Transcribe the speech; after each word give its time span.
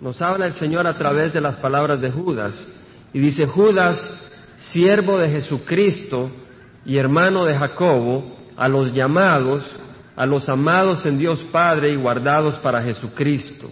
Nos 0.00 0.20
habla 0.22 0.46
el 0.46 0.54
Señor 0.54 0.86
a 0.86 0.96
través 0.96 1.32
de 1.32 1.40
las 1.40 1.56
palabras 1.58 2.00
de 2.00 2.10
Judas. 2.10 2.54
Y 3.12 3.18
dice, 3.18 3.46
Judas, 3.46 3.98
siervo 4.56 5.18
de 5.18 5.28
Jesucristo 5.28 6.30
y 6.84 6.96
hermano 6.96 7.44
de 7.44 7.54
Jacobo, 7.54 8.36
a 8.56 8.68
los 8.68 8.92
llamados, 8.92 9.64
a 10.16 10.26
los 10.26 10.48
amados 10.48 11.04
en 11.06 11.18
Dios 11.18 11.42
Padre 11.52 11.90
y 11.90 11.96
guardados 11.96 12.58
para 12.58 12.82
Jesucristo. 12.82 13.70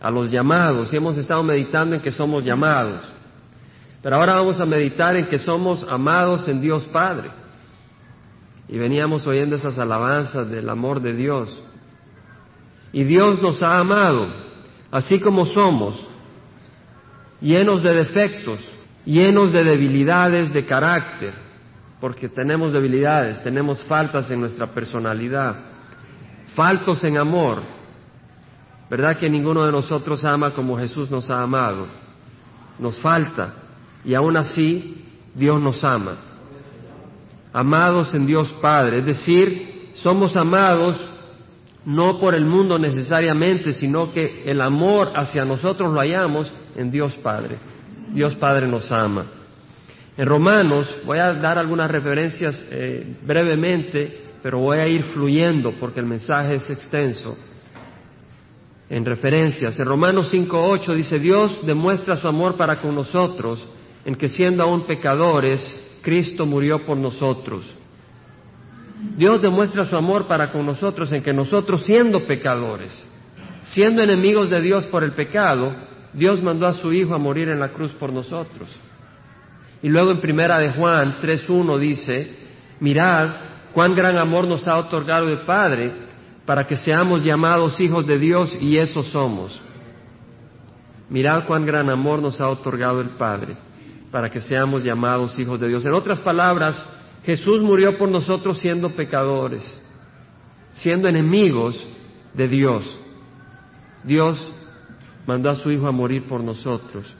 A 0.00 0.10
los 0.10 0.30
llamados, 0.30 0.92
y 0.92 0.96
hemos 0.96 1.16
estado 1.16 1.42
meditando 1.42 1.96
en 1.96 2.02
que 2.02 2.12
somos 2.12 2.44
llamados. 2.44 3.02
Pero 4.02 4.16
ahora 4.16 4.36
vamos 4.36 4.60
a 4.60 4.66
meditar 4.66 5.16
en 5.16 5.26
que 5.26 5.38
somos 5.38 5.84
amados 5.88 6.46
en 6.48 6.60
Dios 6.60 6.84
Padre. 6.86 7.30
Y 8.68 8.78
veníamos 8.78 9.26
oyendo 9.26 9.56
esas 9.56 9.78
alabanzas 9.78 10.48
del 10.50 10.68
amor 10.68 11.00
de 11.00 11.14
Dios. 11.14 11.62
Y 12.92 13.04
Dios 13.04 13.42
nos 13.42 13.62
ha 13.62 13.78
amado, 13.78 14.47
así 14.90 15.20
como 15.20 15.46
somos, 15.46 16.06
llenos 17.40 17.82
de 17.82 17.94
defectos, 17.94 18.60
llenos 19.04 19.52
de 19.52 19.64
debilidades 19.64 20.52
de 20.52 20.64
carácter, 20.66 21.34
porque 22.00 22.28
tenemos 22.28 22.72
debilidades, 22.72 23.42
tenemos 23.42 23.82
faltas 23.84 24.30
en 24.30 24.40
nuestra 24.40 24.68
personalidad, 24.68 25.56
faltos 26.54 27.02
en 27.04 27.16
amor. 27.16 27.62
¿Verdad 28.90 29.18
que 29.18 29.28
ninguno 29.28 29.66
de 29.66 29.72
nosotros 29.72 30.24
ama 30.24 30.52
como 30.52 30.78
Jesús 30.78 31.10
nos 31.10 31.28
ha 31.30 31.42
amado? 31.42 31.86
Nos 32.78 32.98
falta 33.00 33.54
y 34.04 34.14
aún 34.14 34.36
así 34.36 35.04
Dios 35.34 35.60
nos 35.60 35.82
ama. 35.84 36.16
Amados 37.52 38.14
en 38.14 38.26
Dios 38.26 38.52
Padre, 38.62 38.98
es 38.98 39.06
decir, 39.06 39.90
somos 39.94 40.36
amados 40.36 40.96
no 41.84 42.18
por 42.18 42.34
el 42.34 42.44
mundo 42.44 42.78
necesariamente, 42.78 43.72
sino 43.72 44.12
que 44.12 44.42
el 44.44 44.60
amor 44.60 45.12
hacia 45.14 45.44
nosotros 45.44 45.92
lo 45.92 46.00
hallamos 46.00 46.52
en 46.76 46.90
Dios 46.90 47.14
Padre. 47.16 47.58
Dios 48.12 48.34
Padre 48.36 48.66
nos 48.66 48.90
ama. 48.90 49.26
En 50.16 50.26
Romanos, 50.26 50.92
voy 51.06 51.18
a 51.18 51.32
dar 51.34 51.58
algunas 51.58 51.90
referencias 51.90 52.64
eh, 52.70 53.16
brevemente, 53.24 54.22
pero 54.42 54.58
voy 54.58 54.78
a 54.78 54.88
ir 54.88 55.04
fluyendo 55.04 55.74
porque 55.78 56.00
el 56.00 56.06
mensaje 56.06 56.54
es 56.54 56.68
extenso. 56.70 57.36
En 58.90 59.04
referencias, 59.04 59.78
en 59.78 59.84
Romanos 59.84 60.32
5.8 60.32 60.94
dice, 60.94 61.18
Dios 61.18 61.64
demuestra 61.64 62.16
su 62.16 62.26
amor 62.26 62.56
para 62.56 62.80
con 62.80 62.94
nosotros 62.94 63.64
en 64.04 64.14
que 64.14 64.28
siendo 64.28 64.62
aún 64.62 64.86
pecadores, 64.86 65.60
Cristo 66.00 66.46
murió 66.46 66.84
por 66.86 66.96
nosotros. 66.96 67.74
Dios 69.16 69.40
demuestra 69.40 69.84
su 69.84 69.96
amor 69.96 70.26
para 70.26 70.50
con 70.50 70.66
nosotros 70.66 71.12
en 71.12 71.22
que 71.22 71.32
nosotros 71.32 71.84
siendo 71.84 72.26
pecadores, 72.26 73.06
siendo 73.64 74.02
enemigos 74.02 74.50
de 74.50 74.60
Dios 74.60 74.86
por 74.86 75.04
el 75.04 75.12
pecado, 75.12 75.72
Dios 76.12 76.42
mandó 76.42 76.66
a 76.66 76.72
su 76.72 76.92
Hijo 76.92 77.14
a 77.14 77.18
morir 77.18 77.48
en 77.48 77.60
la 77.60 77.68
cruz 77.68 77.92
por 77.92 78.12
nosotros. 78.12 78.68
Y 79.82 79.88
luego 79.88 80.10
en 80.10 80.20
primera 80.20 80.58
de 80.58 80.72
Juan 80.72 81.20
3.1 81.20 81.78
dice, 81.78 82.34
mirad 82.80 83.34
cuán 83.72 83.94
gran 83.94 84.16
amor 84.16 84.48
nos 84.48 84.66
ha 84.66 84.76
otorgado 84.76 85.28
el 85.28 85.40
Padre 85.40 85.92
para 86.44 86.66
que 86.66 86.76
seamos 86.76 87.22
llamados 87.22 87.80
hijos 87.80 88.06
de 88.06 88.18
Dios 88.18 88.56
y 88.60 88.78
eso 88.78 89.02
somos. 89.02 89.60
Mirad 91.08 91.46
cuán 91.46 91.64
gran 91.64 91.88
amor 91.88 92.20
nos 92.20 92.40
ha 92.40 92.48
otorgado 92.48 93.00
el 93.00 93.10
Padre 93.10 93.56
para 94.10 94.30
que 94.30 94.40
seamos 94.40 94.82
llamados 94.82 95.38
hijos 95.38 95.60
de 95.60 95.68
Dios. 95.68 95.84
En 95.86 95.94
otras 95.94 96.20
palabras, 96.20 96.84
Jesús 97.24 97.60
murió 97.60 97.98
por 97.98 98.10
nosotros 98.10 98.58
siendo 98.58 98.90
pecadores, 98.94 99.62
siendo 100.72 101.08
enemigos 101.08 101.84
de 102.34 102.48
Dios. 102.48 102.98
Dios 104.04 104.52
mandó 105.26 105.50
a 105.50 105.56
su 105.56 105.70
Hijo 105.70 105.86
a 105.86 105.92
morir 105.92 106.24
por 106.24 106.42
nosotros. 106.42 107.12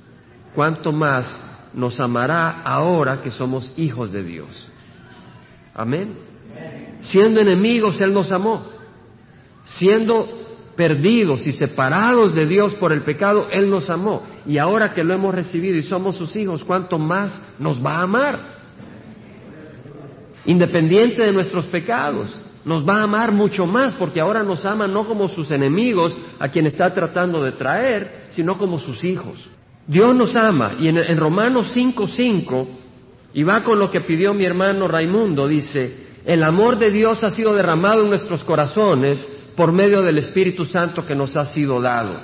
¿Cuánto 0.55 0.93
más 0.93 1.41
nos 1.75 2.01
amará 2.01 2.63
ahora 2.63 3.21
que 3.21 3.31
somos 3.31 3.73
hijos 3.77 4.13
de 4.13 4.23
Dios? 4.23 4.71
Amén. 5.75 6.15
Siendo 7.01 7.41
enemigos, 7.41 8.01
Él 8.01 8.13
nos 8.13 8.33
amó. 8.33 8.65
Siendo 9.65 10.27
perdidos 10.75 11.47
y 11.47 11.53
separados 11.53 12.35
de 12.35 12.47
Dios 12.47 12.75
por 12.77 12.93
el 12.93 13.03
pecado, 13.03 13.49
Él 13.51 13.69
nos 13.69 13.91
amó. 13.91 14.23
Y 14.47 14.59
ahora 14.59 14.95
que 14.95 15.05
lo 15.05 15.13
hemos 15.13 15.35
recibido 15.35 15.77
y 15.77 15.83
somos 15.83 16.17
sus 16.17 16.35
hijos, 16.37 16.65
¿cuánto 16.65 16.99
más 16.99 17.41
nos 17.59 17.85
va 17.85 17.97
a 17.97 18.03
amar? 18.03 18.58
Independiente 20.49 21.23
de 21.23 21.33
nuestros 21.33 21.67
pecados, 21.67 22.35
nos 22.65 22.83
va 22.83 23.01
a 23.01 23.03
amar 23.03 23.33
mucho 23.33 23.67
más 23.67 23.95
porque 23.97 24.19
ahora 24.19 24.43
nos 24.43 24.65
ama 24.65 24.87
no 24.87 25.07
como 25.07 25.29
sus 25.29 25.51
enemigos 25.51 26.17
a 26.39 26.49
quien 26.49 26.67
está 26.67 26.95
tratando 26.95 27.45
de 27.45 27.53
traer, 27.53 28.25
sino 28.31 28.57
como 28.57 28.79
sus 28.79 29.05
hijos. 29.05 29.47
Dios 29.87 30.15
nos 30.15 30.35
ama 30.37 30.73
y 30.79 30.89
en, 30.89 31.19
Romanos 31.19 31.77
5:5, 31.77 32.67
y 33.35 33.43
va 33.43 33.63
con 33.63 33.79
lo 33.79 33.91
que 33.91 34.01
pidió 34.01 34.33
mi 34.33 34.47
hermano 34.47 34.89
Raimundo, 34.89 35.47
dice, 35.47 36.07
el 36.25 36.43
amor 36.43 36.79
de 36.79 36.93
Dios 36.93 37.23
ha 37.25 37.29
sido 37.29 37.53
derramado 37.55 38.05
en 38.05 38.09
nuestros 38.09 38.43
corazones 38.43 39.29
por 39.55 39.71
medio 39.71 40.01
del 40.01 40.17
Espíritu 40.17 40.65
Santo 40.65 41.05
que 41.05 41.15
nos 41.15 41.37
ha 41.37 41.45
sido 41.45 41.79
dado. 41.79 42.19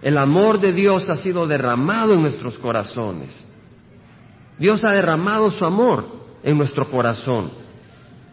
El 0.00 0.16
amor 0.16 0.58
de 0.58 0.72
Dios 0.72 1.10
ha 1.10 1.16
sido 1.16 1.46
derramado 1.46 2.14
en 2.14 2.22
nuestros 2.22 2.56
corazones. 2.56 3.46
Dios 4.58 4.82
ha 4.86 4.94
derramado 4.94 5.50
su 5.50 5.66
amor 5.66 6.19
en 6.42 6.56
nuestro 6.56 6.90
corazón. 6.90 7.50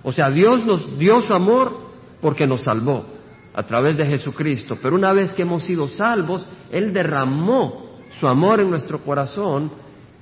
O 0.04 0.12
sea, 0.12 0.30
Dios 0.30 0.66
nos 0.66 0.98
dio 0.98 1.22
su 1.22 1.34
amor 1.34 1.88
porque 2.22 2.48
nos 2.48 2.62
salvó 2.62 3.06
a 3.54 3.64
través 3.64 3.98
de 3.98 4.06
Jesucristo. 4.06 4.78
Pero 4.82 4.96
una 4.96 5.14
vez 5.14 5.34
que 5.34 5.42
hemos 5.42 5.64
sido 5.64 5.88
salvos, 5.88 6.46
Él 6.72 6.94
derramó 6.94 7.98
su 8.20 8.28
amor 8.28 8.60
en 8.60 8.70
nuestro 8.70 9.00
corazón 9.04 9.72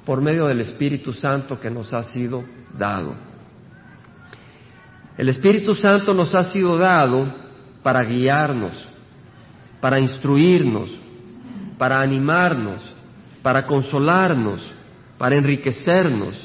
por 0.06 0.22
medio 0.22 0.46
del 0.46 0.62
Espíritu 0.62 1.14
Santo 1.14 1.60
que 1.60 1.70
nos 1.70 1.94
ha 1.94 2.04
sido 2.04 2.44
dado. 2.78 3.14
El 5.18 5.30
Espíritu 5.30 5.74
Santo 5.76 6.14
nos 6.14 6.36
ha 6.36 6.44
sido 6.44 6.78
dado 6.78 7.34
para 7.82 8.02
guiarnos, 8.04 8.88
para 9.80 10.00
instruirnos, 10.00 10.90
para 11.78 12.02
animarnos, 12.02 12.82
para 13.42 13.66
consolarnos, 13.66 14.74
para 15.18 15.36
enriquecernos, 15.36 16.36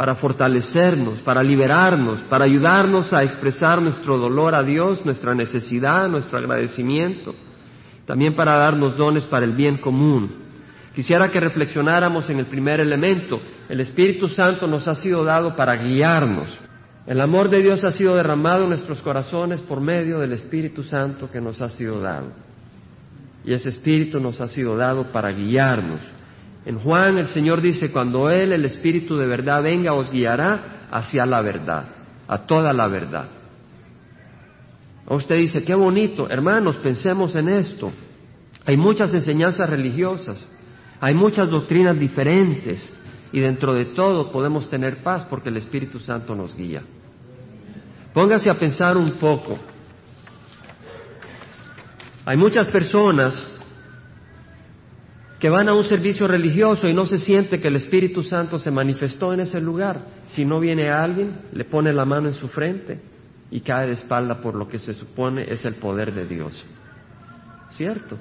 para 0.00 0.14
fortalecernos, 0.14 1.20
para 1.20 1.42
liberarnos, 1.42 2.20
para 2.20 2.46
ayudarnos 2.46 3.12
a 3.12 3.22
expresar 3.22 3.82
nuestro 3.82 4.16
dolor 4.16 4.54
a 4.54 4.62
Dios, 4.62 5.04
nuestra 5.04 5.34
necesidad, 5.34 6.08
nuestro 6.08 6.38
agradecimiento, 6.38 7.34
también 8.06 8.34
para 8.34 8.54
darnos 8.54 8.96
dones 8.96 9.26
para 9.26 9.44
el 9.44 9.52
bien 9.52 9.76
común. 9.76 10.30
Quisiera 10.94 11.28
que 11.28 11.38
reflexionáramos 11.38 12.30
en 12.30 12.38
el 12.38 12.46
primer 12.46 12.80
elemento. 12.80 13.42
El 13.68 13.80
Espíritu 13.80 14.26
Santo 14.26 14.66
nos 14.66 14.88
ha 14.88 14.94
sido 14.94 15.22
dado 15.22 15.54
para 15.54 15.76
guiarnos, 15.76 16.48
el 17.06 17.20
amor 17.20 17.50
de 17.50 17.60
Dios 17.60 17.84
ha 17.84 17.92
sido 17.92 18.16
derramado 18.16 18.62
en 18.62 18.70
nuestros 18.70 19.02
corazones 19.02 19.60
por 19.60 19.82
medio 19.82 20.18
del 20.18 20.32
Espíritu 20.32 20.82
Santo 20.82 21.30
que 21.30 21.42
nos 21.42 21.60
ha 21.60 21.68
sido 21.68 22.00
dado. 22.00 22.32
Y 23.44 23.52
ese 23.52 23.68
Espíritu 23.68 24.18
nos 24.18 24.40
ha 24.40 24.46
sido 24.46 24.78
dado 24.78 25.12
para 25.12 25.28
guiarnos. 25.30 26.00
En 26.64 26.78
Juan 26.78 27.18
el 27.18 27.28
Señor 27.28 27.60
dice, 27.60 27.90
cuando 27.90 28.28
Él, 28.28 28.52
el 28.52 28.64
Espíritu 28.64 29.16
de 29.16 29.26
verdad, 29.26 29.62
venga, 29.62 29.94
os 29.94 30.10
guiará 30.10 30.88
hacia 30.90 31.24
la 31.24 31.40
verdad, 31.40 31.86
a 32.28 32.38
toda 32.46 32.72
la 32.72 32.86
verdad. 32.86 33.28
usted 35.06 35.36
dice, 35.36 35.64
qué 35.64 35.74
bonito, 35.74 36.28
hermanos, 36.28 36.76
pensemos 36.76 37.34
en 37.34 37.48
esto. 37.48 37.90
Hay 38.66 38.76
muchas 38.76 39.12
enseñanzas 39.14 39.70
religiosas, 39.70 40.36
hay 41.00 41.14
muchas 41.14 41.48
doctrinas 41.48 41.98
diferentes, 41.98 42.86
y 43.32 43.40
dentro 43.40 43.74
de 43.74 43.86
todo 43.86 44.30
podemos 44.32 44.68
tener 44.68 45.02
paz 45.02 45.24
porque 45.24 45.48
el 45.48 45.56
Espíritu 45.56 46.00
Santo 46.00 46.34
nos 46.34 46.54
guía. 46.54 46.82
Póngase 48.12 48.50
a 48.50 48.54
pensar 48.54 48.96
un 48.96 49.12
poco. 49.12 49.56
Hay 52.24 52.36
muchas 52.36 52.66
personas 52.68 53.34
que 55.40 55.48
van 55.48 55.70
a 55.70 55.74
un 55.74 55.84
servicio 55.84 56.26
religioso 56.28 56.86
y 56.86 56.92
no 56.92 57.06
se 57.06 57.16
siente 57.16 57.60
que 57.60 57.68
el 57.68 57.76
Espíritu 57.76 58.22
Santo 58.22 58.58
se 58.58 58.70
manifestó 58.70 59.32
en 59.32 59.40
ese 59.40 59.58
lugar. 59.58 60.02
Si 60.26 60.44
no 60.44 60.60
viene 60.60 60.90
alguien, 60.90 61.34
le 61.54 61.64
pone 61.64 61.94
la 61.94 62.04
mano 62.04 62.28
en 62.28 62.34
su 62.34 62.46
frente 62.46 63.00
y 63.50 63.60
cae 63.60 63.86
de 63.86 63.94
espalda 63.94 64.38
por 64.42 64.54
lo 64.54 64.68
que 64.68 64.78
se 64.78 64.92
supone 64.92 65.46
es 65.50 65.64
el 65.64 65.76
poder 65.76 66.12
de 66.12 66.26
Dios. 66.26 66.62
¿Cierto? 67.70 68.18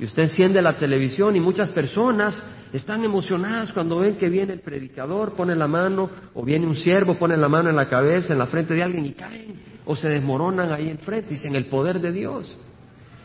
Y 0.00 0.06
usted 0.06 0.22
enciende 0.22 0.62
la 0.62 0.78
televisión 0.78 1.36
y 1.36 1.40
muchas 1.40 1.68
personas 1.68 2.42
están 2.72 3.04
emocionadas 3.04 3.70
cuando 3.74 3.98
ven 3.98 4.16
que 4.16 4.30
viene 4.30 4.54
el 4.54 4.60
predicador, 4.60 5.34
pone 5.34 5.54
la 5.54 5.68
mano, 5.68 6.08
o 6.32 6.42
viene 6.44 6.66
un 6.66 6.76
siervo, 6.76 7.18
pone 7.18 7.36
la 7.36 7.48
mano 7.48 7.68
en 7.68 7.76
la 7.76 7.90
cabeza, 7.90 8.32
en 8.32 8.38
la 8.38 8.46
frente 8.46 8.72
de 8.72 8.82
alguien 8.82 9.04
y 9.04 9.12
caen, 9.12 9.60
o 9.84 9.94
se 9.94 10.08
desmoronan 10.08 10.72
ahí 10.72 10.88
enfrente, 10.88 11.34
dicen 11.34 11.54
el 11.54 11.66
poder 11.66 12.00
de 12.00 12.10
Dios. 12.10 12.56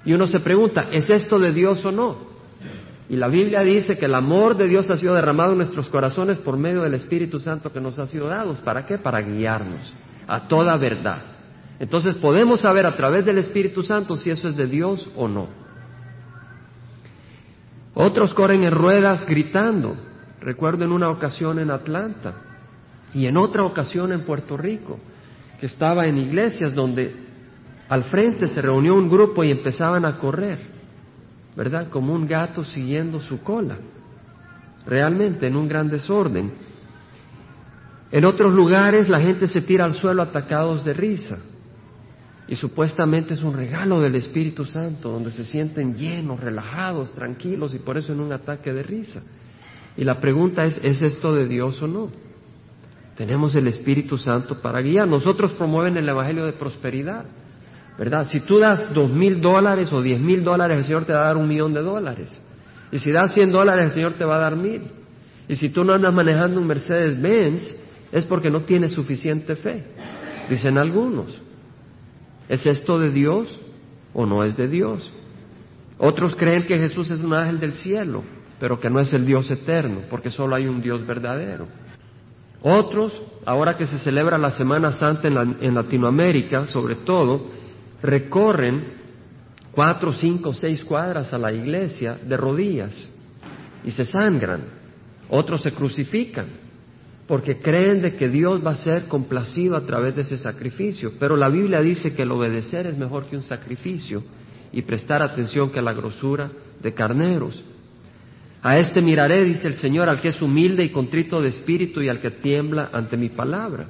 Y 0.03 0.11
uno 0.11 0.27
se 0.27 0.41
pregunta, 0.41 0.89
¿es 0.91 1.09
esto 1.09 1.39
de 1.39 1.53
Dios 1.53 1.83
o 1.85 1.91
no? 1.91 2.28
Y 3.09 3.15
la 3.15 3.27
Biblia 3.27 3.61
dice 3.61 3.97
que 3.97 4.05
el 4.05 4.13
amor 4.13 4.55
de 4.55 4.67
Dios 4.67 4.89
ha 4.91 4.95
sido 4.95 5.15
derramado 5.15 5.53
en 5.53 5.57
nuestros 5.57 5.89
corazones 5.89 6.37
por 6.37 6.57
medio 6.57 6.83
del 6.83 6.93
Espíritu 6.93 7.39
Santo 7.39 7.73
que 7.73 7.81
nos 7.81 7.97
ha 7.97 8.05
sido 8.05 8.27
dado. 8.27 8.53
¿Para 8.63 8.85
qué? 8.85 8.99
Para 8.99 9.19
guiarnos 9.21 9.95
a 10.27 10.47
toda 10.47 10.77
verdad. 10.77 11.23
Entonces 11.79 12.13
podemos 12.15 12.61
saber 12.61 12.85
a 12.85 12.95
través 12.95 13.25
del 13.25 13.39
Espíritu 13.39 13.81
Santo 13.81 14.15
si 14.15 14.29
eso 14.29 14.47
es 14.47 14.55
de 14.55 14.67
Dios 14.67 15.09
o 15.15 15.27
no. 15.27 15.47
Otros 17.95 18.33
corren 18.35 18.63
en 18.63 18.71
ruedas 18.71 19.25
gritando. 19.25 19.95
Recuerdo 20.39 20.85
en 20.85 20.91
una 20.91 21.09
ocasión 21.09 21.57
en 21.59 21.71
Atlanta 21.71 22.35
y 23.13 23.25
en 23.25 23.37
otra 23.37 23.63
ocasión 23.63 24.13
en 24.13 24.21
Puerto 24.21 24.55
Rico, 24.55 24.99
que 25.59 25.65
estaba 25.65 26.05
en 26.05 26.17
iglesias 26.17 26.75
donde 26.75 27.13
al 27.89 28.03
frente 28.03 28.47
se 28.47 28.61
reunió 28.61 28.93
un 28.93 29.09
grupo 29.09 29.43
y 29.43 29.51
empezaban 29.51 30.05
a 30.05 30.17
correr, 30.19 30.59
¿verdad? 31.55 31.89
Como 31.89 32.13
un 32.13 32.25
gato 32.25 32.63
siguiendo 32.63 33.19
su 33.19 33.41
cola, 33.41 33.77
realmente 34.85 35.47
en 35.47 35.55
un 35.55 35.67
gran 35.67 35.89
desorden. 35.89 36.51
En 38.11 38.25
otros 38.25 38.53
lugares 38.53 39.09
la 39.09 39.19
gente 39.19 39.47
se 39.47 39.61
tira 39.61 39.85
al 39.85 39.93
suelo 39.93 40.23
atacados 40.23 40.83
de 40.85 40.93
risa. 40.93 41.39
Y 42.47 42.55
supuestamente 42.55 43.35
es 43.35 43.43
un 43.43 43.53
regalo 43.53 43.99
del 43.99 44.15
Espíritu 44.15 44.65
Santo, 44.65 45.11
donde 45.11 45.29
se 45.29 45.45
sienten 45.45 45.93
llenos, 45.93 46.39
relajados, 46.39 47.13
tranquilos 47.13 47.75
y 47.75 47.79
por 47.79 47.97
eso 47.99 48.11
en 48.11 48.21
un 48.21 48.33
ataque 48.33 48.73
de 48.73 48.81
risa. 48.81 49.21
Y 49.95 50.03
la 50.03 50.19
pregunta 50.19 50.65
es, 50.65 50.79
¿es 50.81 51.01
esto 51.03 51.35
de 51.35 51.47
Dios 51.47 51.79
o 51.83 51.87
no? 51.87 52.09
Tenemos 53.15 53.53
el 53.53 53.67
Espíritu 53.67 54.17
Santo 54.17 54.61
para 54.61 54.81
guiar. 54.81 55.07
Nosotros 55.07 55.51
promueven 55.51 55.97
el 55.97 56.09
Evangelio 56.09 56.45
de 56.45 56.53
prosperidad, 56.53 57.25
¿verdad? 57.99 58.27
Si 58.27 58.39
tú 58.39 58.57
das 58.59 58.93
dos 58.93 59.11
mil 59.11 59.41
dólares 59.41 59.91
o 59.91 60.01
diez 60.01 60.21
mil 60.21 60.41
dólares, 60.41 60.77
el 60.77 60.83
Señor 60.85 61.03
te 61.03 61.11
va 61.11 61.23
a 61.23 61.25
dar 61.25 61.37
un 61.37 61.49
millón 61.49 61.73
de 61.73 61.81
dólares. 61.81 62.41
Y 62.93 62.97
si 62.97 63.11
das 63.11 63.33
cien 63.33 63.51
dólares, 63.51 63.83
el 63.83 63.91
Señor 63.91 64.13
te 64.13 64.23
va 64.23 64.37
a 64.37 64.39
dar 64.39 64.55
mil. 64.55 64.83
Y 65.49 65.55
si 65.55 65.67
tú 65.67 65.83
no 65.83 65.91
andas 65.91 66.13
manejando 66.13 66.61
un 66.61 66.65
Mercedes-Benz, 66.65 67.75
es 68.13 68.25
porque 68.25 68.49
no 68.49 68.61
tienes 68.61 68.93
suficiente 68.93 69.57
fe, 69.57 69.83
dicen 70.49 70.77
algunos. 70.77 71.41
¿Es 72.47 72.65
esto 72.65 72.97
de 72.97 73.09
Dios 73.09 73.59
o 74.13 74.25
no 74.25 74.45
es 74.45 74.55
de 74.55 74.69
Dios? 74.69 75.11
Otros 75.97 76.35
creen 76.35 76.65
que 76.65 76.77
Jesús 76.77 77.11
es 77.11 77.19
un 77.19 77.33
ángel 77.33 77.59
del 77.59 77.73
cielo, 77.73 78.23
pero 78.61 78.79
que 78.79 78.89
no 78.89 79.01
es 79.01 79.13
el 79.13 79.25
Dios 79.25 79.51
eterno, 79.51 80.03
porque 80.09 80.31
solo 80.31 80.55
hay 80.55 80.67
un 80.67 80.81
Dios 80.81 81.05
verdadero. 81.05 81.67
Otros, 82.61 83.21
ahora 83.45 83.75
que 83.77 83.85
se 83.85 83.99
celebra 83.99 84.37
la 84.37 84.51
Semana 84.51 84.93
Santa 84.93 85.27
en, 85.27 85.75
Latinoamérica, 85.75 86.65
sobre 86.65 86.95
todo, 86.95 87.58
recorren 88.01 88.99
cuatro, 89.71 90.11
cinco, 90.13 90.53
seis 90.53 90.83
cuadras 90.83 91.33
a 91.33 91.37
la 91.37 91.51
iglesia 91.51 92.17
de 92.21 92.37
rodillas 92.37 93.09
y 93.83 93.91
se 93.91 94.05
sangran. 94.05 94.61
Otros 95.29 95.61
se 95.61 95.71
crucifican 95.71 96.47
porque 97.27 97.59
creen 97.59 98.01
de 98.01 98.15
que 98.15 98.27
Dios 98.27 98.65
va 98.65 98.71
a 98.71 98.75
ser 98.75 99.07
complacido 99.07 99.77
a 99.77 99.85
través 99.85 100.15
de 100.15 100.21
ese 100.21 100.37
sacrificio. 100.37 101.13
Pero 101.19 101.37
la 101.37 101.47
Biblia 101.47 101.79
dice 101.79 102.15
que 102.15 102.23
el 102.23 102.31
obedecer 102.31 102.87
es 102.87 102.97
mejor 102.97 103.27
que 103.27 103.35
un 103.35 103.43
sacrificio 103.43 104.23
y 104.71 104.81
prestar 104.81 105.21
atención 105.21 105.71
que 105.71 105.77
a 105.77 105.83
la 105.83 105.93
grosura 105.93 106.51
de 106.81 106.93
carneros. 106.93 107.63
A 108.61 108.79
este 108.79 109.01
miraré, 109.01 109.43
dice 109.45 109.67
el 109.67 109.75
Señor, 109.75 110.09
al 110.09 110.21
que 110.21 110.29
es 110.29 110.41
humilde 110.41 110.83
y 110.83 110.89
contrito 110.89 111.39
de 111.39 111.49
espíritu 111.49 112.01
y 112.01 112.09
al 112.09 112.19
que 112.19 112.31
tiembla 112.31 112.89
ante 112.91 113.15
mi 113.15 113.29
palabra. 113.29 113.87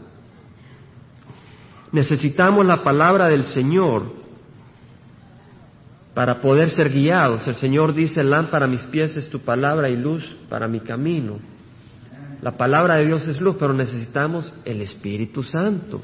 Necesitamos 1.91 2.65
la 2.65 2.83
palabra 2.83 3.27
del 3.29 3.43
Señor 3.43 4.19
para 6.13 6.41
poder 6.41 6.69
ser 6.69 6.89
guiados. 6.89 7.47
El 7.47 7.55
Señor 7.55 7.93
dice, 7.93 8.23
lámpara 8.23 8.65
a 8.65 8.69
mis 8.69 8.81
pies 8.83 9.15
es 9.17 9.29
tu 9.29 9.39
palabra 9.39 9.89
y 9.89 9.95
luz 9.95 10.35
para 10.49 10.67
mi 10.67 10.81
camino. 10.81 11.39
La 12.41 12.57
palabra 12.57 12.97
de 12.97 13.05
Dios 13.05 13.27
es 13.27 13.41
luz, 13.41 13.55
pero 13.59 13.73
necesitamos 13.73 14.51
el 14.65 14.81
Espíritu 14.81 15.43
Santo. 15.43 16.01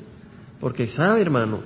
Porque, 0.59 0.87
¿sabe, 0.87 1.21
hermano? 1.21 1.59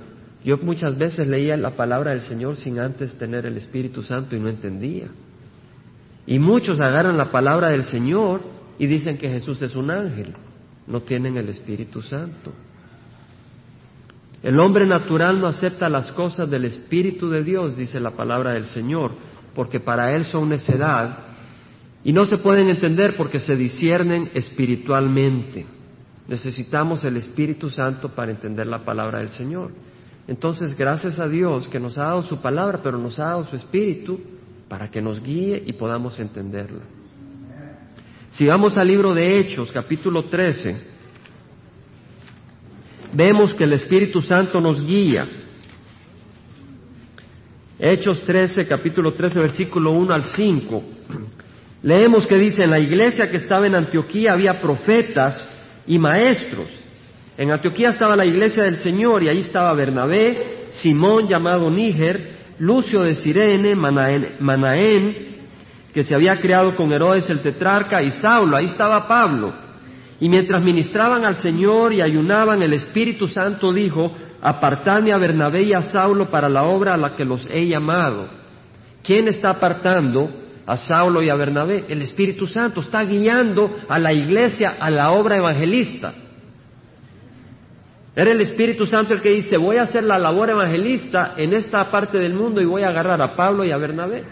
Yo 0.44 0.58
muchas 0.58 0.96
veces 0.96 1.26
leía 1.26 1.56
la 1.56 1.76
palabra 1.76 2.12
del 2.12 2.22
Señor 2.22 2.56
sin 2.56 2.78
antes 2.78 3.16
tener 3.18 3.46
el 3.46 3.56
Espíritu 3.56 4.02
Santo 4.02 4.36
y 4.36 4.40
no 4.40 4.48
entendía. 4.48 5.08
Y 6.26 6.38
muchos 6.38 6.80
agarran 6.80 7.16
la 7.16 7.30
palabra 7.30 7.70
del 7.70 7.84
Señor 7.84 8.40
y 8.78 8.86
dicen 8.86 9.18
que 9.18 9.28
Jesús 9.28 9.60
es 9.62 9.74
un 9.74 9.90
ángel. 9.90 10.34
No 10.86 11.00
tienen 11.00 11.36
el 11.36 11.48
Espíritu 11.48 12.00
Santo. 12.02 12.52
El 14.42 14.58
hombre 14.58 14.86
natural 14.86 15.38
no 15.38 15.48
acepta 15.48 15.88
las 15.88 16.10
cosas 16.12 16.48
del 16.48 16.64
Espíritu 16.64 17.28
de 17.28 17.44
Dios, 17.44 17.76
dice 17.76 18.00
la 18.00 18.12
palabra 18.12 18.52
del 18.52 18.66
Señor, 18.66 19.12
porque 19.54 19.80
para 19.80 20.14
él 20.14 20.24
son 20.24 20.48
necedad 20.48 21.18
y 22.02 22.12
no 22.12 22.24
se 22.24 22.38
pueden 22.38 22.70
entender 22.70 23.16
porque 23.16 23.38
se 23.38 23.54
disciernen 23.54 24.30
espiritualmente. 24.32 25.66
Necesitamos 26.26 27.04
el 27.04 27.18
Espíritu 27.18 27.68
Santo 27.68 28.10
para 28.10 28.30
entender 28.30 28.66
la 28.66 28.84
palabra 28.84 29.18
del 29.18 29.28
Señor. 29.28 29.72
Entonces, 30.26 30.76
gracias 30.76 31.18
a 31.18 31.28
Dios 31.28 31.68
que 31.68 31.80
nos 31.80 31.98
ha 31.98 32.04
dado 32.04 32.22
su 32.22 32.40
palabra, 32.40 32.80
pero 32.82 32.96
nos 32.96 33.18
ha 33.18 33.24
dado 33.24 33.44
su 33.44 33.56
Espíritu 33.56 34.20
para 34.68 34.90
que 34.90 35.02
nos 35.02 35.22
guíe 35.22 35.62
y 35.66 35.72
podamos 35.74 36.18
entenderla. 36.18 36.82
Si 38.30 38.46
vamos 38.46 38.78
al 38.78 38.86
libro 38.86 39.12
de 39.12 39.40
Hechos, 39.40 39.72
capítulo 39.72 40.22
13, 40.22 40.89
vemos 43.12 43.54
que 43.54 43.64
el 43.64 43.72
Espíritu 43.72 44.20
Santo 44.20 44.60
nos 44.60 44.84
guía. 44.84 45.26
Hechos 47.78 48.22
13, 48.24 48.66
capítulo 48.66 49.12
13, 49.12 49.40
versículo 49.40 49.92
1 49.92 50.12
al 50.12 50.24
5. 50.24 50.84
Leemos 51.82 52.26
que 52.26 52.36
dice, 52.36 52.64
en 52.64 52.70
la 52.70 52.78
iglesia 52.78 53.30
que 53.30 53.38
estaba 53.38 53.66
en 53.66 53.74
Antioquía 53.74 54.34
había 54.34 54.60
profetas 54.60 55.42
y 55.86 55.98
maestros. 55.98 56.68
En 57.38 57.50
Antioquía 57.50 57.88
estaba 57.88 58.16
la 58.16 58.26
iglesia 58.26 58.64
del 58.64 58.76
Señor 58.76 59.22
y 59.22 59.28
ahí 59.28 59.38
estaba 59.38 59.72
Bernabé, 59.72 60.66
Simón 60.72 61.26
llamado 61.26 61.70
Níger, 61.70 62.38
Lucio 62.58 63.00
de 63.00 63.14
Sirene, 63.14 63.74
Manaén, 63.74 65.16
que 65.94 66.04
se 66.04 66.14
había 66.14 66.36
criado 66.36 66.76
con 66.76 66.92
Herodes 66.92 67.30
el 67.30 67.40
tetrarca, 67.40 68.02
y 68.02 68.10
Saulo, 68.10 68.58
ahí 68.58 68.66
estaba 68.66 69.08
Pablo. 69.08 69.69
Y 70.20 70.28
mientras 70.28 70.62
ministraban 70.62 71.24
al 71.24 71.36
Señor 71.36 71.92
y 71.94 72.02
ayunaban, 72.02 72.62
el 72.62 72.74
Espíritu 72.74 73.26
Santo 73.26 73.72
dijo, 73.72 74.12
apartadme 74.42 75.12
a 75.12 75.18
Bernabé 75.18 75.62
y 75.62 75.72
a 75.72 75.82
Saulo 75.82 76.26
para 76.26 76.48
la 76.48 76.64
obra 76.64 76.94
a 76.94 76.98
la 76.98 77.16
que 77.16 77.24
los 77.24 77.46
he 77.50 77.66
llamado. 77.66 78.28
¿Quién 79.02 79.28
está 79.28 79.50
apartando? 79.50 80.40
a 80.70 80.76
Saulo 80.76 81.20
y 81.20 81.28
a 81.28 81.34
Bernabé. 81.34 81.86
El 81.88 82.00
Espíritu 82.02 82.46
Santo 82.46 82.80
está 82.80 83.02
guiando 83.02 83.74
a 83.88 83.98
la 83.98 84.12
iglesia 84.12 84.76
a 84.78 84.88
la 84.88 85.10
obra 85.10 85.36
evangelista. 85.36 86.14
Era 88.14 88.30
el 88.30 88.40
Espíritu 88.40 88.86
Santo 88.86 89.14
el 89.14 89.20
que 89.20 89.30
dice, 89.30 89.56
voy 89.56 89.78
a 89.78 89.82
hacer 89.82 90.04
la 90.04 90.18
labor 90.18 90.50
evangelista 90.50 91.34
en 91.36 91.54
esta 91.54 91.90
parte 91.90 92.18
del 92.18 92.34
mundo 92.34 92.60
y 92.60 92.66
voy 92.66 92.84
a 92.84 92.88
agarrar 92.88 93.20
a 93.20 93.34
Pablo 93.34 93.64
y 93.64 93.72
a 93.72 93.76
Bernabé. 93.78 94.24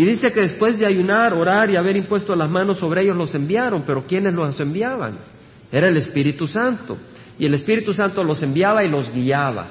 Y 0.00 0.04
dice 0.06 0.32
que 0.32 0.40
después 0.40 0.78
de 0.78 0.86
ayunar, 0.86 1.34
orar 1.34 1.68
y 1.68 1.76
haber 1.76 1.94
impuesto 1.94 2.34
las 2.34 2.50
manos 2.50 2.78
sobre 2.78 3.02
ellos, 3.02 3.14
los 3.18 3.34
enviaron, 3.34 3.82
pero 3.86 4.06
¿quiénes 4.06 4.32
los 4.32 4.58
enviaban? 4.58 5.18
Era 5.70 5.88
el 5.88 5.98
Espíritu 5.98 6.46
Santo. 6.46 6.96
Y 7.38 7.44
el 7.44 7.52
Espíritu 7.52 7.92
Santo 7.92 8.24
los 8.24 8.42
enviaba 8.42 8.82
y 8.82 8.88
los 8.88 9.12
guiaba. 9.12 9.68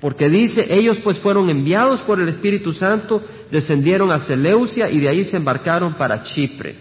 Porque 0.00 0.28
dice, 0.28 0.66
ellos 0.68 0.98
pues 1.04 1.20
fueron 1.20 1.48
enviados 1.50 2.02
por 2.02 2.20
el 2.20 2.28
Espíritu 2.30 2.72
Santo, 2.72 3.22
descendieron 3.48 4.10
a 4.10 4.18
Seleucia 4.18 4.90
y 4.90 4.98
de 4.98 5.08
ahí 5.08 5.22
se 5.22 5.36
embarcaron 5.36 5.94
para 5.94 6.24
Chipre. 6.24 6.74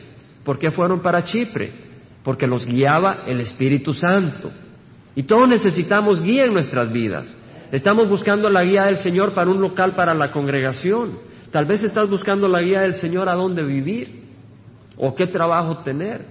¿Por 0.43 0.57
qué 0.57 0.71
fueron 0.71 0.99
para 0.99 1.23
Chipre? 1.25 1.71
Porque 2.23 2.47
los 2.47 2.65
guiaba 2.65 3.21
el 3.27 3.39
Espíritu 3.39 3.93
Santo. 3.93 4.51
Y 5.15 5.21
todos 5.21 5.47
necesitamos 5.47 6.23
guía 6.23 6.45
en 6.45 6.53
nuestras 6.53 6.91
vidas. 6.91 7.37
Estamos 7.71 8.09
buscando 8.09 8.49
la 8.49 8.63
guía 8.63 8.85
del 8.85 8.97
Señor 8.97 9.33
para 9.33 9.51
un 9.51 9.61
local 9.61 9.93
para 9.93 10.15
la 10.15 10.31
congregación. 10.31 11.32
Tal 11.53 11.65
vez 11.65 11.83
estás 11.83 12.09
buscando 12.09 12.47
la 12.47 12.63
guía 12.63 12.81
del 12.81 12.95
Señor 12.95 13.29
a 13.29 13.35
dónde 13.35 13.61
vivir 13.61 14.23
o 14.97 15.13
qué 15.13 15.27
trabajo 15.27 15.83
tener. 15.83 16.25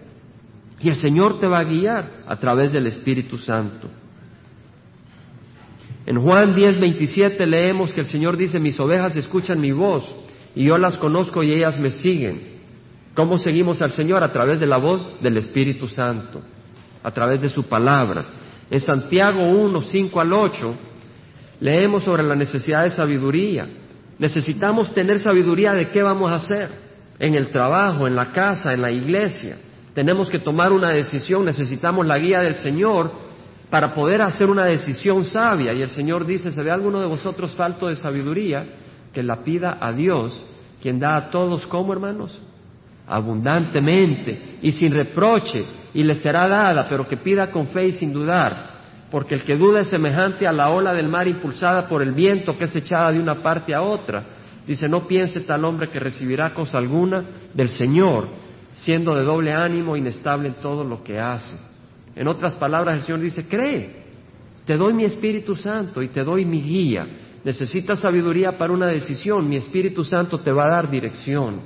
Y 0.81 0.88
el 0.88 0.97
Señor 0.97 1.38
te 1.38 1.47
va 1.47 1.61
a 1.61 1.64
guiar 1.64 2.25
a 2.26 2.37
través 2.41 2.73
del 2.73 2.88
Espíritu 2.88 3.38
Santo. 3.38 3.87
En 6.07 6.21
Juan 6.21 6.57
10, 6.57 6.81
27 6.81 7.47
leemos 7.47 7.93
que 7.93 8.00
el 8.00 8.07
Señor 8.07 8.37
dice, 8.37 8.59
mis 8.59 8.81
ovejas 8.81 9.14
escuchan 9.14 9.61
mi 9.61 9.71
voz 9.71 10.05
y 10.57 10.64
yo 10.64 10.76
las 10.76 10.99
conozco 10.99 11.45
y 11.45 11.52
ellas 11.52 11.79
me 11.79 11.91
siguen. 11.91 12.59
¿Cómo 13.14 13.38
seguimos 13.38 13.81
al 13.81 13.93
Señor? 13.93 14.25
A 14.25 14.33
través 14.33 14.59
de 14.59 14.67
la 14.67 14.79
voz 14.79 15.09
del 15.21 15.37
Espíritu 15.37 15.87
Santo, 15.87 16.43
a 17.00 17.11
través 17.12 17.41
de 17.41 17.49
su 17.49 17.62
palabra. 17.62 18.25
En 18.69 18.81
Santiago 18.81 19.49
1, 19.50 19.83
5 19.83 20.21
al 20.21 20.33
8 20.33 20.75
leemos 21.61 22.02
sobre 22.02 22.25
la 22.25 22.35
necesidad 22.35 22.83
de 22.83 22.91
sabiduría. 22.91 23.69
Necesitamos 24.23 24.95
tener 24.95 25.19
sabiduría 25.19 25.73
de 25.73 25.88
qué 25.88 26.00
vamos 26.00 26.31
a 26.31 26.37
hacer 26.37 26.69
en 27.19 27.35
el 27.35 27.49
trabajo, 27.49 28.07
en 28.07 28.14
la 28.14 28.31
casa, 28.31 28.73
en 28.73 28.81
la 28.81 28.93
iglesia. 28.93 29.57
Tenemos 29.95 30.31
que 30.31 30.38
tomar 30.38 30.71
una 30.71 30.91
decisión, 30.91 31.45
necesitamos 31.45 32.07
la 32.07 32.19
guía 32.19 32.41
del 32.41 32.55
Señor 32.55 33.11
para 33.69 33.93
poder 33.93 34.23
hacer 34.23 34.49
una 34.49 34.67
decisión 34.67 35.25
sabia. 35.25 35.73
Y 35.73 35.83
el 35.83 35.88
Señor 35.88 36.25
dice, 36.25 36.52
¿se 36.52 36.62
ve 36.62 36.71
alguno 36.71 37.00
de 37.00 37.09
vosotros 37.09 37.50
falto 37.55 37.88
de 37.88 37.97
sabiduría? 37.97 38.64
Que 39.12 39.25
la 39.25 39.43
pida 39.43 39.79
a 39.81 39.91
Dios, 39.91 40.41
quien 40.81 41.00
da 41.00 41.17
a 41.17 41.29
todos 41.29 41.67
como 41.67 41.93
hermanos, 41.93 42.41
abundantemente 43.09 44.59
y 44.62 44.71
sin 44.71 44.93
reproche, 44.93 45.64
y 45.93 46.05
le 46.05 46.14
será 46.14 46.47
dada, 46.47 46.87
pero 46.88 47.09
que 47.09 47.17
pida 47.17 47.50
con 47.50 47.67
fe 47.67 47.88
y 47.88 47.93
sin 47.95 48.12
dudar. 48.12 48.72
Porque 49.12 49.35
el 49.35 49.45
que 49.45 49.59
duda 49.59 49.81
es 49.81 49.88
semejante 49.88 50.49
a 50.49 50.52
la 50.52 50.71
ola 50.71 50.95
del 50.95 51.07
mar 51.07 51.28
impulsada 51.28 51.87
por 51.87 52.00
el 52.00 52.12
viento 52.12 52.57
que 52.57 52.64
es 52.64 52.75
echada 52.75 53.12
de 53.12 53.21
una 53.21 53.42
parte 53.42 53.75
a 53.75 53.83
otra. 53.83 54.25
Dice, 54.66 54.88
no 54.88 55.07
piense 55.07 55.42
tal 55.42 55.66
hombre 55.66 55.90
que 55.90 56.00
recibirá 56.00 56.54
cosa 56.54 56.78
alguna 56.78 57.23
del 57.52 57.69
Señor, 57.69 58.28
siendo 58.73 59.14
de 59.14 59.23
doble 59.23 59.52
ánimo, 59.52 59.99
inestable 59.99 60.49
en 60.49 60.54
todo 60.54 60.83
lo 60.83 61.04
que 61.04 61.21
hace. 61.21 61.54
En 62.16 62.26
otras 62.26 62.57
palabras, 62.57 62.95
el 62.95 63.02
Señor 63.02 63.21
dice, 63.21 63.47
cree, 63.47 64.02
te 64.64 64.78
doy 64.78 64.95
mi 64.95 65.04
Espíritu 65.04 65.57
Santo 65.57 66.02
y 66.02 66.09
te 66.09 66.25
doy 66.25 66.47
mi 66.47 66.62
guía. 66.62 67.07
Necesitas 67.45 68.00
sabiduría 68.00 68.57
para 68.57 68.73
una 68.73 68.87
decisión, 68.87 69.47
mi 69.47 69.57
Espíritu 69.57 70.04
Santo 70.04 70.38
te 70.38 70.52
va 70.52 70.64
a 70.64 70.71
dar 70.71 70.90
dirección. 70.90 71.61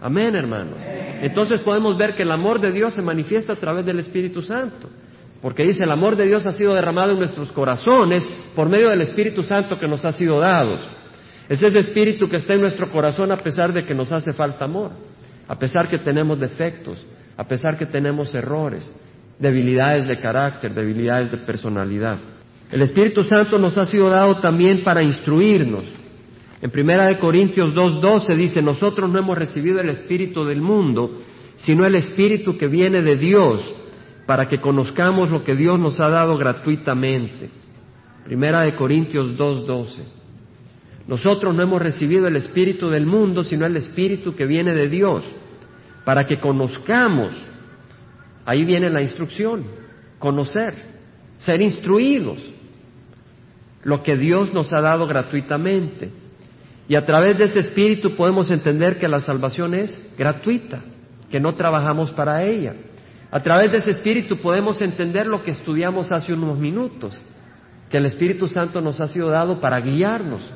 Amén, 0.00 0.36
hermanos. 0.36 0.78
Entonces 1.20 1.62
podemos 1.62 1.98
ver 1.98 2.14
que 2.14 2.22
el 2.22 2.30
amor 2.30 2.60
de 2.60 2.70
Dios 2.70 2.94
se 2.94 3.02
manifiesta 3.02 3.54
a 3.54 3.56
través 3.56 3.84
del 3.84 3.98
Espíritu 3.98 4.40
Santo. 4.40 4.88
Porque 5.42 5.64
dice, 5.64 5.82
el 5.82 5.90
amor 5.90 6.14
de 6.14 6.26
Dios 6.26 6.46
ha 6.46 6.52
sido 6.52 6.72
derramado 6.72 7.10
en 7.10 7.18
nuestros 7.18 7.50
corazones 7.50 8.28
por 8.54 8.68
medio 8.68 8.90
del 8.90 9.00
Espíritu 9.00 9.42
Santo 9.42 9.76
que 9.76 9.88
nos 9.88 10.04
ha 10.04 10.12
sido 10.12 10.38
dado. 10.38 10.78
Es 11.48 11.60
ese 11.60 11.80
Espíritu 11.80 12.28
que 12.28 12.36
está 12.36 12.54
en 12.54 12.60
nuestro 12.60 12.88
corazón 12.92 13.32
a 13.32 13.36
pesar 13.36 13.72
de 13.72 13.84
que 13.84 13.92
nos 13.92 14.12
hace 14.12 14.32
falta 14.32 14.66
amor, 14.66 14.92
a 15.48 15.58
pesar 15.58 15.88
que 15.88 15.98
tenemos 15.98 16.38
defectos, 16.38 17.04
a 17.36 17.44
pesar 17.44 17.76
que 17.76 17.86
tenemos 17.86 18.32
errores, 18.36 18.88
debilidades 19.36 20.06
de 20.06 20.20
carácter, 20.20 20.72
debilidades 20.72 21.32
de 21.32 21.38
personalidad. 21.38 22.18
El 22.70 22.82
Espíritu 22.82 23.24
Santo 23.24 23.58
nos 23.58 23.76
ha 23.76 23.84
sido 23.84 24.08
dado 24.08 24.38
también 24.38 24.84
para 24.84 25.02
instruirnos. 25.02 25.84
En 26.62 26.70
Primera 26.70 27.06
de 27.06 27.18
Corintios 27.18 27.74
2:12 27.74 28.36
dice, 28.36 28.62
"Nosotros 28.62 29.10
no 29.10 29.18
hemos 29.18 29.36
recibido 29.36 29.80
el 29.80 29.88
espíritu 29.88 30.44
del 30.44 30.60
mundo, 30.60 31.20
sino 31.56 31.84
el 31.84 31.96
espíritu 31.96 32.56
que 32.56 32.68
viene 32.68 33.02
de 33.02 33.16
Dios, 33.16 33.74
para 34.32 34.48
que 34.48 34.62
conozcamos 34.62 35.28
lo 35.28 35.44
que 35.44 35.54
Dios 35.54 35.78
nos 35.78 36.00
ha 36.00 36.08
dado 36.08 36.38
gratuitamente." 36.38 37.50
Primera 38.24 38.62
de 38.62 38.74
Corintios 38.74 39.36
2:12. 39.36 40.02
Nosotros 41.06 41.54
no 41.54 41.62
hemos 41.62 41.82
recibido 41.82 42.26
el 42.28 42.36
espíritu 42.36 42.88
del 42.88 43.04
mundo, 43.04 43.44
sino 43.44 43.66
el 43.66 43.76
espíritu 43.76 44.34
que 44.34 44.46
viene 44.46 44.72
de 44.72 44.88
Dios, 44.88 45.22
para 46.06 46.26
que 46.26 46.40
conozcamos. 46.40 47.34
Ahí 48.46 48.64
viene 48.64 48.88
la 48.88 49.02
instrucción, 49.02 49.64
conocer, 50.18 50.76
ser 51.36 51.60
instruidos 51.60 52.38
lo 53.84 54.02
que 54.02 54.16
Dios 54.16 54.50
nos 54.54 54.72
ha 54.72 54.80
dado 54.80 55.06
gratuitamente. 55.06 56.08
Y 56.88 56.94
a 56.94 57.04
través 57.04 57.36
de 57.36 57.44
ese 57.44 57.58
espíritu 57.58 58.16
podemos 58.16 58.50
entender 58.50 58.98
que 58.98 59.08
la 59.08 59.20
salvación 59.20 59.74
es 59.74 59.94
gratuita, 60.16 60.80
que 61.30 61.38
no 61.38 61.54
trabajamos 61.54 62.10
para 62.12 62.42
ella. 62.44 62.76
A 63.32 63.42
través 63.42 63.72
de 63.72 63.78
ese 63.78 63.90
espíritu 63.90 64.36
podemos 64.36 64.80
entender 64.82 65.26
lo 65.26 65.42
que 65.42 65.50
estudiamos 65.50 66.12
hace 66.12 66.32
unos 66.32 66.58
minutos, 66.58 67.20
que 67.90 67.96
el 67.96 68.06
Espíritu 68.06 68.46
Santo 68.46 68.80
nos 68.80 69.00
ha 69.00 69.08
sido 69.08 69.30
dado 69.30 69.58
para 69.58 69.80
guiarnos. 69.80 70.48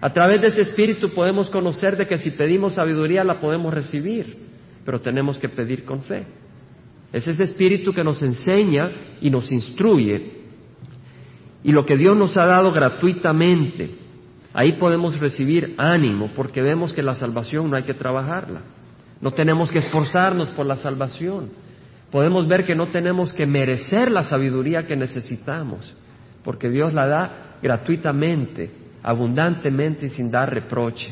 A 0.00 0.12
través 0.12 0.40
de 0.40 0.48
ese 0.48 0.62
espíritu 0.62 1.12
podemos 1.12 1.50
conocer 1.50 1.96
de 1.96 2.06
que 2.06 2.18
si 2.18 2.30
pedimos 2.30 2.74
sabiduría 2.74 3.24
la 3.24 3.40
podemos 3.40 3.74
recibir, 3.74 4.36
pero 4.84 5.00
tenemos 5.00 5.36
que 5.36 5.48
pedir 5.48 5.84
con 5.84 6.02
fe. 6.04 6.24
Es 7.12 7.26
ese 7.26 7.42
espíritu 7.42 7.92
que 7.92 8.04
nos 8.04 8.22
enseña 8.22 8.90
y 9.20 9.28
nos 9.28 9.52
instruye 9.52 10.42
y 11.64 11.72
lo 11.72 11.84
que 11.84 11.96
Dios 11.96 12.16
nos 12.16 12.36
ha 12.36 12.46
dado 12.46 12.72
gratuitamente, 12.72 13.90
ahí 14.52 14.72
podemos 14.72 15.18
recibir 15.18 15.74
ánimo 15.78 16.30
porque 16.34 16.62
vemos 16.62 16.92
que 16.92 17.02
la 17.02 17.14
salvación 17.14 17.70
no 17.70 17.76
hay 17.76 17.84
que 17.84 17.94
trabajarla. 17.94 18.62
No 19.20 19.32
tenemos 19.32 19.70
que 19.70 19.78
esforzarnos 19.78 20.50
por 20.50 20.66
la 20.66 20.76
salvación. 20.76 21.50
Podemos 22.12 22.46
ver 22.46 22.66
que 22.66 22.74
no 22.74 22.88
tenemos 22.88 23.32
que 23.32 23.46
merecer 23.46 24.10
la 24.10 24.22
sabiduría 24.22 24.86
que 24.86 24.96
necesitamos, 24.96 25.96
porque 26.44 26.68
Dios 26.68 26.92
la 26.92 27.06
da 27.06 27.56
gratuitamente, 27.62 28.70
abundantemente 29.02 30.06
y 30.06 30.10
sin 30.10 30.30
dar 30.30 30.52
reproche. 30.52 31.10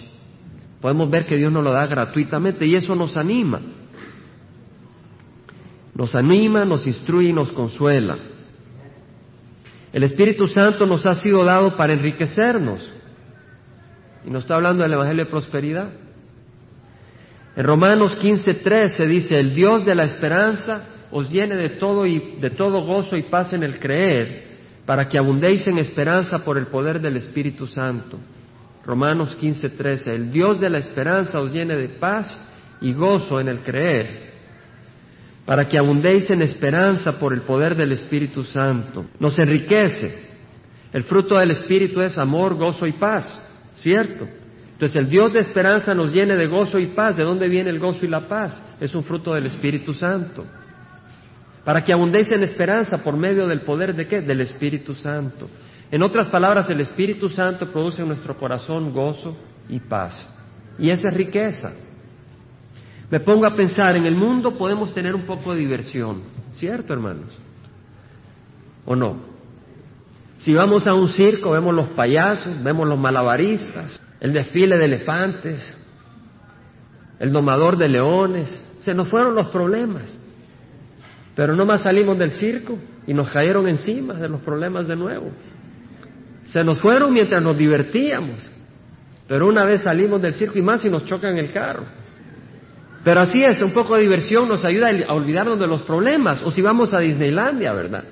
Podemos 0.79 1.11
ver 1.11 1.25
que 1.25 1.39
Dios 1.39 1.51
nos 1.51 1.65
lo 1.65 1.73
da 1.73 1.87
gratuitamente 1.87 2.67
y 2.67 2.75
eso 2.75 2.95
nos 2.95 3.17
anima. 3.17 3.63
Nos 5.95 6.15
anima, 6.15 6.67
nos 6.67 6.87
instruye 6.87 7.31
y 7.31 7.33
nos 7.33 7.51
consuela. 7.53 8.19
El 9.95 10.03
Espíritu 10.03 10.47
Santo 10.49 10.85
nos 10.85 11.07
ha 11.07 11.15
sido 11.15 11.45
dado 11.45 11.79
para 11.79 11.95
enriquecernos. 11.95 12.93
Y 14.27 14.31
nos 14.31 14.43
está 14.43 14.57
hablando 14.57 14.83
del 14.83 14.93
Evangelio 14.93 15.25
de 15.25 15.31
Prosperidad. 15.31 15.91
En 17.57 17.65
Romanos 17.65 18.17
15:3 18.19 18.89
se 18.97 19.07
dice, 19.07 19.35
el 19.35 19.55
Dios 19.55 19.85
de 19.85 19.95
la 19.95 20.05
esperanza 20.05 20.85
os 21.11 21.31
llene 21.31 21.57
de 21.57 21.71
todo 21.71 22.07
y 22.07 22.37
de 22.41 22.51
todo 22.51 22.83
gozo 22.83 23.17
y 23.17 23.25
paz 23.25 23.53
en 23.53 23.65
el 23.65 23.79
creer, 23.81 24.51
para 24.87 25.09
que 25.09 25.19
abundéis 25.19 25.67
en 25.67 25.79
esperanza 25.79 26.45
por 26.45 26.57
el 26.57 26.69
poder 26.69 27.01
del 27.01 27.17
Espíritu 27.17 27.67
Santo. 27.67 28.19
Romanos 28.85 29.37
15:13, 29.41 30.15
el 30.15 30.31
Dios 30.31 30.61
de 30.61 30.71
la 30.71 30.79
esperanza 30.79 31.41
os 31.41 31.53
llene 31.53 31.77
de 31.77 31.89
paz 31.89 32.39
y 32.81 32.93
gozo 32.95 33.41
en 33.41 33.49
el 33.49 33.61
creer, 33.61 34.31
para 35.45 35.69
que 35.69 35.77
abundéis 35.77 36.31
en 36.31 36.43
esperanza 36.43 37.19
por 37.19 37.35
el 37.35 37.43
poder 37.43 37.75
del 37.77 37.93
Espíritu 37.93 38.45
Santo. 38.45 39.07
Nos 39.19 39.39
enriquece. 39.39 40.31
El 40.93 41.05
fruto 41.05 41.37
del 41.37 41.51
Espíritu 41.53 42.01
es 42.01 42.17
amor, 42.19 42.55
gozo 42.55 42.87
y 42.87 42.93
paz, 42.93 43.27
¿cierto? 43.75 44.27
Entonces 44.81 44.97
el 44.97 45.11
Dios 45.11 45.31
de 45.35 45.41
esperanza 45.41 45.93
nos 45.93 46.11
llene 46.11 46.37
de 46.37 46.47
gozo 46.47 46.79
y 46.79 46.87
paz. 46.87 47.15
¿De 47.15 47.23
dónde 47.23 47.49
viene 47.49 47.69
el 47.69 47.79
gozo 47.79 48.07
y 48.07 48.09
la 48.09 48.27
paz? 48.27 48.63
Es 48.81 48.95
un 48.95 49.05
fruto 49.05 49.35
del 49.35 49.45
Espíritu 49.45 49.93
Santo. 49.93 50.47
Para 51.67 51.85
que 51.85 51.93
abundéis 51.93 52.33
en 52.33 52.43
esperanza 52.43 53.05
por 53.05 53.15
medio 53.15 53.47
del 53.47 53.61
poder 53.61 53.95
de 53.95 54.07
qué? 54.07 54.23
Del 54.23 54.41
Espíritu 54.41 54.95
Santo. 54.95 55.51
En 55.91 56.03
otras 56.03 56.29
palabras, 56.29 56.71
el 56.71 56.81
Espíritu 56.81 57.29
Santo 57.29 57.71
produce 57.71 58.01
en 58.01 58.09
nuestro 58.09 58.39
corazón 58.39 58.95
gozo 58.95 59.37
y 59.69 59.81
paz. 59.81 60.27
Y 60.79 60.89
esa 60.89 61.09
es 61.09 61.15
riqueza. 61.15 61.75
Me 63.11 63.21
pongo 63.21 63.45
a 63.45 63.55
pensar, 63.55 63.99
en 63.99 64.07
el 64.07 64.15
mundo 64.15 64.57
podemos 64.57 64.95
tener 64.95 65.15
un 65.15 65.27
poco 65.27 65.53
de 65.53 65.61
diversión, 65.61 66.23
¿cierto, 66.53 66.95
hermanos? 66.95 67.39
¿O 68.87 68.97
no? 68.97 69.29
Si 70.39 70.55
vamos 70.55 70.87
a 70.87 70.95
un 70.95 71.09
circo, 71.09 71.51
vemos 71.51 71.75
los 71.75 71.89
payasos, 71.89 72.63
vemos 72.63 72.89
los 72.89 72.99
malabaristas, 72.99 74.00
el 74.21 74.33
desfile 74.33 74.77
de 74.77 74.85
elefantes, 74.85 75.77
el 77.19 77.33
domador 77.33 77.77
de 77.77 77.89
leones, 77.89 78.49
se 78.81 78.95
nos 78.95 79.09
fueron 79.09 79.35
los 79.35 79.49
problemas. 79.49 80.19
Pero 81.35 81.57
no 81.57 81.65
más 81.65 81.83
salimos 81.83 82.19
del 82.19 82.33
circo 82.33 82.79
y 83.07 83.15
nos 83.15 83.31
cayeron 83.31 83.69
encima 83.69 84.15
de 84.15 84.29
los 84.29 84.41
problemas 84.43 84.87
de 84.87 84.97
nuevo. 84.97 85.31
Se 86.47 86.65
nos 86.65 86.81
fueron 86.81 87.13
mientras 87.13 87.43
nos 87.43 87.57
divertíamos. 87.57 88.51
Pero 89.27 89.49
una 89.49 89.65
vez 89.65 89.83
salimos 89.83 90.21
del 90.21 90.35
circo 90.35 90.59
y 90.59 90.63
más 90.63 90.83
si 90.83 90.91
nos 90.91 91.07
chocan 91.07 91.39
el 91.39 91.53
carro. 91.53 91.87
Pero 93.05 93.21
así 93.21 93.43
es, 93.43 93.63
un 93.63 93.73
poco 93.73 93.95
de 93.95 94.03
diversión 94.03 94.49
nos 94.49 94.65
ayuda 94.65 94.89
a 95.09 95.15
olvidarnos 95.15 95.59
de 95.59 95.67
los 95.67 95.83
problemas. 95.83 96.43
O 96.43 96.51
si 96.51 96.61
vamos 96.61 96.93
a 96.93 97.01
Disneylandia, 97.01 97.73
¿verdad? 97.73 98.05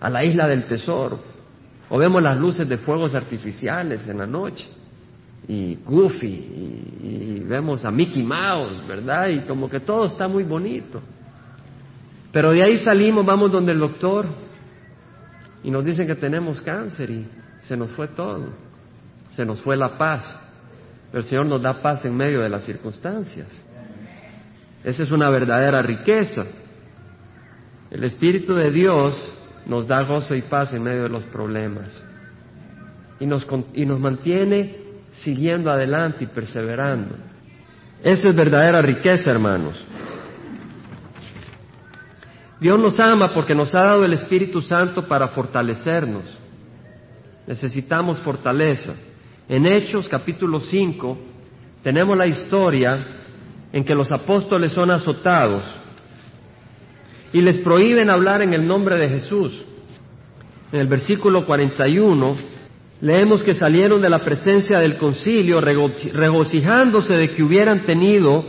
A 0.00 0.10
la 0.10 0.24
isla 0.24 0.46
del 0.48 0.64
tesoro. 0.64 1.22
O 1.88 1.98
vemos 1.98 2.22
las 2.22 2.36
luces 2.36 2.68
de 2.68 2.76
fuegos 2.76 3.14
artificiales 3.14 4.06
en 4.08 4.18
la 4.18 4.26
noche. 4.26 4.68
Y 5.48 5.76
Goofy. 5.84 6.26
Y, 7.02 7.40
vemos 7.46 7.84
a 7.84 7.90
Mickey 7.90 8.22
Mouse, 8.22 8.86
¿verdad? 8.86 9.28
Y 9.28 9.40
como 9.40 9.68
que 9.68 9.80
todo 9.80 10.06
está 10.06 10.26
muy 10.26 10.44
bonito. 10.44 11.00
Pero 12.32 12.52
de 12.52 12.62
ahí 12.62 12.78
salimos, 12.78 13.24
vamos 13.24 13.52
donde 13.52 13.72
el 13.72 13.78
doctor. 13.78 14.26
Y 15.62 15.70
nos 15.70 15.84
dicen 15.84 16.06
que 16.06 16.14
tenemos 16.14 16.60
cáncer 16.60 17.10
y 17.10 17.26
se 17.62 17.76
nos 17.76 17.90
fue 17.92 18.08
todo. 18.08 18.50
Se 19.30 19.44
nos 19.44 19.60
fue 19.60 19.76
la 19.76 19.96
paz. 19.96 20.38
Pero 21.10 21.22
el 21.22 21.28
Señor 21.28 21.46
nos 21.46 21.62
da 21.62 21.80
paz 21.80 22.04
en 22.04 22.16
medio 22.16 22.40
de 22.40 22.48
las 22.48 22.64
circunstancias. 22.64 23.48
Esa 24.82 25.02
es 25.02 25.10
una 25.10 25.30
verdadera 25.30 25.80
riqueza. 25.82 26.44
El 27.90 28.04
Espíritu 28.04 28.54
de 28.54 28.70
Dios 28.70 29.16
nos 29.66 29.86
da 29.86 30.02
gozo 30.02 30.34
y 30.34 30.42
paz 30.42 30.74
en 30.74 30.82
medio 30.82 31.04
de 31.04 31.08
los 31.08 31.24
problemas 31.26 32.04
y 33.20 33.26
nos, 33.26 33.46
y 33.72 33.86
nos 33.86 34.00
mantiene 34.00 34.83
siguiendo 35.22 35.70
adelante 35.70 36.24
y 36.24 36.26
perseverando. 36.26 37.16
Esa 38.02 38.28
es 38.28 38.36
verdadera 38.36 38.80
riqueza, 38.82 39.30
hermanos. 39.30 39.82
Dios 42.60 42.78
nos 42.78 42.98
ama 42.98 43.32
porque 43.34 43.54
nos 43.54 43.74
ha 43.74 43.80
dado 43.80 44.04
el 44.04 44.14
Espíritu 44.14 44.60
Santo 44.60 45.06
para 45.06 45.28
fortalecernos. 45.28 46.24
Necesitamos 47.46 48.20
fortaleza. 48.20 48.94
En 49.48 49.66
Hechos 49.66 50.08
capítulo 50.08 50.60
5 50.60 51.18
tenemos 51.82 52.16
la 52.16 52.26
historia 52.26 53.06
en 53.72 53.84
que 53.84 53.94
los 53.94 54.10
apóstoles 54.10 54.72
son 54.72 54.90
azotados 54.90 55.64
y 57.32 57.42
les 57.42 57.58
prohíben 57.58 58.08
hablar 58.08 58.40
en 58.42 58.54
el 58.54 58.66
nombre 58.66 58.98
de 58.98 59.08
Jesús. 59.08 59.64
En 60.72 60.80
el 60.80 60.86
versículo 60.86 61.44
41 61.44 62.36
leemos 63.04 63.42
que 63.42 63.52
salieron 63.52 64.00
de 64.00 64.08
la 64.08 64.20
presencia 64.20 64.80
del 64.80 64.96
concilio 64.96 65.60
regocijándose 65.60 67.14
de 67.14 67.32
que 67.32 67.42
hubieran 67.42 67.84
tenido, 67.84 68.42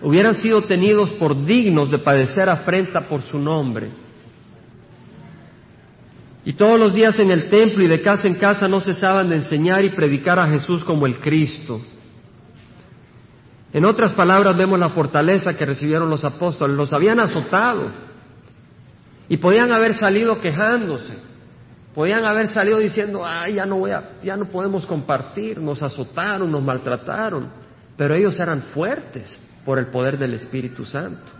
hubieran 0.00 0.34
sido 0.34 0.62
tenidos 0.62 1.10
por 1.12 1.44
dignos 1.44 1.90
de 1.90 1.98
padecer 1.98 2.48
afrenta 2.48 3.02
por 3.06 3.20
su 3.20 3.38
nombre. 3.38 3.90
Y 6.46 6.54
todos 6.54 6.80
los 6.80 6.94
días 6.94 7.18
en 7.18 7.30
el 7.30 7.50
templo 7.50 7.84
y 7.84 7.88
de 7.88 8.00
casa 8.00 8.26
en 8.26 8.36
casa 8.36 8.66
no 8.66 8.80
cesaban 8.80 9.28
de 9.28 9.36
enseñar 9.36 9.84
y 9.84 9.90
predicar 9.90 10.40
a 10.40 10.48
Jesús 10.48 10.82
como 10.82 11.04
el 11.04 11.20
Cristo. 11.20 11.82
En 13.74 13.84
otras 13.84 14.14
palabras, 14.14 14.56
vemos 14.56 14.80
la 14.80 14.88
fortaleza 14.88 15.52
que 15.52 15.66
recibieron 15.66 16.08
los 16.08 16.24
apóstoles. 16.24 16.74
Los 16.74 16.94
habían 16.94 17.20
azotado 17.20 17.90
y 19.28 19.36
podían 19.36 19.70
haber 19.72 19.92
salido 19.92 20.40
quejándose, 20.40 21.18
podían 21.94 22.24
haber 22.24 22.48
salido 22.48 22.78
diciendo, 22.78 23.24
ay, 23.24 23.54
ya 23.54 23.66
no 23.66 23.78
voy 23.78 23.90
a, 23.90 24.20
ya 24.22 24.36
no 24.36 24.46
podemos 24.46 24.86
compartir, 24.86 25.60
nos 25.60 25.82
azotaron, 25.82 26.50
nos 26.50 26.62
maltrataron, 26.62 27.48
pero 27.96 28.14
ellos 28.14 28.38
eran 28.38 28.62
fuertes 28.62 29.38
por 29.64 29.78
el 29.78 29.86
poder 29.86 30.18
del 30.18 30.34
Espíritu 30.34 30.84
Santo. 30.84 31.32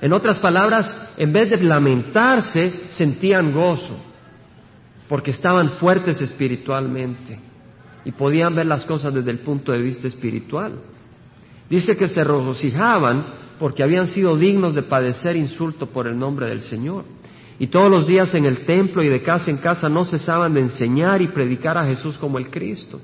En 0.00 0.12
otras 0.12 0.38
palabras, 0.38 0.94
en 1.16 1.32
vez 1.32 1.50
de 1.50 1.56
lamentarse, 1.62 2.90
sentían 2.90 3.52
gozo, 3.52 3.96
porque 5.08 5.30
estaban 5.30 5.70
fuertes 5.70 6.20
espiritualmente 6.20 7.38
y 8.04 8.12
podían 8.12 8.54
ver 8.54 8.66
las 8.66 8.84
cosas 8.84 9.14
desde 9.14 9.30
el 9.30 9.38
punto 9.38 9.72
de 9.72 9.80
vista 9.80 10.06
espiritual. 10.06 10.74
Dice 11.70 11.96
que 11.96 12.08
se 12.08 12.22
regocijaban 12.22 13.26
porque 13.58 13.82
habían 13.82 14.06
sido 14.06 14.36
dignos 14.36 14.74
de 14.74 14.82
padecer 14.82 15.36
insulto 15.36 15.86
por 15.86 16.06
el 16.06 16.18
nombre 16.18 16.46
del 16.46 16.60
Señor. 16.60 17.04
Y 17.58 17.68
todos 17.68 17.90
los 17.90 18.06
días 18.06 18.34
en 18.34 18.44
el 18.44 18.66
templo 18.66 19.02
y 19.02 19.08
de 19.08 19.22
casa 19.22 19.50
en 19.50 19.56
casa 19.56 19.88
no 19.88 20.04
cesaban 20.04 20.54
de 20.54 20.60
enseñar 20.60 21.22
y 21.22 21.28
predicar 21.28 21.78
a 21.78 21.86
Jesús 21.86 22.18
como 22.18 22.38
el 22.38 22.50
Cristo. 22.50 23.00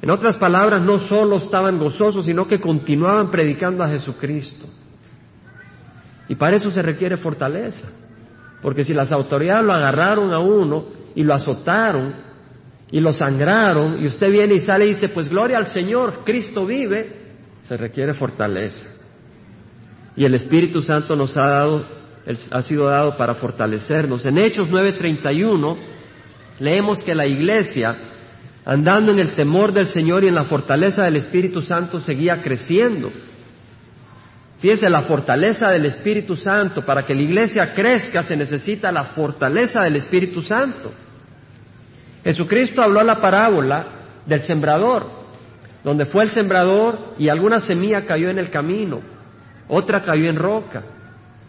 En 0.00 0.10
otras 0.10 0.36
palabras, 0.36 0.82
no 0.82 0.98
solo 0.98 1.36
estaban 1.36 1.78
gozosos, 1.78 2.26
sino 2.26 2.46
que 2.46 2.60
continuaban 2.60 3.30
predicando 3.30 3.82
a 3.82 3.88
Jesucristo. 3.88 4.66
Y 6.28 6.34
para 6.34 6.56
eso 6.56 6.70
se 6.70 6.82
requiere 6.82 7.16
fortaleza. 7.16 7.88
Porque 8.62 8.84
si 8.84 8.94
las 8.94 9.12
autoridades 9.12 9.64
lo 9.64 9.74
agarraron 9.74 10.32
a 10.32 10.38
uno 10.38 10.86
y 11.14 11.22
lo 11.22 11.34
azotaron 11.34 12.14
y 12.90 13.00
lo 13.00 13.12
sangraron, 13.12 14.02
y 14.02 14.06
usted 14.06 14.30
viene 14.30 14.54
y 14.54 14.60
sale 14.60 14.86
y 14.86 14.88
dice, 14.88 15.08
pues 15.08 15.28
gloria 15.28 15.58
al 15.58 15.66
Señor, 15.66 16.20
Cristo 16.24 16.64
vive, 16.64 17.34
se 17.64 17.76
requiere 17.76 18.14
fortaleza. 18.14 18.86
Y 20.16 20.24
el 20.24 20.34
Espíritu 20.34 20.80
Santo 20.80 21.16
nos 21.16 21.36
ha 21.36 21.46
dado, 21.46 21.84
ha 22.50 22.62
sido 22.62 22.86
dado 22.86 23.16
para 23.16 23.34
fortalecernos. 23.34 24.24
En 24.24 24.38
Hechos 24.38 24.68
9:31 24.68 25.76
leemos 26.58 27.02
que 27.02 27.14
la 27.14 27.26
iglesia, 27.26 27.96
andando 28.64 29.12
en 29.12 29.18
el 29.18 29.34
temor 29.34 29.72
del 29.72 29.88
Señor 29.88 30.24
y 30.24 30.28
en 30.28 30.34
la 30.34 30.44
fortaleza 30.44 31.04
del 31.04 31.16
Espíritu 31.16 31.60
Santo, 31.60 32.00
seguía 32.00 32.40
creciendo. 32.40 33.10
Fíjese, 34.58 34.88
la 34.88 35.02
fortaleza 35.02 35.70
del 35.70 35.84
Espíritu 35.84 36.36
Santo, 36.36 36.82
para 36.86 37.02
que 37.02 37.14
la 37.14 37.20
iglesia 37.20 37.74
crezca 37.74 38.22
se 38.22 38.36
necesita 38.36 38.90
la 38.90 39.04
fortaleza 39.04 39.82
del 39.82 39.96
Espíritu 39.96 40.40
Santo. 40.40 40.92
Jesucristo 42.24 42.80
habló 42.80 43.02
la 43.02 43.20
parábola 43.20 43.86
del 44.24 44.40
sembrador, 44.40 45.06
donde 45.82 46.06
fue 46.06 46.22
el 46.22 46.30
sembrador 46.30 47.14
y 47.18 47.28
alguna 47.28 47.60
semilla 47.60 48.06
cayó 48.06 48.30
en 48.30 48.38
el 48.38 48.48
camino, 48.48 49.02
otra 49.68 50.02
cayó 50.02 50.30
en 50.30 50.36
roca, 50.36 50.82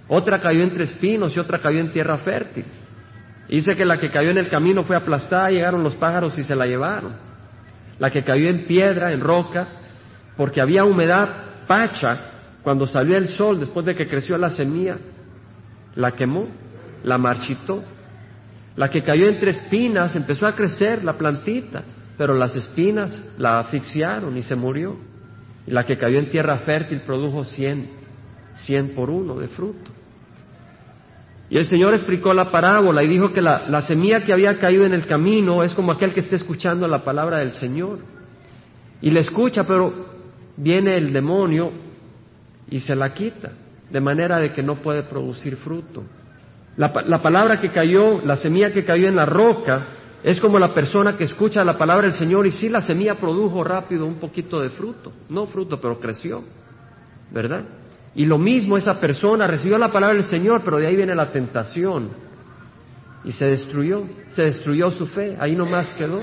otra 0.08 0.40
cayó 0.40 0.62
entre 0.62 0.84
espinos 0.84 1.36
y 1.36 1.40
otra 1.40 1.60
cayó 1.60 1.80
en 1.80 1.92
tierra 1.92 2.18
fértil. 2.18 2.66
Dice 3.48 3.76
que 3.76 3.86
la 3.86 4.00
que 4.00 4.10
cayó 4.10 4.32
en 4.32 4.38
el 4.38 4.50
camino 4.50 4.84
fue 4.84 4.96
aplastada, 4.96 5.50
llegaron 5.50 5.84
los 5.84 5.96
pájaros 5.96 6.38
y 6.38 6.44
se 6.44 6.56
la 6.56 6.66
llevaron. 6.66 7.14
La 8.00 8.10
que 8.10 8.24
cayó 8.24 8.50
en 8.50 8.66
piedra, 8.66 9.12
en 9.12 9.22
roca, 9.22 9.68
porque 10.36 10.62
había 10.62 10.84
humedad, 10.84 11.66
pacha, 11.68 12.32
cuando 12.64 12.88
salió 12.88 13.18
el 13.18 13.30
sol, 13.30 13.60
después 13.60 13.86
de 13.86 13.96
que 13.96 14.08
creció 14.08 14.38
la 14.38 14.50
semilla, 14.50 14.98
la 15.96 16.12
quemó, 16.12 16.48
la 17.04 17.18
marchitó. 17.18 17.84
La 18.76 18.90
que 18.90 19.04
cayó 19.04 19.28
entre 19.28 19.52
espinas 19.52 20.16
empezó 20.16 20.48
a 20.48 20.56
crecer 20.56 21.04
la 21.04 21.14
plantita, 21.18 21.84
pero 22.18 22.34
las 22.34 22.56
espinas 22.56 23.22
la 23.38 23.60
asfixiaron 23.60 24.36
y 24.38 24.42
se 24.42 24.56
murió. 24.56 24.98
Y 25.68 25.72
la 25.72 25.86
que 25.86 25.98
cayó 25.98 26.20
en 26.20 26.30
tierra 26.30 26.58
fértil 26.58 27.02
produjo 27.02 27.46
cien, 27.46 27.90
cien 28.56 28.96
por 28.96 29.10
uno 29.10 29.36
de 29.36 29.48
fruto. 29.48 29.95
Y 31.50 31.58
el 31.58 31.66
Señor 31.66 31.94
explicó 31.94 32.34
la 32.34 32.50
parábola 32.50 33.03
y 33.03 33.08
dijo 33.08 33.31
que 33.31 33.42
la, 33.42 33.68
la, 33.70 33.81
semilla 33.81 34.24
que 34.24 34.34
había 34.34 34.58
caído 34.58 34.86
en 34.86 34.94
el 34.94 35.05
camino 35.05 35.64
es 35.64 35.74
como 35.74 35.92
aquel 35.92 36.14
que 36.14 36.22
esté 36.22 36.36
escuchando 36.36 36.88
la 36.88 37.03
palabra 37.03 37.40
del 37.40 37.51
Señor. 37.51 38.00
Y 39.01 39.12
le 39.12 39.20
escucha, 39.20 39.66
pero 39.66 39.94
viene 40.58 40.98
el 40.98 41.14
demonio 41.14 41.72
y 42.70 42.79
se 42.79 42.96
la 42.96 43.14
quita, 43.14 43.51
de 43.90 44.01
manera 44.01 44.40
de 44.40 44.51
que 44.53 44.64
no 44.64 44.75
puede 44.75 45.03
producir 45.03 45.55
fruto. 45.58 46.03
La, 46.77 46.92
la, 47.05 47.22
palabra 47.22 47.62
que 47.62 47.70
cayó, 47.70 48.22
la 48.22 48.36
semilla 48.36 48.72
que 48.72 48.84
cayó 48.84 49.08
en 49.08 49.16
la 49.16 49.25
roca, 49.25 49.88
es 50.24 50.42
como 50.42 50.58
la 50.58 50.74
persona 50.74 51.16
que 51.16 51.25
escucha 51.25 51.64
la 51.64 51.77
palabra 51.77 52.08
del 52.08 52.14
Señor 52.14 52.48
y 52.48 52.51
sí 52.51 52.68
la 52.68 52.81
semilla 52.81 53.16
produjo 53.16 53.64
rápido 53.64 54.08
un 54.08 54.16
poquito 54.16 54.60
de 54.60 54.70
fruto, 54.70 55.14
no 55.29 55.46
fruto, 55.46 55.79
pero 55.79 56.00
creció, 56.00 56.44
¿verdad? 57.31 57.64
Y 58.16 58.25
lo 58.25 58.38
mismo 58.38 58.78
esa 58.78 59.00
persona 59.00 59.46
recibió 59.46 59.78
la 59.78 59.92
palabra 59.92 60.16
del 60.16 60.25
Señor, 60.25 60.62
pero 60.64 60.78
de 60.78 60.88
ahí 60.88 60.96
viene 60.96 61.14
la 61.14 61.32
tentación 61.32 62.10
y 63.25 63.32
se 63.32 63.46
destruyó, 63.46 64.04
se 64.30 64.44
destruyó 64.44 64.92
su 64.92 65.08
fe, 65.08 65.36
ahí 65.40 65.56
nomás 65.56 65.94
quedó, 65.94 66.22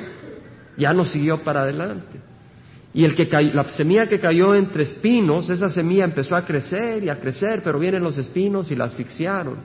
ya 0.77 0.95
no 0.95 1.05
siguió 1.05 1.43
para 1.43 1.63
adelante. 1.63 2.21
Y 2.95 3.05
el 3.05 3.15
que 3.15 3.27
la 3.53 3.69
semilla 3.71 4.07
que 4.07 4.21
cayó 4.21 4.55
entre 4.55 4.85
espinos, 4.85 5.51
esa 5.51 5.69
semilla 5.69 6.05
empezó 6.05 6.37
a 6.37 6.45
crecer 6.45 7.03
y 7.03 7.09
a 7.09 7.19
crecer, 7.19 7.63
pero 7.65 7.79
vienen 7.79 8.03
los 8.03 8.17
espinos 8.19 8.71
y 8.71 8.77
la 8.77 8.85
asfixiaron. 8.85 9.57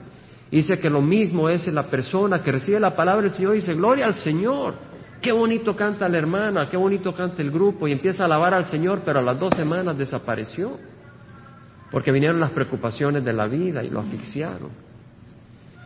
Dice 0.50 0.78
que 0.78 0.88
lo 0.88 1.02
mismo 1.02 1.48
es 1.48 1.66
la 1.68 1.84
persona 1.84 2.42
que 2.42 2.52
recibe 2.52 2.80
la 2.80 2.96
palabra 2.96 3.22
del 3.22 3.32
Señor 3.32 3.52
y 3.54 3.60
dice, 3.60 3.74
gloria 3.74 4.06
al 4.06 4.14
Señor. 4.14 4.74
Qué 5.20 5.30
bonito 5.30 5.76
canta 5.76 6.08
la 6.08 6.16
hermana, 6.16 6.68
qué 6.70 6.76
bonito 6.76 7.14
canta 7.14 7.42
el 7.42 7.50
grupo 7.50 7.86
y 7.86 7.92
empieza 7.92 8.22
a 8.22 8.26
alabar 8.26 8.54
al 8.54 8.64
Señor, 8.64 9.02
pero 9.04 9.18
a 9.18 9.22
las 9.22 9.38
dos 9.38 9.54
semanas 9.54 9.98
desapareció. 9.98 10.78
Porque 11.90 12.12
vinieron 12.12 12.40
las 12.40 12.50
preocupaciones 12.50 13.24
de 13.24 13.32
la 13.32 13.46
vida 13.46 13.82
y 13.82 13.90
lo 13.90 14.00
asfixiaron. 14.00 14.70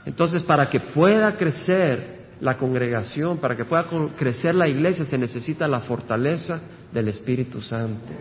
Entonces, 0.04 0.42
para 0.42 0.68
que 0.68 0.80
pueda 0.80 1.36
crecer 1.36 2.22
la 2.40 2.56
congregación, 2.56 3.38
para 3.38 3.56
que 3.56 3.64
pueda 3.64 3.86
crecer 4.16 4.54
la 4.54 4.66
iglesia, 4.66 5.04
se 5.04 5.16
necesita 5.16 5.68
la 5.68 5.80
fortaleza 5.80 6.60
del 6.92 7.08
Espíritu 7.08 7.60
Santo. 7.60 8.12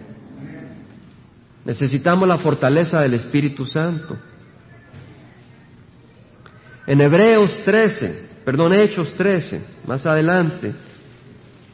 Necesitamos 1.66 2.28
la 2.28 2.38
fortaleza 2.38 3.00
del 3.00 3.16
Espíritu 3.16 3.66
Santo. 3.66 4.18
En 6.86 7.02
Hebreos 7.02 7.62
13, 7.64 8.30
perdón, 8.46 8.74
Hechos 8.74 9.12
13, 9.16 9.66
más 9.88 10.06
adelante, 10.06 10.74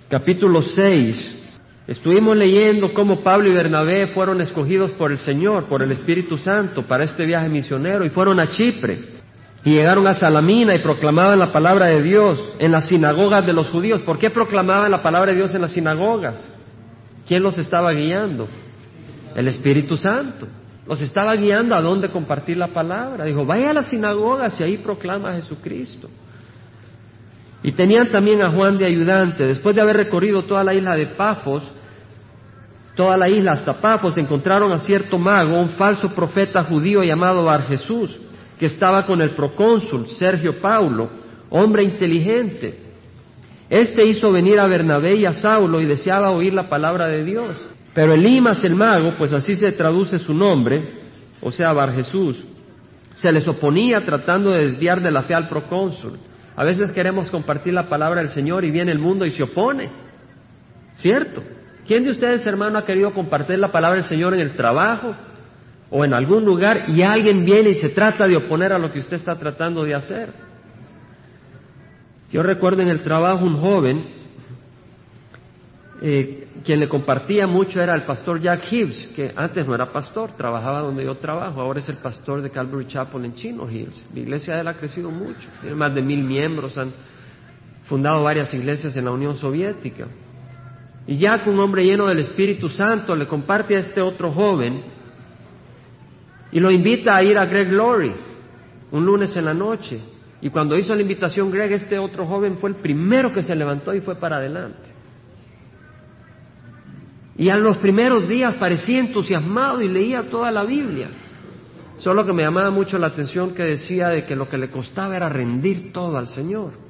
capítulo 0.10 0.62
6, 0.62 1.47
estuvimos 1.88 2.38
leyendo 2.38 2.94
cómo 2.94 3.22
Pablo 3.22 3.50
y 3.50 3.56
Bernabé 3.56 4.08
fueron 4.08 4.42
escogidos 4.42 4.92
por 4.92 5.12
el 5.12 5.18
Señor, 5.18 5.66
por 5.66 5.82
el 5.82 5.92
Espíritu 5.92 6.38
Santo, 6.38 6.84
para 6.84 7.06
este 7.06 7.26
viaje 7.26 7.50
misionero 7.50 8.06
y 8.06 8.10
fueron 8.10 8.40
a 8.40 8.50
Chipre. 8.50 9.18
Y 9.64 9.72
llegaron 9.72 10.08
a 10.08 10.14
Salamina 10.14 10.76
y 10.76 10.80
proclamaban 10.80 11.40
la 11.40 11.52
palabra 11.52 11.90
de 11.90 12.02
Dios 12.02 12.54
en 12.60 12.72
las 12.72 12.88
sinagogas 12.88 13.46
de 13.46 13.54
los 13.54 13.68
judíos. 13.68 14.02
¿Por 14.02 14.18
qué 14.18 14.30
proclamaban 14.30 14.92
la 14.92 15.02
palabra 15.02 15.32
de 15.32 15.38
Dios 15.38 15.54
en 15.56 15.62
las 15.62 15.72
sinagogas? 15.72 16.48
¿Quién 17.28 17.44
los 17.44 17.58
estaba 17.58 17.92
guiando? 17.92 18.48
El 19.36 19.48
Espíritu 19.48 19.98
Santo. 19.98 20.48
Los 20.88 21.02
estaba 21.02 21.36
guiando 21.36 21.76
a 21.76 21.82
dónde 21.82 22.10
compartir 22.10 22.56
la 22.56 22.68
palabra. 22.68 23.26
Dijo, 23.26 23.46
vaya 23.46 23.72
a 23.72 23.74
las 23.74 23.90
sinagogas 23.90 24.58
y 24.60 24.64
ahí 24.64 24.78
proclama 24.78 25.32
a 25.32 25.34
Jesucristo. 25.34 26.10
Y 27.62 27.74
tenían 27.74 28.10
también 28.10 28.42
a 28.42 28.52
Juan 28.52 28.78
de 28.78 28.86
ayudante. 28.86 29.46
Después 29.46 29.76
de 29.76 29.82
haber 29.82 29.98
recorrido 29.98 30.46
toda 30.46 30.64
la 30.64 30.74
isla 30.74 30.96
de 30.96 31.08
Pafos, 31.08 31.70
toda 32.98 33.16
la 33.16 33.30
isla 33.30 33.54
hasta 33.54 33.80
Pafos, 33.80 34.18
encontraron 34.18 34.74
a 34.74 34.80
cierto 34.80 35.18
mago, 35.18 35.58
un 35.58 35.70
falso 35.70 36.10
profeta 36.10 36.66
judío 36.66 37.04
llamado 37.04 37.46
Bar 37.46 37.68
Jesús 37.68 38.20
que 38.60 38.66
estaba 38.66 39.06
con 39.06 39.22
el 39.22 39.36
procónsul 39.36 40.08
Sergio 40.10 40.60
Paulo, 40.60 41.10
hombre 41.52 41.84
inteligente. 41.84 42.80
Este 43.70 44.04
hizo 44.06 44.32
venir 44.32 44.60
a 44.60 44.68
Bernabé 44.68 45.16
y 45.16 45.26
a 45.26 45.34
Saulo 45.34 45.80
y 45.80 45.86
deseaba 45.86 46.32
oír 46.32 46.54
la 46.54 46.68
palabra 46.68 47.08
de 47.08 47.24
Dios. 47.24 47.64
Pero 47.94 48.14
Elimas 48.14 48.64
el 48.64 48.76
mago, 48.76 49.14
pues 49.16 49.32
así 49.32 49.56
se 49.56 49.72
traduce 49.74 50.18
su 50.18 50.34
nombre, 50.34 50.84
o 51.42 51.52
sea, 51.52 51.74
Bar 51.74 51.94
Jesús, 51.94 52.44
se 53.14 53.32
les 53.32 53.48
oponía 53.48 53.98
tratando 54.06 54.52
de 54.52 54.66
desviar 54.66 55.02
de 55.02 55.12
la 55.12 55.24
fe 55.24 55.36
al 55.36 55.48
procónsul. 55.48 56.18
A 56.56 56.64
veces 56.64 56.92
queremos 56.92 57.30
compartir 57.30 57.74
la 57.74 57.88
palabra 57.88 58.22
del 58.22 58.30
Señor 58.30 58.66
y 58.66 58.72
viene 58.72 58.92
el 58.92 59.00
mundo 59.00 59.26
y 59.26 59.32
se 59.32 59.44
opone. 59.44 59.92
¿Cierto? 60.96 61.44
¿Quién 61.88 62.04
de 62.04 62.12
ustedes, 62.12 62.46
hermano, 62.46 62.78
ha 62.78 62.86
querido 62.86 63.14
compartir 63.14 63.58
la 63.58 63.72
palabra 63.72 63.98
del 63.98 64.10
Señor 64.10 64.34
en 64.34 64.42
el 64.42 64.56
trabajo, 64.56 65.16
o 65.90 66.04
en 66.04 66.14
algún 66.14 66.44
lugar 66.44 66.90
y 66.90 67.02
alguien 67.02 67.46
viene 67.46 67.70
y 67.72 67.76
se 67.76 67.90
trata 67.90 68.28
de 68.28 68.36
oponer 68.36 68.74
a 68.74 68.78
lo 68.78 68.92
que 68.92 69.00
usted 69.00 69.18
está 69.18 69.36
tratando 69.36 69.84
de 69.84 69.96
hacer. 69.96 70.30
Yo 72.32 72.44
recuerdo 72.44 72.82
en 72.82 72.90
el 72.90 73.02
trabajo 73.02 73.46
un 73.46 73.56
joven, 73.56 74.06
eh, 76.02 76.48
quien 76.64 76.82
le 76.82 76.90
compartía 76.90 77.48
mucho 77.48 77.82
era 77.82 77.94
el 77.96 78.04
pastor 78.04 78.42
Jack 78.42 78.72
Hills, 78.72 79.08
que 79.16 79.32
antes 79.34 79.66
no 79.66 79.74
era 79.74 79.92
pastor, 79.92 80.32
trabajaba 80.36 80.82
donde 80.82 81.06
yo 81.06 81.16
trabajo, 81.16 81.62
ahora 81.62 81.80
es 81.80 81.88
el 81.88 81.98
pastor 81.98 82.42
de 82.42 82.50
Calvary 82.50 82.86
Chapel 82.88 83.24
en 83.24 83.34
Chino 83.34 83.70
Hills. 83.70 84.06
La 84.14 84.20
iglesia 84.20 84.56
de 84.56 84.62
él 84.62 84.68
ha 84.68 84.74
crecido 84.74 85.10
mucho, 85.10 85.48
tiene 85.62 85.76
más 85.76 85.96
de 85.96 86.02
mil 86.02 86.24
miembros, 86.26 86.78
han 86.78 86.92
fundado 87.84 88.24
varias 88.24 88.54
iglesias 88.54 88.98
en 88.98 89.06
la 89.06 89.12
Unión 89.12 89.38
Soviética. 89.38 90.08
Y 91.08 91.18
ya 91.18 91.42
que 91.42 91.50
un 91.50 91.60
hombre 91.60 91.86
lleno 91.86 92.06
del 92.08 92.20
Espíritu 92.20 92.68
Santo 92.70 93.16
le 93.16 93.28
comparte 93.28 93.76
a 93.76 93.80
este 93.80 94.02
otro 94.02 94.32
joven 94.32 94.84
y 96.52 96.60
lo 96.60 96.70
invita 96.70 97.16
a 97.16 97.24
ir 97.24 97.38
a 97.38 97.46
Greg 97.46 97.70
Glory 97.70 98.14
un 98.92 99.06
lunes 99.06 99.36
en 99.36 99.46
la 99.46 99.54
noche. 99.54 100.00
Y 100.42 100.50
cuando 100.50 100.78
hizo 100.78 100.94
la 100.94 101.02
invitación 101.02 101.50
Greg, 101.50 101.72
este 101.72 101.98
otro 101.98 102.26
joven 102.26 102.58
fue 102.58 102.70
el 102.70 102.76
primero 102.76 103.32
que 103.32 103.42
se 103.42 103.56
levantó 103.56 103.94
y 103.94 104.02
fue 104.02 104.16
para 104.16 104.38
adelante. 104.38 104.96
Y 107.38 107.50
en 107.50 107.64
los 107.64 107.78
primeros 107.78 108.28
días 108.28 108.56
parecía 108.56 109.00
entusiasmado 109.00 109.82
y 109.82 109.88
leía 109.88 110.30
toda 110.30 110.52
la 110.52 110.64
Biblia. 110.64 111.10
Solo 111.98 112.26
que 112.26 112.34
me 112.34 112.44
llamaba 112.44 112.70
mucho 112.70 112.98
la 112.98 113.08
atención 113.08 113.54
que 113.54 113.64
decía 113.64 114.10
de 114.10 114.26
que 114.26 114.36
lo 114.36 114.48
que 114.48 114.58
le 114.58 114.70
costaba 114.70 115.16
era 115.16 115.30
rendir 115.30 115.92
todo 115.92 116.18
al 116.18 116.28
Señor. 116.28 116.87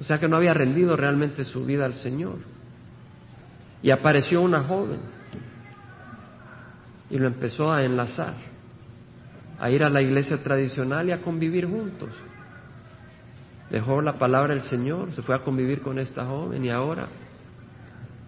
O 0.00 0.04
sea 0.04 0.18
que 0.18 0.28
no 0.28 0.36
había 0.36 0.54
rendido 0.54 0.96
realmente 0.96 1.44
su 1.44 1.64
vida 1.64 1.84
al 1.84 1.94
Señor. 1.94 2.38
Y 3.82 3.90
apareció 3.90 4.40
una 4.40 4.64
joven 4.64 5.00
y 7.10 7.18
lo 7.18 7.26
empezó 7.26 7.72
a 7.72 7.84
enlazar, 7.84 8.34
a 9.58 9.70
ir 9.70 9.82
a 9.82 9.90
la 9.90 10.00
iglesia 10.00 10.42
tradicional 10.42 11.08
y 11.08 11.12
a 11.12 11.20
convivir 11.20 11.66
juntos. 11.66 12.10
Dejó 13.70 14.00
la 14.00 14.18
palabra 14.18 14.54
del 14.54 14.62
Señor, 14.62 15.12
se 15.12 15.22
fue 15.22 15.34
a 15.34 15.42
convivir 15.42 15.80
con 15.82 15.98
esta 15.98 16.24
joven 16.24 16.64
y 16.64 16.70
ahora 16.70 17.08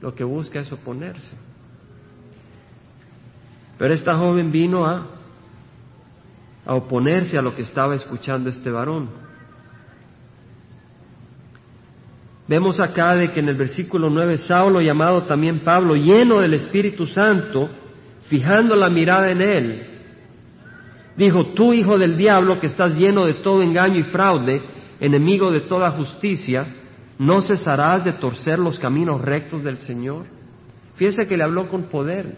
lo 0.00 0.14
que 0.14 0.24
busca 0.24 0.61
es 0.61 0.72
oponerse. 0.72 1.37
Pero 3.78 3.94
esta 3.94 4.14
joven 4.16 4.52
vino 4.52 4.87
a, 4.87 5.06
a 6.66 6.74
oponerse 6.74 7.38
a 7.38 7.42
lo 7.42 7.54
que 7.54 7.62
estaba 7.62 7.94
escuchando 7.94 8.50
este 8.50 8.70
varón. 8.70 9.11
Vemos 12.52 12.78
acá 12.80 13.16
de 13.16 13.32
que 13.32 13.40
en 13.40 13.48
el 13.48 13.54
versículo 13.54 14.10
9 14.10 14.36
Saulo, 14.36 14.82
llamado 14.82 15.22
también 15.22 15.60
Pablo, 15.60 15.94
lleno 15.96 16.38
del 16.40 16.52
Espíritu 16.52 17.06
Santo, 17.06 17.70
fijando 18.28 18.76
la 18.76 18.90
mirada 18.90 19.30
en 19.30 19.40
él, 19.40 19.86
dijo, 21.16 21.46
tú 21.54 21.72
hijo 21.72 21.96
del 21.96 22.18
diablo 22.18 22.60
que 22.60 22.66
estás 22.66 22.94
lleno 22.94 23.24
de 23.24 23.36
todo 23.36 23.62
engaño 23.62 24.00
y 24.00 24.02
fraude, 24.02 24.60
enemigo 25.00 25.50
de 25.50 25.62
toda 25.62 25.92
justicia, 25.92 26.66
¿no 27.18 27.40
cesarás 27.40 28.04
de 28.04 28.12
torcer 28.12 28.58
los 28.58 28.78
caminos 28.78 29.22
rectos 29.22 29.64
del 29.64 29.78
Señor? 29.78 30.26
Fíjese 30.96 31.26
que 31.26 31.38
le 31.38 31.44
habló 31.44 31.70
con 31.70 31.84
poder. 31.84 32.36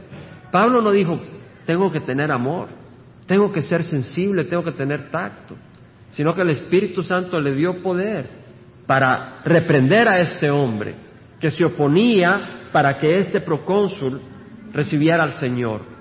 Pablo 0.52 0.80
no 0.80 0.92
dijo, 0.92 1.18
tengo 1.66 1.90
que 1.90 2.02
tener 2.02 2.30
amor, 2.30 2.68
tengo 3.26 3.50
que 3.50 3.62
ser 3.62 3.82
sensible, 3.82 4.44
tengo 4.44 4.62
que 4.62 4.70
tener 4.70 5.10
tacto, 5.10 5.56
sino 6.12 6.32
que 6.36 6.42
el 6.42 6.50
Espíritu 6.50 7.02
Santo 7.02 7.40
le 7.40 7.52
dio 7.56 7.82
poder 7.82 8.43
para 8.86 9.40
reprender 9.44 10.08
a 10.08 10.20
este 10.20 10.50
hombre 10.50 10.94
que 11.40 11.50
se 11.50 11.64
oponía 11.64 12.68
para 12.72 12.98
que 12.98 13.18
este 13.18 13.40
procónsul 13.40 14.20
recibiera 14.72 15.22
al 15.22 15.34
Señor. 15.36 15.94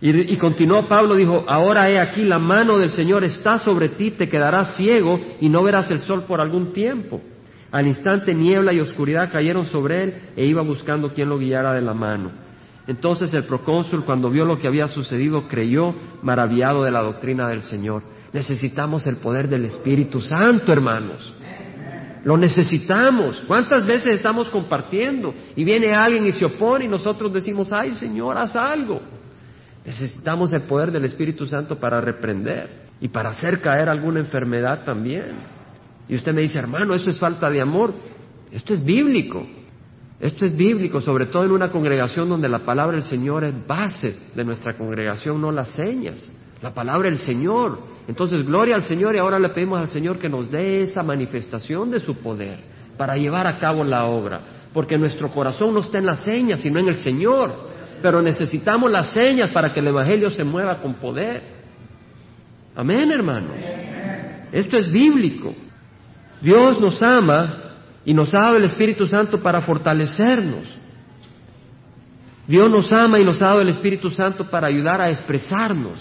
Y, 0.00 0.36
continuó 0.36 0.86
Pablo, 0.86 1.16
dijo, 1.16 1.44
ahora 1.48 1.90
he 1.90 1.98
aquí, 1.98 2.22
la 2.22 2.38
mano 2.38 2.76
del 2.76 2.90
Señor 2.90 3.24
está 3.24 3.56
sobre 3.58 3.88
ti, 3.90 4.10
te 4.10 4.28
quedarás 4.28 4.76
ciego 4.76 5.18
y 5.40 5.48
no 5.48 5.62
verás 5.62 5.90
el 5.90 6.00
sol 6.00 6.24
por 6.24 6.40
algún 6.40 6.72
tiempo. 6.72 7.20
Al 7.72 7.86
instante 7.86 8.34
niebla 8.34 8.72
y 8.72 8.80
oscuridad 8.80 9.32
cayeron 9.32 9.64
sobre 9.66 10.02
él 10.02 10.14
e 10.36 10.44
iba 10.44 10.62
buscando 10.62 11.12
quien 11.12 11.28
lo 11.30 11.38
guiara 11.38 11.72
de 11.72 11.80
la 11.80 11.94
mano. 11.94 12.30
Entonces 12.86 13.32
el 13.34 13.44
procónsul, 13.44 14.04
cuando 14.04 14.30
vio 14.30 14.44
lo 14.44 14.58
que 14.58 14.68
había 14.68 14.86
sucedido, 14.86 15.48
creyó 15.48 15.94
maravillado 16.22 16.84
de 16.84 16.90
la 16.90 17.02
doctrina 17.02 17.48
del 17.48 17.62
Señor. 17.62 18.02
Necesitamos 18.36 19.06
el 19.06 19.16
poder 19.16 19.48
del 19.48 19.64
Espíritu 19.64 20.20
Santo, 20.20 20.70
hermanos. 20.70 21.32
Lo 22.22 22.36
necesitamos. 22.36 23.42
¿Cuántas 23.46 23.86
veces 23.86 24.16
estamos 24.16 24.50
compartiendo 24.50 25.32
y 25.56 25.64
viene 25.64 25.94
alguien 25.94 26.26
y 26.26 26.32
se 26.32 26.44
opone 26.44 26.84
y 26.84 26.88
nosotros 26.88 27.32
decimos, 27.32 27.72
ay 27.72 27.94
Señor, 27.94 28.36
haz 28.36 28.54
algo? 28.54 29.00
Necesitamos 29.86 30.52
el 30.52 30.64
poder 30.64 30.92
del 30.92 31.06
Espíritu 31.06 31.46
Santo 31.46 31.80
para 31.80 31.98
reprender 32.02 32.88
y 33.00 33.08
para 33.08 33.30
hacer 33.30 33.62
caer 33.62 33.88
alguna 33.88 34.20
enfermedad 34.20 34.84
también. 34.84 35.36
Y 36.06 36.14
usted 36.14 36.34
me 36.34 36.42
dice, 36.42 36.58
hermano, 36.58 36.92
eso 36.92 37.08
es 37.08 37.18
falta 37.18 37.48
de 37.48 37.62
amor. 37.62 37.94
Esto 38.52 38.74
es 38.74 38.84
bíblico. 38.84 39.46
Esto 40.20 40.44
es 40.44 40.54
bíblico, 40.54 41.00
sobre 41.00 41.24
todo 41.24 41.44
en 41.44 41.52
una 41.52 41.70
congregación 41.70 42.28
donde 42.28 42.50
la 42.50 42.66
palabra 42.66 42.96
del 42.96 43.06
Señor 43.06 43.44
es 43.44 43.66
base 43.66 44.14
de 44.34 44.44
nuestra 44.44 44.76
congregación, 44.76 45.40
no 45.40 45.50
las 45.50 45.70
señas. 45.70 46.28
La 46.62 46.72
palabra 46.72 47.08
del 47.08 47.18
Señor. 47.18 47.78
Entonces, 48.08 48.44
gloria 48.46 48.74
al 48.74 48.84
Señor 48.84 49.14
y 49.14 49.18
ahora 49.18 49.38
le 49.38 49.50
pedimos 49.50 49.80
al 49.80 49.88
Señor 49.88 50.18
que 50.18 50.28
nos 50.28 50.50
dé 50.50 50.82
esa 50.82 51.02
manifestación 51.02 51.90
de 51.90 52.00
su 52.00 52.16
poder 52.16 52.58
para 52.96 53.16
llevar 53.16 53.46
a 53.46 53.58
cabo 53.58 53.84
la 53.84 54.04
obra. 54.04 54.40
Porque 54.72 54.98
nuestro 54.98 55.30
corazón 55.30 55.74
no 55.74 55.80
está 55.80 55.98
en 55.98 56.06
las 56.06 56.22
señas, 56.22 56.60
sino 56.60 56.78
en 56.80 56.88
el 56.88 56.98
Señor 56.98 57.76
pero 58.02 58.22
necesitamos 58.22 58.90
las 58.90 59.12
señas 59.12 59.50
para 59.50 59.72
que 59.72 59.80
el 59.80 59.88
Evangelio 59.88 60.30
se 60.30 60.44
mueva 60.44 60.80
con 60.80 60.94
poder. 60.94 61.42
Amén, 62.74 63.10
hermano. 63.10 63.48
Esto 64.52 64.76
es 64.76 64.90
bíblico. 64.90 65.54
Dios 66.40 66.80
nos 66.80 67.02
ama 67.02 67.62
y 68.04 68.12
nos 68.12 68.34
ha 68.34 68.40
dado 68.40 68.56
el 68.56 68.64
Espíritu 68.64 69.06
Santo 69.06 69.42
para 69.42 69.60
fortalecernos. 69.62 70.64
Dios 72.46 72.70
nos 72.70 72.92
ama 72.92 73.18
y 73.18 73.24
nos 73.24 73.40
ha 73.42 73.46
dado 73.46 73.62
el 73.62 73.70
Espíritu 73.70 74.10
Santo 74.10 74.48
para 74.48 74.68
ayudar 74.68 75.00
a 75.00 75.10
expresarnos, 75.10 75.98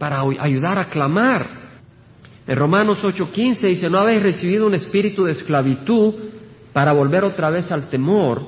para 0.00 0.22
ayudar 0.22 0.78
a 0.78 0.86
clamar. 0.86 1.46
En 2.46 2.56
Romanos 2.56 3.04
8:15 3.04 3.68
dice, 3.68 3.90
no 3.90 3.98
habéis 3.98 4.22
recibido 4.22 4.66
un 4.66 4.74
espíritu 4.74 5.24
de 5.24 5.32
esclavitud 5.32 6.14
para 6.72 6.94
volver 6.94 7.22
otra 7.22 7.50
vez 7.50 7.70
al 7.70 7.90
temor, 7.90 8.40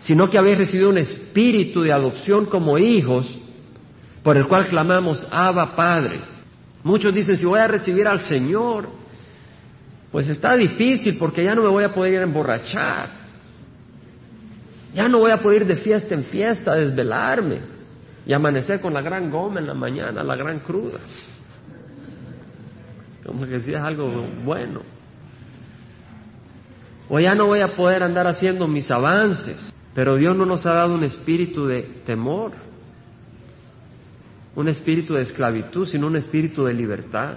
sino 0.00 0.28
que 0.28 0.36
habéis 0.36 0.58
recibido 0.58 0.90
un 0.90 0.98
espíritu 0.98 1.82
de 1.82 1.92
adopción 1.92 2.46
como 2.46 2.76
hijos, 2.76 3.38
por 4.24 4.36
el 4.36 4.48
cual 4.48 4.66
clamamos, 4.66 5.24
Abba 5.30 5.76
Padre. 5.76 6.22
Muchos 6.82 7.14
dicen, 7.14 7.36
si 7.36 7.46
voy 7.46 7.60
a 7.60 7.68
recibir 7.68 8.08
al 8.08 8.22
Señor, 8.22 8.88
pues 10.10 10.28
está 10.28 10.56
difícil 10.56 11.16
porque 11.18 11.44
ya 11.44 11.54
no 11.54 11.62
me 11.62 11.68
voy 11.68 11.84
a 11.84 11.94
poder 11.94 12.14
ir 12.14 12.18
a 12.18 12.24
emborrachar. 12.24 13.10
Ya 14.92 15.08
no 15.08 15.20
voy 15.20 15.30
a 15.30 15.40
poder 15.40 15.62
ir 15.62 15.68
de 15.68 15.76
fiesta 15.76 16.16
en 16.16 16.24
fiesta, 16.24 16.72
a 16.72 16.76
desvelarme 16.76 17.79
y 18.30 18.32
amanecer 18.32 18.80
con 18.80 18.94
la 18.94 19.02
gran 19.02 19.28
goma 19.28 19.58
en 19.58 19.66
la 19.66 19.74
mañana, 19.74 20.22
la 20.22 20.36
gran 20.36 20.60
cruda. 20.60 21.00
Como 23.26 23.44
que 23.44 23.58
si 23.58 23.74
es 23.74 23.80
algo 23.80 24.06
bueno. 24.44 24.82
O 27.08 27.18
ya 27.18 27.34
no 27.34 27.46
voy 27.46 27.58
a 27.58 27.74
poder 27.74 28.04
andar 28.04 28.28
haciendo 28.28 28.68
mis 28.68 28.88
avances. 28.88 29.74
Pero 29.96 30.14
Dios 30.14 30.36
no 30.36 30.46
nos 30.46 30.64
ha 30.64 30.74
dado 30.74 30.94
un 30.94 31.02
espíritu 31.02 31.66
de 31.66 31.82
temor, 32.06 32.52
un 34.54 34.68
espíritu 34.68 35.14
de 35.14 35.22
esclavitud, 35.22 35.84
sino 35.84 36.06
un 36.06 36.14
espíritu 36.14 36.64
de 36.64 36.72
libertad. 36.72 37.34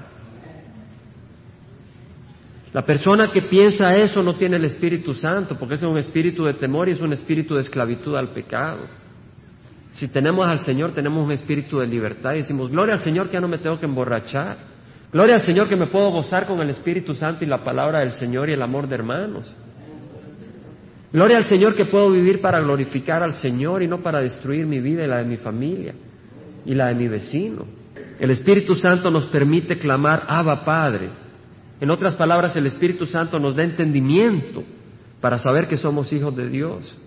La 2.71 2.85
persona 2.85 3.31
que 3.31 3.41
piensa 3.41 3.97
eso 3.97 4.21
no 4.21 4.35
tiene 4.35 4.57
el 4.57 4.65
Espíritu 4.65 5.15
Santo, 5.15 5.57
porque 5.57 5.73
es 5.73 5.81
un 5.81 5.97
espíritu 5.97 6.43
de 6.43 6.53
temor 6.53 6.87
y 6.87 6.91
es 6.91 7.01
un 7.01 7.13
espíritu 7.13 7.55
de 7.55 7.61
esclavitud 7.61 8.15
al 8.15 8.29
pecado. 8.29 9.01
Si 9.93 10.07
tenemos 10.07 10.47
al 10.47 10.59
Señor, 10.59 10.91
tenemos 10.91 11.23
un 11.23 11.31
espíritu 11.31 11.79
de 11.79 11.87
libertad 11.87 12.33
y 12.33 12.37
decimos, 12.37 12.71
gloria 12.71 12.95
al 12.95 13.01
Señor 13.01 13.27
que 13.27 13.33
ya 13.33 13.41
no 13.41 13.47
me 13.47 13.59
tengo 13.59 13.79
que 13.79 13.85
emborrachar. 13.85 14.57
Gloria 15.11 15.35
al 15.35 15.43
Señor 15.43 15.69
que 15.69 15.75
me 15.75 15.85
puedo 15.87 16.09
gozar 16.09 16.47
con 16.47 16.59
el 16.59 16.69
Espíritu 16.71 17.13
Santo 17.13 17.43
y 17.43 17.47
la 17.47 17.63
palabra 17.63 17.99
del 17.99 18.11
Señor 18.11 18.49
y 18.49 18.53
el 18.53 18.61
amor 18.63 18.87
de 18.87 18.95
hermanos. 18.95 19.53
Gloria 21.11 21.37
al 21.37 21.43
Señor 21.43 21.75
que 21.75 21.85
puedo 21.85 22.09
vivir 22.09 22.41
para 22.41 22.59
glorificar 22.59 23.21
al 23.21 23.33
Señor 23.33 23.83
y 23.83 23.87
no 23.87 24.01
para 24.01 24.19
destruir 24.19 24.65
mi 24.65 24.79
vida 24.79 25.03
y 25.03 25.07
la 25.07 25.19
de 25.19 25.25
mi 25.25 25.37
familia 25.37 25.93
y 26.65 26.73
la 26.73 26.87
de 26.87 26.95
mi 26.95 27.07
vecino. 27.07 27.65
El 28.19 28.31
Espíritu 28.31 28.73
Santo 28.73 29.11
nos 29.11 29.27
permite 29.27 29.77
clamar 29.77 30.23
Abba 30.27 30.65
Padre. 30.65 31.09
En 31.79 31.91
otras 31.91 32.15
palabras, 32.15 32.55
el 32.55 32.65
Espíritu 32.65 33.05
Santo 33.05 33.37
nos 33.37 33.55
da 33.55 33.61
entendimiento 33.61 34.63
para 35.21 35.37
saber 35.37 35.67
que 35.67 35.77
somos 35.77 36.11
hijos 36.11 36.35
de 36.35 36.49
Dios 36.49 36.97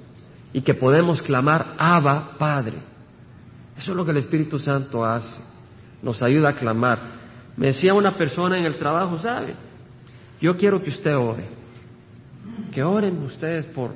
y 0.56 0.62
que 0.62 0.72
podemos 0.72 1.20
clamar 1.20 1.74
Abba 1.76 2.38
Padre. 2.38 2.78
Eso 3.76 3.90
es 3.90 3.96
lo 3.96 4.06
que 4.06 4.12
el 4.12 4.16
Espíritu 4.16 4.58
Santo 4.58 5.04
hace. 5.04 5.42
Nos 6.02 6.22
ayuda 6.22 6.48
a 6.48 6.54
clamar. 6.54 6.98
Me 7.58 7.66
decía 7.66 7.92
una 7.92 8.16
persona 8.16 8.56
en 8.56 8.64
el 8.64 8.78
trabajo, 8.78 9.18
¿sabe? 9.18 9.54
Yo 10.40 10.56
quiero 10.56 10.82
que 10.82 10.88
usted 10.88 11.14
ore 11.14 11.44
que 12.72 12.82
oren 12.82 13.22
ustedes 13.22 13.66
por, 13.66 13.90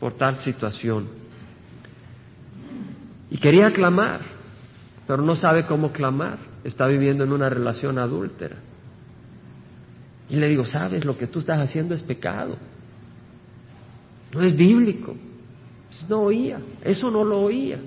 por 0.00 0.14
tal 0.14 0.38
situación. 0.38 1.08
Y 3.28 3.36
quería 3.36 3.70
clamar, 3.70 4.22
pero 5.06 5.22
no 5.22 5.36
sabe 5.36 5.66
cómo 5.66 5.92
clamar. 5.92 6.38
Está 6.64 6.86
viviendo 6.86 7.24
en 7.24 7.32
una 7.32 7.50
relación 7.50 7.98
adúltera. 7.98 8.56
Y 10.30 10.36
le 10.36 10.48
digo, 10.48 10.64
sabes, 10.64 11.04
lo 11.04 11.18
que 11.18 11.26
tú 11.26 11.40
estás 11.40 11.60
haciendo 11.60 11.94
es 11.94 12.02
pecado. 12.02 12.56
No 14.32 14.42
es 14.42 14.56
bíblico. 14.56 15.14
Pues 15.88 16.08
no 16.08 16.22
oía, 16.22 16.60
eso 16.82 17.10
no 17.10 17.24
lo 17.24 17.40
oía. 17.40 17.80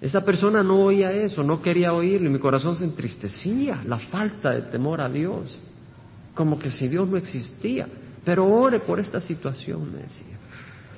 Esa 0.00 0.24
persona 0.24 0.62
no 0.62 0.84
oía 0.84 1.10
eso, 1.12 1.42
no 1.42 1.62
quería 1.62 1.92
oírlo 1.92 2.28
y 2.28 2.32
mi 2.32 2.38
corazón 2.38 2.76
se 2.76 2.84
entristecía, 2.84 3.82
la 3.86 3.98
falta 3.98 4.50
de 4.50 4.62
temor 4.62 5.00
a 5.00 5.08
Dios 5.08 5.58
como 6.34 6.58
que 6.58 6.70
si 6.70 6.88
Dios 6.88 7.08
no 7.08 7.16
existía. 7.16 7.86
Pero 8.24 8.46
ore 8.46 8.80
por 8.80 9.00
esta 9.00 9.20
situación, 9.20 9.92
me 9.92 9.98
decía. 10.00 10.38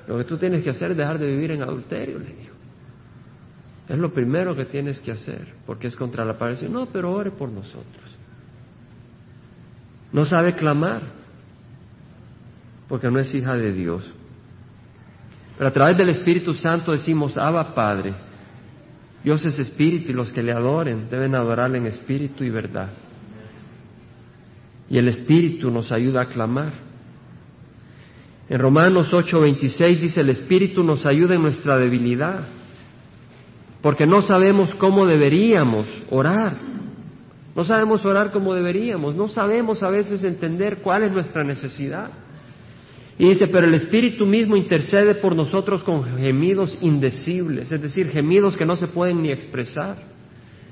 Lo 0.07 0.17
que 0.17 0.23
tú 0.23 0.37
tienes 0.37 0.63
que 0.63 0.69
hacer 0.69 0.91
es 0.91 0.97
dejar 0.97 1.19
de 1.19 1.27
vivir 1.27 1.51
en 1.51 1.61
adulterio, 1.61 2.19
le 2.19 2.33
dijo. 2.33 2.55
Es 3.89 3.99
lo 3.99 4.13
primero 4.13 4.55
que 4.55 4.65
tienes 4.65 4.99
que 4.99 5.11
hacer, 5.11 5.53
porque 5.65 5.87
es 5.87 5.95
contra 5.95 6.25
la 6.25 6.37
pared. 6.37 6.61
No, 6.69 6.87
pero 6.87 7.11
ore 7.11 7.31
por 7.31 7.49
nosotros. 7.49 8.17
No 10.11 10.25
sabe 10.25 10.55
clamar, 10.55 11.01
porque 12.87 13.09
no 13.09 13.19
es 13.19 13.33
hija 13.33 13.55
de 13.55 13.73
Dios. 13.73 14.09
Pero 15.57 15.69
a 15.69 15.73
través 15.73 15.97
del 15.97 16.09
Espíritu 16.09 16.53
Santo 16.53 16.91
decimos, 16.91 17.37
Abba 17.37 17.73
Padre, 17.73 18.13
Dios 19.23 19.43
es 19.45 19.57
Espíritu 19.59 20.11
y 20.11 20.15
los 20.15 20.31
que 20.31 20.43
le 20.43 20.51
adoren 20.51 21.09
deben 21.09 21.35
adorarle 21.35 21.79
en 21.79 21.87
espíritu 21.87 22.43
y 22.43 22.49
verdad. 22.49 22.89
Y 24.89 24.97
el 24.97 25.07
Espíritu 25.07 25.69
nos 25.69 25.91
ayuda 25.91 26.21
a 26.21 26.25
clamar. 26.27 26.71
En 28.49 28.59
Romanos 28.59 29.11
8:26 29.11 29.99
dice, 29.99 30.21
el 30.21 30.29
Espíritu 30.29 30.83
nos 30.83 31.05
ayuda 31.05 31.35
en 31.35 31.41
nuestra 31.41 31.77
debilidad, 31.77 32.47
porque 33.81 34.05
no 34.05 34.21
sabemos 34.21 34.73
cómo 34.75 35.05
deberíamos 35.05 35.87
orar. 36.09 36.55
No 37.53 37.63
sabemos 37.63 38.05
orar 38.05 38.31
como 38.31 38.53
deberíamos, 38.53 39.15
no 39.15 39.27
sabemos 39.27 39.81
a 39.81 39.89
veces 39.89 40.23
entender 40.23 40.77
cuál 40.83 41.03
es 41.03 41.11
nuestra 41.11 41.43
necesidad. 41.43 42.11
Y 43.19 43.29
dice, 43.29 43.47
pero 43.47 43.67
el 43.67 43.73
Espíritu 43.73 44.25
mismo 44.25 44.55
intercede 44.55 45.15
por 45.15 45.35
nosotros 45.35 45.83
con 45.83 46.03
gemidos 46.17 46.77
indecibles, 46.81 47.71
es 47.71 47.81
decir, 47.81 48.09
gemidos 48.09 48.55
que 48.55 48.65
no 48.65 48.75
se 48.75 48.87
pueden 48.87 49.23
ni 49.23 49.31
expresar. 49.31 49.97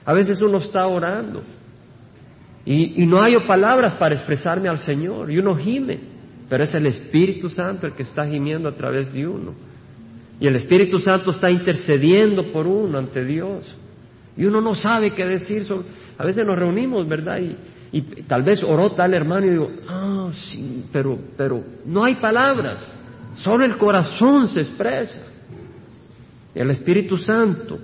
A 0.06 0.14
veces 0.14 0.40
uno 0.42 0.60
está 0.60 0.86
orando 0.86 1.42
y, 2.66 3.06
no 3.06 3.22
hay 3.22 3.36
palabras 3.48 3.96
para 3.96 4.16
expresarme 4.16 4.70
al 4.70 4.80
Señor 4.80 5.32
y 5.32 5.38
uno 5.40 5.56
gime, 5.56 6.00
pero 6.50 6.64
es 6.64 6.74
el 6.76 6.86
Espíritu 6.88 7.50
Santo 7.50 7.88
el 7.88 7.94
que 7.94 8.04
está 8.04 8.26
gimiendo 8.26 8.70
a 8.70 8.76
través 8.76 9.12
de 9.12 9.28
uno. 9.28 9.54
Y 10.40 10.48
el 10.48 10.56
Espíritu 10.56 11.00
Santo 11.00 11.32
está 11.32 11.50
intercediendo 11.50 12.52
por 12.52 12.68
uno 12.68 12.98
ante 12.98 13.24
Dios. 13.24 13.76
Y 14.36 14.46
uno 14.46 14.62
no 14.62 14.76
sabe 14.76 15.12
qué 15.12 15.26
decir. 15.26 15.66
A 16.18 16.26
veces 16.26 16.46
nos 16.46 16.60
reunimos, 16.60 17.08
¿verdad? 17.08 17.40
Y, 17.40 17.56
y 17.96 18.02
tal 18.24 18.44
vez 18.44 18.62
oró 18.62 18.92
tal 18.92 19.14
hermano 19.14 19.46
y 19.46 19.52
digo, 19.52 19.72
ah, 19.88 20.30
sí, 20.34 20.84
pero, 20.92 21.18
pero 21.38 21.64
no 21.86 22.04
hay 22.04 22.16
palabras, 22.16 22.94
solo 23.36 23.64
el 23.64 23.78
corazón 23.78 24.50
se 24.50 24.60
expresa. 24.60 25.26
El 26.54 26.72
Espíritu 26.72 27.16
Santo 27.16 27.80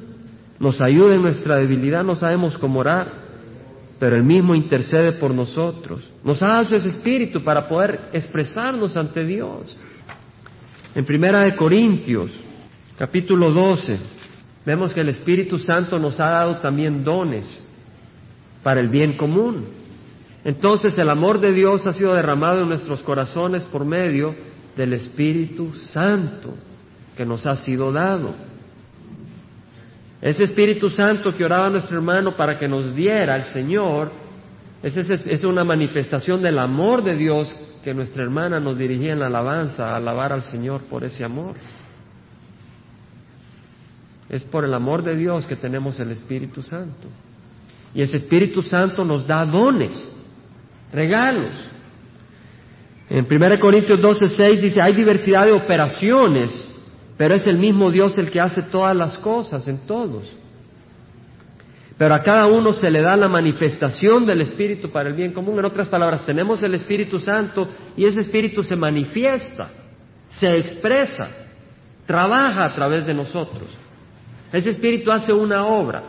nos 0.60 0.82
ayuda 0.82 1.16
en 1.16 1.22
nuestra 1.22 1.56
debilidad, 1.56 2.04
no 2.04 2.16
sabemos 2.16 2.58
cómo 2.58 2.82
orar, 2.82 3.10
pero 4.00 4.18
Él 4.18 4.24
mismo 4.26 4.54
intercede 4.54 5.14
por 5.14 5.34
nosotros. 5.34 6.06
Nos 6.26 6.44
ha 6.44 6.48
dado 6.48 6.76
ese 6.76 6.90
Espíritu 6.90 7.42
para 7.42 7.70
poder 7.70 8.10
expresarnos 8.12 8.98
ante 8.98 9.24
Dios. 9.24 9.78
En 10.94 11.06
Primera 11.06 11.46
de 11.46 11.56
Corintios, 11.56 12.32
capítulo 12.98 13.50
12, 13.50 13.98
vemos 14.66 14.94
que 14.94 15.00
el 15.00 15.08
Espíritu 15.08 15.58
Santo 15.58 15.98
nos 15.98 16.20
ha 16.20 16.32
dado 16.32 16.58
también 16.58 17.02
dones 17.02 17.64
para 18.62 18.82
el 18.82 18.90
bien 18.90 19.16
común. 19.16 19.80
Entonces 20.44 20.98
el 20.98 21.10
amor 21.10 21.40
de 21.40 21.54
Dios 21.54 21.86
ha 21.86 21.94
sido 21.94 22.14
derramado 22.14 22.62
en 22.62 22.70
nuestros 22.70 23.02
corazones 23.02 23.64
por 23.66 23.86
medio 23.86 24.36
del 24.76 24.94
Espíritu 24.94 25.72
Santo 25.74 26.56
que 27.16 27.26
nos 27.26 27.46
ha 27.46 27.56
sido 27.58 27.92
dado. 27.92 28.34
Ese 30.22 30.44
Espíritu 30.44 30.90
Santo 30.90 31.36
que 31.36 31.46
oraba 31.46 31.70
nuestro 31.70 31.98
hermano 31.98 32.36
para 32.36 32.58
que 32.58 32.68
nos 32.68 32.96
diera 32.96 33.36
el 33.36 33.44
Señor, 33.46 34.12
es, 34.82 34.98
es 34.98 35.44
una 35.44 35.64
manifestación 35.64 36.42
del 36.42 36.58
amor 36.58 37.04
de 37.04 37.16
Dios 37.16 37.56
que 37.84 37.94
nuestra 37.94 38.24
hermana 38.24 38.60
nos 38.60 38.78
dirigía 38.78 39.14
en 39.14 39.20
la 39.20 39.28
alabanza, 39.28 39.90
a 39.92 39.98
alabar 39.98 40.32
al 40.32 40.44
Señor 40.44 40.82
por 40.84 41.04
ese 41.04 41.24
amor. 41.24 41.56
Es 44.30 44.44
por 44.44 44.64
el 44.64 44.74
amor 44.74 45.04
de 45.04 45.16
Dios 45.16 45.46
que 45.46 45.56
tenemos 45.56 46.00
el 46.00 46.12
Espíritu 46.12 46.64
Santo. 46.64 47.08
Y 47.94 48.02
ese 48.02 48.18
Espíritu 48.18 48.62
Santo 48.64 49.04
nos 49.04 49.28
da 49.28 49.46
dones 49.46 50.10
regalos. 50.92 51.54
En 53.10 53.28
1 53.30 53.60
Corintios 53.60 54.00
12, 54.00 54.28
6 54.28 54.62
dice, 54.62 54.82
hay 54.82 54.94
diversidad 54.94 55.46
de 55.46 55.54
operaciones, 55.54 56.52
pero 57.18 57.36
es 57.36 57.46
el 57.46 57.58
mismo 57.58 57.92
Dios 57.92 58.18
el 58.18 58.32
que 58.32 58.40
hace 58.40 58.62
todas 58.64 58.96
las 58.96 59.18
cosas 59.18 59.68
en 59.68 59.86
todos. 59.86 60.34
Pero 61.98 62.16
a 62.16 62.24
cada 62.24 62.48
uno 62.48 62.74
se 62.74 62.90
le 62.90 63.02
da 63.02 63.16
la 63.16 63.28
manifestación 63.28 64.26
del 64.26 64.42
Espíritu 64.42 64.90
para 64.90 65.10
el 65.10 65.16
bien 65.16 65.34
común. 65.34 65.60
En 65.60 65.66
otras 65.66 65.88
palabras, 65.88 66.26
tenemos 66.26 66.64
el 66.64 66.74
Espíritu 66.74 67.20
Santo 67.20 67.68
y 67.96 68.06
ese 68.06 68.22
Espíritu 68.22 68.64
se 68.64 68.76
manifiesta, 68.76 69.70
se 70.30 70.58
expresa, 70.58 71.30
trabaja 72.08 72.66
a 72.66 72.74
través 72.74 73.06
de 73.06 73.14
nosotros. 73.14 73.70
Ese 74.52 74.72
Espíritu 74.72 75.12
hace 75.12 75.32
una 75.32 75.66
obra. 75.66 76.04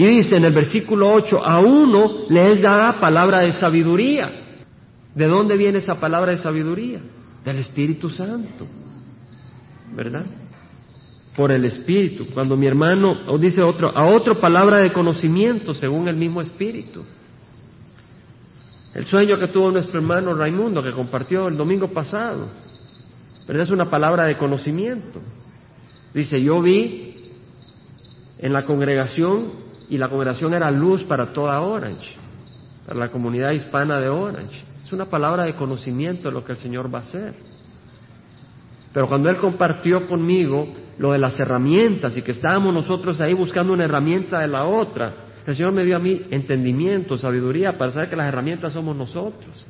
Y 0.00 0.06
dice 0.06 0.36
en 0.36 0.46
el 0.46 0.54
versículo 0.54 1.12
8, 1.12 1.44
a 1.44 1.58
uno 1.58 2.24
le 2.30 2.52
es 2.52 2.62
dada 2.62 2.98
palabra 2.98 3.40
de 3.40 3.52
sabiduría. 3.52 4.30
¿De 5.14 5.26
dónde 5.26 5.58
viene 5.58 5.76
esa 5.76 6.00
palabra 6.00 6.30
de 6.30 6.38
sabiduría? 6.38 7.02
Del 7.44 7.58
Espíritu 7.58 8.08
Santo. 8.08 8.66
¿Verdad? 9.94 10.24
Por 11.36 11.52
el 11.52 11.66
Espíritu. 11.66 12.28
Cuando 12.32 12.56
mi 12.56 12.66
hermano, 12.66 13.14
o 13.26 13.36
dice 13.36 13.60
otro, 13.60 13.94
a 13.94 14.06
otro 14.06 14.40
palabra 14.40 14.78
de 14.78 14.90
conocimiento 14.90 15.74
según 15.74 16.08
el 16.08 16.16
mismo 16.16 16.40
Espíritu. 16.40 17.04
El 18.94 19.04
sueño 19.04 19.38
que 19.38 19.48
tuvo 19.48 19.70
nuestro 19.70 20.00
hermano 20.00 20.32
Raimundo, 20.32 20.82
que 20.82 20.92
compartió 20.92 21.46
el 21.46 21.58
domingo 21.58 21.88
pasado, 21.88 22.48
¿verdad? 23.46 23.64
Es 23.64 23.70
una 23.70 23.90
palabra 23.90 24.24
de 24.24 24.38
conocimiento. 24.38 25.20
Dice, 26.14 26.42
yo 26.42 26.62
vi 26.62 27.32
en 28.38 28.54
la 28.54 28.64
congregación 28.64 29.68
y 29.90 29.98
la 29.98 30.08
congregación 30.08 30.54
era 30.54 30.70
luz 30.70 31.02
para 31.04 31.32
toda 31.32 31.60
Orange, 31.60 32.14
para 32.86 32.98
la 32.98 33.10
comunidad 33.10 33.50
hispana 33.50 34.00
de 34.00 34.08
Orange. 34.08 34.64
Es 34.84 34.92
una 34.92 35.06
palabra 35.06 35.44
de 35.44 35.54
conocimiento 35.54 36.28
de 36.28 36.34
lo 36.34 36.44
que 36.44 36.52
el 36.52 36.58
Señor 36.58 36.92
va 36.92 37.00
a 37.00 37.02
hacer. 37.02 37.34
Pero 38.92 39.08
cuando 39.08 39.28
Él 39.28 39.36
compartió 39.36 40.06
conmigo 40.08 40.68
lo 40.98 41.12
de 41.12 41.18
las 41.18 41.38
herramientas 41.38 42.16
y 42.16 42.22
que 42.22 42.32
estábamos 42.32 42.72
nosotros 42.72 43.20
ahí 43.20 43.34
buscando 43.34 43.72
una 43.72 43.84
herramienta 43.84 44.38
de 44.40 44.48
la 44.48 44.64
otra, 44.64 45.12
el 45.46 45.56
Señor 45.56 45.72
me 45.72 45.84
dio 45.84 45.96
a 45.96 46.00
mí 46.00 46.22
entendimiento, 46.30 47.16
sabiduría 47.16 47.76
para 47.76 47.90
saber 47.90 48.10
que 48.10 48.16
las 48.16 48.28
herramientas 48.28 48.72
somos 48.72 48.94
nosotros 48.96 49.66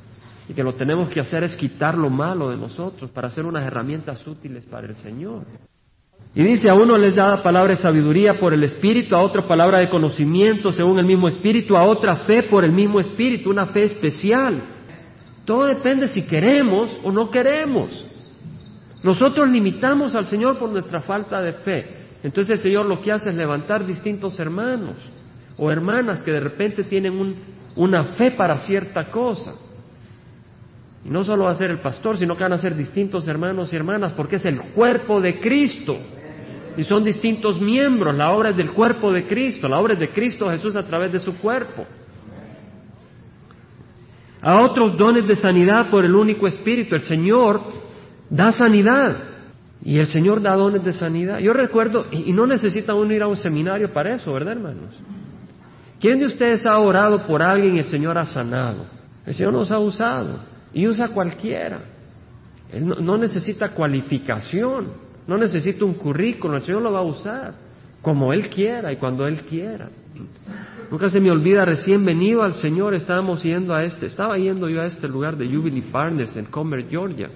y 0.49 0.53
que 0.53 0.63
lo 0.63 0.73
que 0.73 0.79
tenemos 0.79 1.09
que 1.09 1.21
hacer 1.21 1.45
es 1.45 1.57
quitar 1.57 1.97
lo 1.97 2.11
malo 2.11 2.51
de 2.51 2.57
nosotros 2.57 3.11
para 3.11 3.29
hacer 3.29 3.47
unas 3.47 3.65
herramientas 3.65 4.27
útiles 4.27 4.67
para 4.67 4.87
el 4.87 4.97
Señor. 4.97 5.47
Y 6.35 6.45
dice, 6.45 6.71
a 6.71 6.75
uno 6.75 6.97
les 6.97 7.17
da 7.17 7.43
palabra 7.43 7.75
de 7.75 7.83
sabiduría 7.83 8.39
por 8.39 8.55
el 8.55 8.63
Espíritu, 8.63 9.17
a 9.17 9.23
otro 9.23 9.49
palabra 9.49 9.81
de 9.81 9.91
conocimiento 9.91 10.71
según 10.71 10.99
el 10.99 11.05
mismo 11.05 11.27
Espíritu, 11.27 11.77
a 11.77 11.85
otra 11.85 12.19
fe 12.19 12.45
por 12.45 12.65
el 12.65 12.73
mismo 12.73 13.01
Espíritu, 13.01 13.51
una 13.51 13.67
fe 13.67 13.85
especial. 13.85 14.63
Todo 15.45 15.67
depende 15.67 16.07
si 16.07 16.27
queremos 16.29 16.97
o 17.03 17.11
no 17.11 17.31
queremos. 17.31 18.07
Nosotros 19.03 19.51
limitamos 19.51 20.15
al 20.15 20.27
Señor 20.27 20.59
por 20.59 20.71
nuestra 20.71 21.01
falta 21.01 21.41
de 21.43 21.53
fe. 21.55 21.85
Entonces 22.23 22.59
el 22.59 22.63
Señor 22.63 22.87
lo 22.87 23.01
que 23.01 23.11
hace 23.11 23.31
es 23.31 23.35
levantar 23.35 23.85
distintos 23.85 24.39
hermanos 24.39 24.97
o 25.57 25.71
hermanas 25.71 26.23
que 26.23 26.33
de 26.33 26.41
repente 26.41 26.85
tienen 26.85 27.37
una 27.75 28.05
fe 28.15 28.31
para 28.33 28.59
cierta 28.59 29.11
cosa. 29.11 29.55
Y 31.05 31.09
no 31.09 31.25
solo 31.25 31.45
va 31.45 31.51
a 31.51 31.55
ser 31.55 31.71
el 31.71 31.79
pastor, 31.79 32.17
sino 32.19 32.37
que 32.37 32.43
van 32.43 32.53
a 32.53 32.59
ser 32.59 32.77
distintos 32.77 33.27
hermanos 33.27 33.73
y 33.73 33.77
hermanas, 33.77 34.13
porque 34.13 34.37
es 34.37 34.45
el 34.45 34.61
cuerpo 34.75 35.21
de 35.21 35.39
Cristo 35.41 35.97
y 36.77 36.85
son 36.85 37.05
distintos 37.05 37.61
miembros. 37.61 38.15
La 38.15 38.33
obra 38.33 38.51
es 38.51 38.57
del 38.57 38.73
cuerpo 38.73 39.13
de 39.13 39.27
Cristo, 39.27 39.69
la 39.69 39.79
obra 39.79 39.95
es 39.95 40.01
de 40.01 40.11
Cristo 40.11 40.51
Jesús 40.51 40.77
a 40.77 40.83
través 40.83 41.13
de 41.13 41.19
su 41.19 41.39
cuerpo. 41.39 41.87
A 44.43 44.63
otros 44.63 44.97
dones 44.97 45.27
de 45.27 45.37
sanidad 45.37 45.91
por 45.91 46.05
el 46.05 46.15
único 46.15 46.47
Espíritu. 46.47 46.95
El 46.95 47.03
Señor 47.03 47.61
da 48.31 48.53
sanidad 48.53 49.25
y 49.83 49.99
el 49.99 50.07
Señor 50.07 50.41
da 50.41 50.55
dones 50.55 50.83
de 50.83 50.93
sanidad. 50.93 51.39
Yo 51.41 51.53
recuerdo, 51.53 52.07
y 52.11 52.33
no 52.33 52.47
necesita 52.47 52.95
uno 52.95 53.13
ir 53.13 53.23
a 53.23 53.27
un 53.27 53.37
seminario 53.37 53.93
para 53.93 54.15
eso, 54.15 54.33
¿verdad, 54.33 54.55
hermanos? 54.55 54.99
¿Quién 56.01 56.19
de 56.19 56.27
ustedes 56.27 56.65
ha 56.65 56.79
orado 56.79 57.27
por 57.27 57.43
alguien 57.43 57.77
y 57.77 57.79
el 57.79 57.85
Señor 57.85 58.17
ha 58.17 58.25
sanado? 58.25 58.87
El 59.27 59.35
Señor 59.35 59.53
nos 59.53 59.71
ha 59.71 59.79
usado 59.79 60.50
y 60.73 60.87
usa 60.87 61.09
cualquiera. 61.09 61.81
Él 62.73 62.87
no 62.87 63.19
necesita 63.19 63.71
cualificación. 63.71 65.11
No 65.27 65.37
necesito 65.37 65.87
un 65.87 65.95
currículum, 65.95 66.57
el 66.57 66.63
Señor 66.63 66.83
lo 66.83 66.93
va 66.93 67.01
a 67.01 67.05
usar 67.05 67.55
como 68.03 68.33
Él 68.33 68.49
quiera 68.49 68.93
y 68.93 68.97
cuando 68.97 69.27
Él 69.27 69.43
quiera. 69.43 69.89
Nunca 70.91 71.09
se 71.09 71.21
me 71.21 71.31
olvida, 71.31 71.65
recién 71.65 72.05
venido 72.05 72.43
al 72.43 72.55
Señor, 72.55 72.95
estábamos 72.95 73.43
yendo 73.43 73.75
a 73.75 73.85
este, 73.85 74.07
estaba 74.07 74.37
yendo 74.39 74.69
yo 74.69 74.81
a 74.81 74.87
este 74.87 75.07
lugar 75.07 75.37
de 75.37 75.47
Jubilee 75.47 75.83
Partners 75.83 76.37
en 76.37 76.47
Comer, 76.47 76.89
Georgia, 76.89 77.31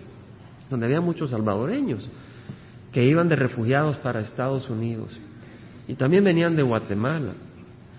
donde 0.68 0.86
había 0.86 1.00
muchos 1.00 1.30
salvadoreños 1.30 2.08
que 2.92 3.04
iban 3.04 3.28
de 3.28 3.36
refugiados 3.36 3.96
para 3.98 4.20
Estados 4.20 4.68
Unidos 4.70 5.10
y 5.86 5.94
también 5.94 6.24
venían 6.24 6.56
de 6.56 6.62
Guatemala. 6.62 7.32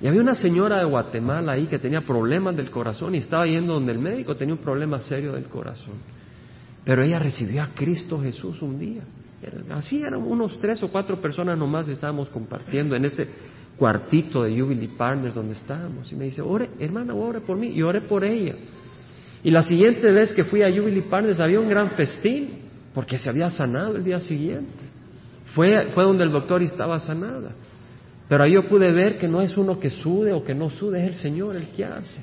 Y 0.05 0.07
había 0.07 0.21
una 0.21 0.35
señora 0.35 0.77
de 0.77 0.85
Guatemala 0.85 1.53
ahí 1.53 1.65
que 1.65 1.79
tenía 1.79 2.01
problemas 2.01 2.55
del 2.55 2.69
corazón 2.69 3.15
y 3.15 3.17
estaba 3.17 3.47
yendo 3.47 3.73
donde 3.73 3.91
el 3.91 3.97
médico 3.97 4.35
tenía 4.35 4.53
un 4.53 4.61
problema 4.61 4.99
serio 4.99 5.33
del 5.33 5.45
corazón. 5.45 5.95
Pero 6.83 7.01
ella 7.01 7.17
recibió 7.17 7.63
a 7.63 7.69
Cristo 7.73 8.21
Jesús 8.21 8.61
un 8.61 8.77
día. 8.77 9.01
Así 9.71 10.03
eran 10.03 10.21
unos 10.21 10.59
tres 10.59 10.83
o 10.83 10.89
cuatro 10.89 11.19
personas 11.19 11.57
nomás 11.57 11.87
estábamos 11.87 12.29
compartiendo 12.29 12.95
en 12.95 13.05
ese 13.05 13.27
cuartito 13.79 14.43
de 14.43 14.51
Jubilee 14.51 14.91
Partners 14.95 15.33
donde 15.33 15.53
estábamos. 15.53 16.11
Y 16.11 16.15
me 16.15 16.25
dice, 16.25 16.43
ore, 16.43 16.69
hermana, 16.77 17.15
ore 17.15 17.41
por 17.41 17.57
mí. 17.57 17.69
Y 17.69 17.81
oré 17.81 18.01
por 18.01 18.23
ella. 18.23 18.53
Y 19.43 19.49
la 19.49 19.63
siguiente 19.63 20.11
vez 20.11 20.33
que 20.33 20.43
fui 20.43 20.61
a 20.61 20.69
Jubilee 20.69 21.01
Partners 21.09 21.39
había 21.39 21.59
un 21.59 21.67
gran 21.67 21.89
festín 21.89 22.59
porque 22.93 23.17
se 23.17 23.27
había 23.27 23.49
sanado 23.49 23.95
el 23.95 24.03
día 24.03 24.19
siguiente. 24.19 24.85
Fue, 25.55 25.89
fue 25.93 26.03
donde 26.03 26.25
el 26.25 26.31
doctor 26.31 26.61
estaba 26.61 26.99
sanada. 26.99 27.53
Pero 28.27 28.43
ahí 28.43 28.53
yo 28.53 28.67
pude 28.67 28.91
ver 28.91 29.17
que 29.17 29.27
no 29.27 29.41
es 29.41 29.55
uno 29.57 29.79
que 29.79 29.89
sude 29.89 30.33
o 30.33 30.43
que 30.43 30.55
no 30.55 30.69
sude, 30.69 31.03
es 31.03 31.07
el 31.09 31.15
Señor 31.15 31.55
el 31.55 31.67
que 31.69 31.85
hace. 31.85 32.21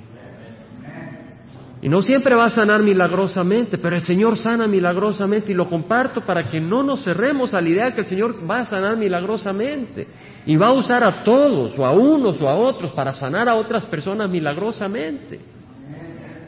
Y 1.80 1.88
no 1.88 2.00
siempre 2.00 2.36
va 2.36 2.44
a 2.44 2.50
sanar 2.50 2.80
milagrosamente, 2.80 3.76
pero 3.76 3.96
el 3.96 4.02
Señor 4.02 4.36
sana 4.38 4.68
milagrosamente 4.68 5.50
y 5.50 5.54
lo 5.54 5.68
comparto 5.68 6.20
para 6.20 6.48
que 6.48 6.60
no 6.60 6.84
nos 6.84 7.02
cerremos 7.02 7.54
a 7.54 7.60
la 7.60 7.68
idea 7.68 7.92
que 7.92 8.02
el 8.02 8.06
Señor 8.06 8.36
va 8.48 8.60
a 8.60 8.64
sanar 8.66 8.96
milagrosamente 8.96 10.06
y 10.46 10.56
va 10.56 10.68
a 10.68 10.72
usar 10.74 11.02
a 11.02 11.24
todos 11.24 11.76
o 11.76 11.84
a 11.84 11.90
unos 11.90 12.40
o 12.40 12.48
a 12.48 12.54
otros 12.54 12.92
para 12.92 13.12
sanar 13.12 13.48
a 13.48 13.56
otras 13.56 13.84
personas 13.86 14.30
milagrosamente. 14.30 15.40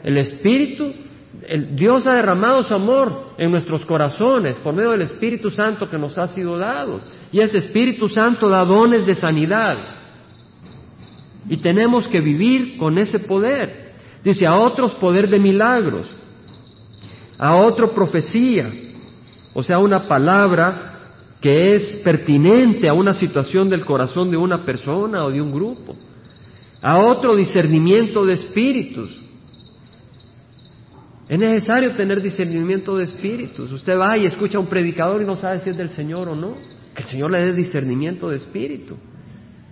El 0.03 0.17
Espíritu, 0.17 0.93
el 1.47 1.75
Dios 1.75 2.07
ha 2.07 2.13
derramado 2.13 2.63
su 2.63 2.73
amor 2.73 3.33
en 3.37 3.51
nuestros 3.51 3.85
corazones 3.85 4.55
por 4.57 4.73
medio 4.73 4.91
del 4.91 5.01
Espíritu 5.01 5.51
Santo 5.51 5.89
que 5.89 5.97
nos 5.97 6.17
ha 6.17 6.27
sido 6.27 6.57
dado. 6.57 7.01
Y 7.31 7.39
ese 7.39 7.59
Espíritu 7.59 8.07
Santo 8.07 8.49
da 8.49 8.63
dones 8.63 9.05
de 9.05 9.15
sanidad. 9.15 9.77
Y 11.47 11.57
tenemos 11.57 12.07
que 12.07 12.21
vivir 12.21 12.77
con 12.77 12.97
ese 12.97 13.19
poder. 13.19 13.93
Dice, 14.23 14.47
a 14.47 14.55
otros 14.55 14.95
poder 14.95 15.29
de 15.29 15.39
milagros, 15.39 16.07
a 17.37 17.55
otro 17.55 17.93
profecía, 17.93 18.71
o 19.53 19.61
sea, 19.61 19.77
una 19.77 20.07
palabra 20.07 20.93
que 21.39 21.75
es 21.75 22.01
pertinente 22.03 22.89
a 22.89 22.93
una 22.93 23.13
situación 23.13 23.69
del 23.69 23.85
corazón 23.85 24.31
de 24.31 24.37
una 24.37 24.65
persona 24.65 25.25
o 25.25 25.31
de 25.31 25.41
un 25.41 25.51
grupo, 25.51 25.95
a 26.81 26.97
otro 26.97 27.35
discernimiento 27.35 28.25
de 28.25 28.33
espíritus. 28.33 29.21
Es 31.27 31.39
necesario 31.39 31.95
tener 31.95 32.21
discernimiento 32.21 32.97
de 32.97 33.05
espíritus. 33.05 33.71
Usted 33.71 33.97
va 33.97 34.17
y 34.17 34.25
escucha 34.25 34.57
a 34.57 34.61
un 34.61 34.67
predicador 34.67 35.21
y 35.21 35.25
no 35.25 35.35
sabe 35.35 35.59
si 35.59 35.71
es 35.71 35.77
del 35.77 35.89
Señor 35.89 36.29
o 36.29 36.35
no. 36.35 36.55
Que 36.93 37.01
el 37.01 37.09
Señor 37.09 37.31
le 37.31 37.39
dé 37.39 37.53
discernimiento 37.53 38.29
de 38.29 38.37
espíritu. 38.37 38.97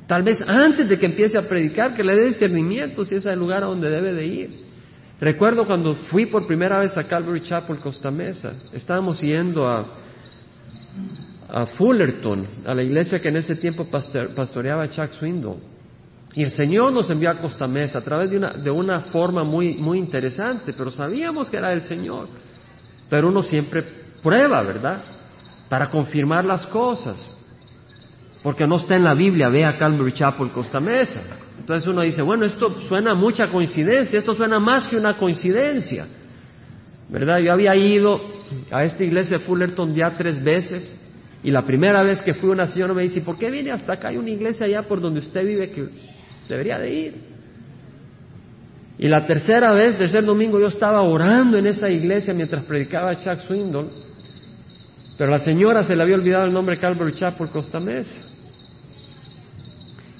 Tal 0.07 0.23
vez 0.23 0.41
antes 0.47 0.89
de 0.89 0.97
que 0.97 1.05
empiece 1.05 1.37
a 1.37 1.47
predicar, 1.47 1.95
que 1.95 2.03
le 2.03 2.15
dé 2.15 2.25
discernimiento 2.25 3.05
si 3.05 3.15
es 3.15 3.25
el 3.25 3.39
lugar 3.39 3.63
a 3.63 3.67
donde 3.67 3.89
debe 3.89 4.13
de 4.13 4.25
ir. 4.25 4.63
Recuerdo 5.19 5.65
cuando 5.65 5.95
fui 5.95 6.25
por 6.25 6.45
primera 6.47 6.79
vez 6.79 6.97
a 6.97 7.07
Calvary 7.07 7.41
Chapel, 7.41 7.77
Costa 7.77 8.11
Mesa, 8.11 8.53
estábamos 8.73 9.21
yendo 9.21 9.65
a, 9.67 9.99
Fullerton, 11.77 12.45
a 12.65 12.73
la 12.73 12.83
iglesia 12.83 13.21
que 13.21 13.29
en 13.29 13.37
ese 13.37 13.55
tiempo 13.55 13.85
pastoreaba 13.89 14.89
Chuck 14.89 15.09
Swindoll. 15.11 15.72
Y 16.35 16.43
el 16.43 16.49
Señor 16.49 16.91
nos 16.91 17.09
envió 17.09 17.29
a 17.29 17.39
Costa 17.39 17.67
Mesa 17.67 17.99
a 17.99 18.01
través 18.01 18.29
de 18.29 18.37
una, 18.37 18.53
de 18.53 18.71
una 18.71 19.01
forma 19.01 19.43
muy, 19.43 19.75
muy 19.75 19.99
interesante, 19.99 20.73
pero 20.73 20.89
sabíamos 20.89 21.49
que 21.49 21.57
era 21.57 21.71
el 21.71 21.81
Señor. 21.81 22.27
Pero 23.09 23.29
uno 23.29 23.43
siempre 23.43 23.83
prueba, 24.21 24.61
¿verdad? 24.63 25.03
Para 25.69 25.89
confirmar 25.89 26.45
las 26.45 26.65
cosas 26.67 27.33
porque 28.43 28.67
no 28.67 28.75
está 28.75 28.97
en 28.97 29.05
la 29.05 29.15
Biblia, 29.15 29.47
ve 29.47 29.63
a 29.63 29.77
Calvary 29.77 30.11
Chapel 30.11 30.51
Costa 30.51 30.81
Mesa. 30.81 31.21
Entonces 31.57 31.87
uno 31.87 32.01
dice, 32.01 32.21
bueno, 32.21 32.43
esto 32.45 32.77
suena 32.89 33.15
mucha 33.15 33.47
coincidencia, 33.47 34.19
esto 34.19 34.33
suena 34.33 34.59
más 34.59 34.85
que 34.87 34.97
una 34.97 35.17
coincidencia. 35.17 36.05
¿Verdad? 37.09 37.39
Yo 37.39 37.53
había 37.53 37.73
ido 37.75 38.19
a 38.69 38.83
esta 38.83 39.03
iglesia 39.03 39.37
de 39.37 39.45
Fullerton 39.45 39.95
ya 39.95 40.15
tres 40.17 40.43
veces 40.43 40.93
y 41.41 41.51
la 41.51 41.65
primera 41.65 42.03
vez 42.03 42.21
que 42.21 42.33
fui 42.33 42.49
una 42.49 42.65
señora 42.65 42.93
me 42.93 43.03
dice, 43.03 43.21
¿por 43.21 43.37
qué 43.37 43.49
viene 43.49 43.71
hasta 43.71 43.93
acá? 43.93 44.09
Hay 44.09 44.17
una 44.17 44.29
iglesia 44.29 44.65
allá 44.65 44.83
por 44.83 44.99
donde 44.99 45.21
usted 45.21 45.45
vive 45.45 45.71
que 45.71 45.87
debería 46.47 46.77
de 46.79 46.93
ir. 46.93 47.33
Y 48.97 49.07
la 49.07 49.25
tercera 49.25 49.73
vez, 49.73 49.97
tercer 49.97 50.23
domingo, 50.23 50.59
yo 50.59 50.67
estaba 50.67 51.01
orando 51.01 51.57
en 51.57 51.67
esa 51.67 51.89
iglesia 51.89 52.33
mientras 52.33 52.63
predicaba 52.65 53.15
Chuck 53.15 53.39
Swindon, 53.47 53.89
pero 55.17 55.31
la 55.31 55.39
señora 55.39 55.83
se 55.83 55.95
le 55.95 56.03
había 56.03 56.15
olvidado 56.15 56.45
el 56.45 56.53
nombre 56.53 56.77
Calvary 56.77 57.13
Chapel 57.15 57.49
Costa 57.49 57.79
Mesa. 57.79 58.29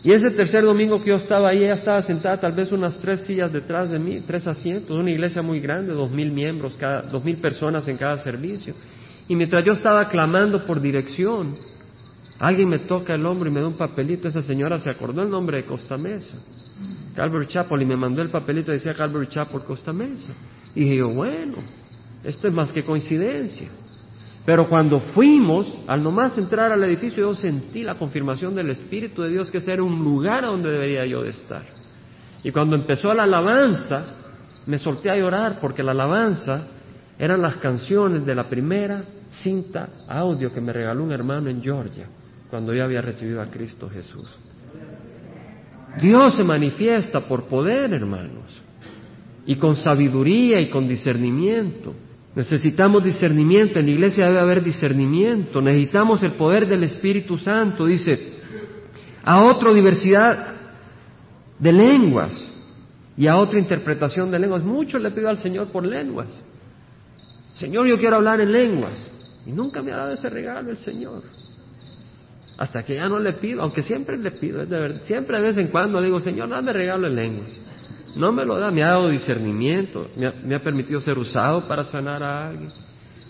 Y 0.04 0.12
ese 0.12 0.32
tercer 0.32 0.66
domingo 0.66 1.02
que 1.02 1.12
yo 1.12 1.16
estaba 1.16 1.50
ahí, 1.50 1.64
ella 1.64 1.76
estaba 1.76 2.02
sentada 2.02 2.38
tal 2.38 2.52
vez 2.52 2.74
unas 2.74 3.00
tres 3.00 3.22
sillas 3.22 3.54
detrás 3.54 3.90
de 3.90 4.00
mí, 4.00 4.22
tres 4.28 4.46
asientos, 4.48 4.98
una 4.98 5.10
iglesia 5.10 5.42
muy 5.42 5.62
grande, 5.62 5.94
dos 5.94 6.12
mil 6.12 6.30
miembros, 6.32 6.76
cada, 6.76 7.04
dos 7.04 7.24
mil 7.24 7.38
personas 7.38 7.88
en 7.88 7.96
cada 7.96 8.18
servicio. 8.18 8.74
Y 9.30 9.36
mientras 9.36 9.64
yo 9.64 9.72
estaba 9.72 10.10
clamando 10.10 10.66
por 10.66 10.82
dirección, 10.82 11.56
alguien 12.40 12.70
me 12.70 12.80
toca 12.80 13.16
el 13.16 13.26
hombro 13.26 13.50
y 13.50 13.54
me 13.54 13.62
da 13.62 13.68
un 13.68 13.78
papelito. 13.78 14.28
Esa 14.28 14.42
señora 14.42 14.80
se 14.80 14.90
acordó 14.90 15.22
el 15.22 15.30
nombre 15.30 15.58
de 15.58 15.66
Costa 15.66 15.98
Mesa, 15.98 16.38
Calvary 17.16 17.48
Chapel, 17.48 17.82
y 17.82 17.86
me 17.86 17.98
mandó 17.98 18.22
el 18.22 18.30
papelito 18.30 18.72
y 18.72 18.76
decía 18.76 18.94
Calvary 18.94 19.28
Chapel 19.28 19.62
Costa 19.62 19.94
Mesa. 19.94 20.34
Y 20.76 20.82
dije 20.82 20.98
yo, 20.98 21.10
bueno, 21.10 21.58
esto 22.24 22.48
es 22.48 22.54
más 22.54 22.72
que 22.72 22.84
coincidencia. 22.84 23.70
Pero 24.46 24.68
cuando 24.68 25.00
fuimos, 25.00 25.74
al 25.88 26.04
nomás 26.04 26.38
entrar 26.38 26.72
al 26.72 26.84
edificio, 26.84 27.30
yo 27.30 27.34
sentí 27.34 27.84
la 27.84 27.96
confirmación 27.96 28.56
del 28.56 28.72
Espíritu 28.72 29.22
de 29.22 29.30
Dios 29.30 29.50
que 29.50 29.60
ese 29.60 29.72
era 29.72 29.84
un 29.84 30.04
lugar 30.04 30.44
donde 30.44 30.70
debería 30.70 31.06
yo 31.06 31.24
de 31.24 31.30
estar. 31.30 31.64
Y 32.44 32.52
cuando 32.52 32.76
empezó 32.76 33.14
la 33.14 33.24
alabanza, 33.24 34.16
me 34.66 34.80
solté 34.80 35.10
a 35.10 35.16
llorar 35.16 35.60
porque 35.62 35.82
la 35.82 35.92
alabanza 35.92 36.68
eran 37.18 37.42
las 37.42 37.58
canciones 37.58 38.26
de 38.26 38.36
la 38.36 38.50
primera 38.50 39.04
cinta 39.30 39.90
audio 40.08 40.54
que 40.54 40.62
me 40.62 40.74
regaló 40.74 41.04
un 41.04 41.12
hermano 41.12 41.50
en 41.50 41.62
Georgia, 41.62 42.08
cuando 42.54 42.72
yo 42.72 42.84
había 42.84 43.02
recibido 43.02 43.42
a 43.42 43.48
Cristo 43.48 43.90
Jesús. 43.90 44.30
Dios 46.00 46.36
se 46.36 46.44
manifiesta 46.44 47.22
por 47.22 47.46
poder, 47.46 47.92
hermanos, 47.92 48.46
y 49.48 49.56
con 49.56 49.76
sabiduría 49.76 50.62
y 50.62 50.70
con 50.70 50.88
discernimiento. 50.88 51.96
Necesitamos 52.36 53.04
discernimiento, 53.04 53.80
en 53.80 53.88
la 53.88 53.92
iglesia 53.94 54.28
debe 54.28 54.40
haber 54.40 54.64
discernimiento, 54.64 55.64
necesitamos 55.64 56.22
el 56.22 56.34
poder 56.34 56.68
del 56.68 56.84
Espíritu 56.84 57.38
Santo, 57.38 57.88
dice, 57.88 58.34
a 59.24 59.46
otra 59.46 59.74
diversidad 59.74 60.56
de 61.58 61.74
lenguas 61.74 62.34
y 63.18 63.26
a 63.26 63.36
otra 63.38 63.58
interpretación 63.58 64.30
de 64.30 64.38
lenguas. 64.38 64.64
Mucho 64.64 65.00
le 65.00 65.10
pido 65.10 65.28
al 65.28 65.40
Señor 65.40 65.70
por 65.70 65.88
lenguas. 65.88 66.28
Señor, 67.56 67.88
yo 67.88 67.98
quiero 67.98 68.18
hablar 68.18 68.42
en 68.42 68.52
lenguas. 68.52 69.10
Y 69.44 69.52
nunca 69.52 69.82
me 69.82 69.92
ha 69.92 69.98
dado 69.98 70.14
ese 70.14 70.30
regalo 70.30 70.70
el 70.70 70.78
Señor. 70.78 71.24
Hasta 72.58 72.84
que 72.84 72.96
ya 72.96 73.10
no 73.10 73.20
le 73.20 73.34
pido, 73.34 73.62
aunque 73.62 73.82
siempre 73.82 74.18
le 74.18 74.32
pido, 74.32 74.62
es 74.62 74.70
de 74.70 74.80
verdad, 74.80 75.02
siempre 75.04 75.38
de 75.38 75.44
vez 75.44 75.58
en 75.58 75.68
cuando 75.68 76.00
le 76.00 76.08
digo, 76.08 76.20
Señor, 76.20 76.50
dame 76.50 76.72
regalo 76.72 77.08
en 77.08 77.16
lenguas. 77.16 77.62
No 78.16 78.32
me 78.32 78.46
lo 78.46 78.60
da, 78.60 78.70
me 78.70 78.84
ha 78.84 78.90
dado 78.90 79.10
discernimiento, 79.10 80.10
me 80.16 80.56
ha, 80.56 80.62
permitido 80.62 81.02
ser 81.02 81.18
usado 81.18 81.68
para 81.68 81.84
sanar 81.84 82.22
a 82.22 82.50
alguien, 82.50 82.72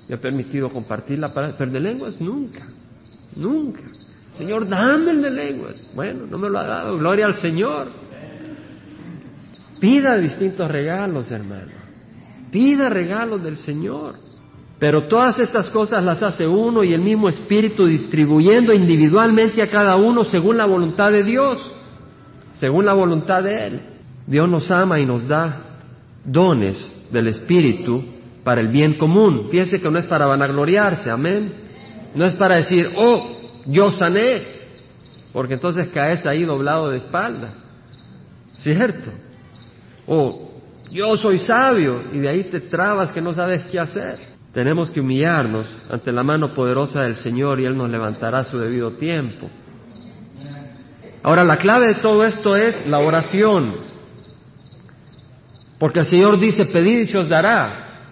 me 0.10 0.16
ha 0.16 0.20
permitido 0.20 0.70
compartir 0.70 1.20
la 1.20 1.34
palabra, 1.34 1.56
pero 1.58 1.72
de 1.72 1.80
lenguas 1.80 2.20
nunca, 2.20 2.68
nunca. 3.36 3.82
Señor, 4.34 4.68
dame 4.68 5.12
el 5.12 5.22
de 5.22 5.30
lenguas. 5.30 5.88
Bueno, 5.96 6.26
no 6.26 6.38
me 6.38 6.50
lo 6.50 6.60
ha 6.60 6.68
dado, 6.68 6.98
gloria 6.98 7.28
al 7.28 7.36
Señor. 7.38 7.88
Pida 9.80 10.18
distintos 10.18 10.70
regalos, 10.70 11.32
hermano. 11.32 11.72
Pida 12.52 12.90
regalos 12.90 13.42
del 13.44 13.58
Señor. 13.58 14.16
Pero 14.80 15.08
todas 15.08 15.40
estas 15.40 15.70
cosas 15.70 16.04
las 16.04 16.22
hace 16.24 16.48
uno 16.48 16.84
y 16.84 16.94
el 16.94 17.02
mismo 17.02 17.30
Espíritu 17.30 17.86
distribuyendo 17.86 18.74
individualmente 18.74 19.62
a 19.62 19.70
cada 19.70 19.96
uno 19.96 20.24
según 20.24 20.58
la 20.58 20.66
voluntad 20.66 21.12
de 21.12 21.24
Dios, 21.24 21.58
según 22.54 22.86
la 22.86 22.94
voluntad 22.94 23.44
de 23.44 23.68
Él. 23.68 23.82
Dios 24.28 24.50
nos 24.50 24.70
ama 24.72 25.00
y 25.00 25.06
nos 25.06 25.28
da 25.28 25.80
dones 26.26 26.92
del 27.12 27.28
Espíritu 27.28 28.04
para 28.44 28.62
el 28.62 28.70
bien 28.70 28.96
común. 28.96 29.48
Piense 29.50 29.80
que 29.80 29.90
no 29.90 30.00
es 30.00 30.06
para 30.06 30.26
vanagloriarse, 30.26 31.10
amén. 31.10 31.54
No 32.16 32.26
es 32.26 32.36
para 32.36 32.58
decir, 32.58 32.90
oh, 32.96 33.38
yo 33.66 33.92
sané, 33.92 34.42
porque 35.32 35.56
entonces 35.56 35.88
caes 35.94 36.26
ahí 36.26 36.44
doblado 36.44 36.90
de 36.90 36.98
espalda, 36.98 37.56
¿cierto? 38.58 39.10
O 40.06 40.52
yo 40.92 41.18
soy 41.18 41.40
sabio 41.40 42.04
y 42.14 42.20
de 42.20 42.30
ahí 42.30 42.44
te 42.46 42.60
trabas 42.60 43.12
que 43.12 43.22
no 43.22 43.34
sabes 43.34 43.66
qué 43.72 43.80
hacer. 43.80 44.33
Tenemos 44.54 44.92
que 44.92 45.02
humillarnos 45.02 45.68
ante 45.90 46.12
la 46.12 46.24
mano 46.24 46.54
poderosa 46.54 47.02
del 47.02 47.16
Señor 47.16 47.60
y 47.60 47.66
Él 47.66 47.76
nos 47.76 47.90
levantará 47.90 48.40
a 48.40 48.44
su 48.44 48.60
debido 48.60 48.92
tiempo. 48.92 49.50
Ahora, 51.24 51.44
la 51.44 51.58
clave 51.58 51.88
de 51.88 51.96
todo 51.96 52.24
esto 52.24 52.56
es 52.56 52.86
la 52.86 53.00
oración. 53.00 53.74
Porque 55.80 56.02
el 56.02 56.06
Señor 56.06 56.40
dice, 56.40 56.66
pedid 56.66 57.00
y 57.00 57.06
se 57.08 57.18
os 57.18 57.30
dará, 57.30 58.12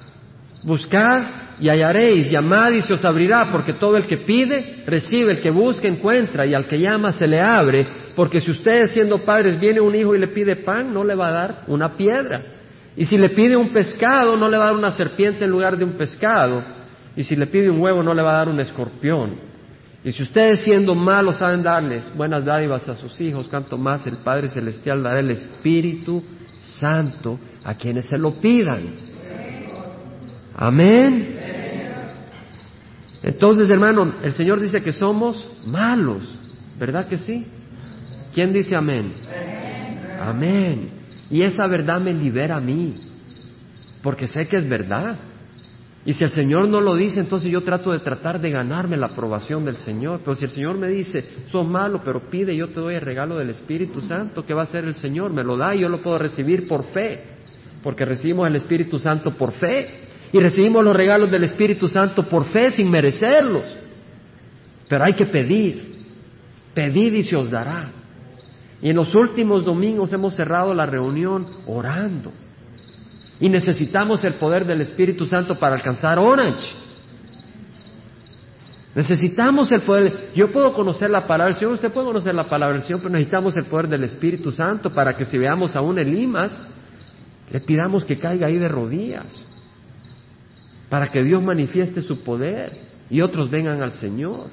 buscad 0.63 1.41
y 1.59 1.69
hallaréis, 1.69 2.31
llamad 2.31 2.71
y 2.71 2.81
se 2.81 2.93
os 2.93 3.05
abrirá, 3.05 3.49
porque 3.51 3.73
todo 3.73 3.95
el 3.95 4.07
que 4.07 4.17
pide, 4.17 4.83
recibe, 4.87 5.33
el 5.33 5.41
que 5.41 5.51
busca, 5.51 5.87
encuentra, 5.87 6.45
y 6.45 6.55
al 6.55 6.65
que 6.65 6.79
llama 6.79 7.11
se 7.11 7.27
le 7.27 7.39
abre, 7.39 7.85
porque 8.15 8.41
si 8.41 8.49
ustedes 8.49 8.91
siendo 8.91 9.19
padres 9.19 9.59
viene 9.59 9.79
un 9.79 9.93
hijo 9.93 10.15
y 10.15 10.19
le 10.19 10.27
pide 10.29 10.55
pan, 10.55 10.91
no 10.91 11.03
le 11.03 11.13
va 11.13 11.27
a 11.27 11.31
dar 11.31 11.63
una 11.67 11.95
piedra. 11.95 12.41
Y 12.95 13.05
si 13.05 13.17
le 13.17 13.29
pide 13.29 13.55
un 13.55 13.71
pescado, 13.71 14.35
no 14.35 14.49
le 14.49 14.57
va 14.57 14.65
a 14.65 14.67
dar 14.67 14.75
una 14.75 14.91
serpiente 14.91 15.45
en 15.45 15.51
lugar 15.51 15.77
de 15.77 15.85
un 15.85 15.93
pescado. 15.93 16.63
Y 17.15 17.23
si 17.23 17.35
le 17.35 17.47
pide 17.47 17.69
un 17.69 17.79
huevo, 17.79 18.03
no 18.03 18.13
le 18.13 18.21
va 18.21 18.33
a 18.33 18.37
dar 18.37 18.49
un 18.49 18.59
escorpión. 18.59 19.51
Y 20.03 20.11
si 20.11 20.23
ustedes 20.23 20.61
siendo 20.61 20.95
malos 20.95 21.37
saben 21.37 21.61
darles 21.61 22.03
buenas 22.15 22.43
dádivas 22.43 22.89
a 22.89 22.95
sus 22.95 23.19
hijos, 23.21 23.47
cuanto 23.47 23.77
más 23.77 24.05
el 24.07 24.17
Padre 24.17 24.47
Celestial 24.47 25.03
dará 25.03 25.19
el 25.19 25.29
Espíritu 25.31 26.23
Santo 26.61 27.39
a 27.63 27.75
quienes 27.75 28.05
se 28.05 28.17
lo 28.17 28.41
pidan. 28.41 28.81
Amén. 30.55 31.37
Entonces, 33.23 33.69
hermano, 33.69 34.15
el 34.23 34.33
Señor 34.33 34.59
dice 34.59 34.81
que 34.81 34.91
somos 34.91 35.47
malos, 35.65 36.39
¿verdad 36.79 37.07
que 37.07 37.19
sí? 37.19 37.45
¿Quién 38.33 38.51
dice 38.51 38.75
amén? 38.75 39.13
Amén. 40.19 41.00
Y 41.31 41.41
esa 41.43 41.65
verdad 41.67 42.01
me 42.01 42.13
libera 42.13 42.57
a 42.57 42.61
mí, 42.61 42.93
porque 44.03 44.27
sé 44.27 44.47
que 44.47 44.57
es 44.57 44.67
verdad. 44.67 45.17
Y 46.03 46.13
si 46.13 46.23
el 46.23 46.31
Señor 46.31 46.67
no 46.67 46.81
lo 46.81 46.95
dice, 46.95 47.19
entonces 47.19 47.49
yo 47.49 47.61
trato 47.61 47.91
de 47.91 47.99
tratar 47.99 48.41
de 48.41 48.49
ganarme 48.49 48.97
la 48.97 49.07
aprobación 49.07 49.63
del 49.63 49.77
Señor. 49.77 50.21
Pero 50.25 50.35
si 50.35 50.45
el 50.45 50.51
Señor 50.51 50.77
me 50.77 50.89
dice, 50.89 51.23
sos 51.47 51.65
malo, 51.67 52.01
pero 52.03 52.29
pide, 52.29 52.55
yo 52.55 52.69
te 52.69 52.79
doy 52.79 52.95
el 52.95 53.01
regalo 53.01 53.37
del 53.37 53.51
Espíritu 53.51 54.01
Santo, 54.01 54.45
¿qué 54.45 54.53
va 54.53 54.61
a 54.61 54.65
hacer 54.65 54.83
el 54.83 54.95
Señor? 54.95 55.31
Me 55.31 55.43
lo 55.43 55.55
da 55.55 55.75
y 55.75 55.81
yo 55.81 55.89
lo 55.89 55.99
puedo 55.99 56.17
recibir 56.17 56.67
por 56.67 56.85
fe, 56.85 57.23
porque 57.83 58.03
recibimos 58.03 58.47
el 58.47 58.55
Espíritu 58.55 58.99
Santo 58.99 59.35
por 59.35 59.51
fe. 59.53 60.09
Y 60.33 60.39
recibimos 60.39 60.83
los 60.83 60.95
regalos 60.95 61.29
del 61.29 61.43
Espíritu 61.43 61.87
Santo 61.87 62.27
por 62.27 62.47
fe, 62.47 62.71
sin 62.71 62.89
merecerlos. 62.89 63.63
Pero 64.87 65.03
hay 65.03 65.13
que 65.13 65.25
pedir. 65.25 65.91
Pedid 66.73 67.13
y 67.13 67.23
se 67.23 67.35
os 67.35 67.51
dará. 67.51 68.00
Y 68.81 68.89
en 68.89 68.95
los 68.95 69.13
últimos 69.13 69.63
domingos 69.63 70.11
hemos 70.11 70.35
cerrado 70.35 70.73
la 70.73 70.85
reunión 70.85 71.47
orando. 71.67 72.31
Y 73.39 73.49
necesitamos 73.49 74.23
el 74.23 74.35
poder 74.35 74.65
del 74.65 74.81
Espíritu 74.81 75.25
Santo 75.25 75.57
para 75.57 75.75
alcanzar 75.75 76.19
Orange. 76.19 76.67
Necesitamos 78.93 79.71
el 79.71 79.81
poder. 79.81 80.31
Yo 80.35 80.51
puedo 80.51 80.73
conocer 80.73 81.09
la 81.09 81.25
palabra 81.25 81.53
del 81.53 81.55
Señor, 81.55 81.73
usted 81.73 81.91
puede 81.91 82.07
conocer 82.07 82.35
la 82.35 82.49
palabra 82.49 82.75
del 82.75 82.83
Señor, 82.83 82.99
pero 82.99 83.13
necesitamos 83.13 83.55
el 83.55 83.65
poder 83.65 83.87
del 83.87 84.03
Espíritu 84.03 84.51
Santo 84.51 84.93
para 84.93 85.15
que 85.15 85.25
si 85.25 85.37
veamos 85.37 85.75
a 85.75 85.81
un 85.81 85.97
Elimas, 85.97 86.61
le 87.49 87.61
pidamos 87.61 88.03
que 88.03 88.17
caiga 88.17 88.47
ahí 88.47 88.57
de 88.57 88.67
rodillas, 88.67 89.45
para 90.89 91.09
que 91.09 91.23
Dios 91.23 91.41
manifieste 91.41 92.01
su 92.01 92.21
poder 92.23 92.79
y 93.09 93.21
otros 93.21 93.49
vengan 93.49 93.81
al 93.81 93.93
Señor. 93.93 94.47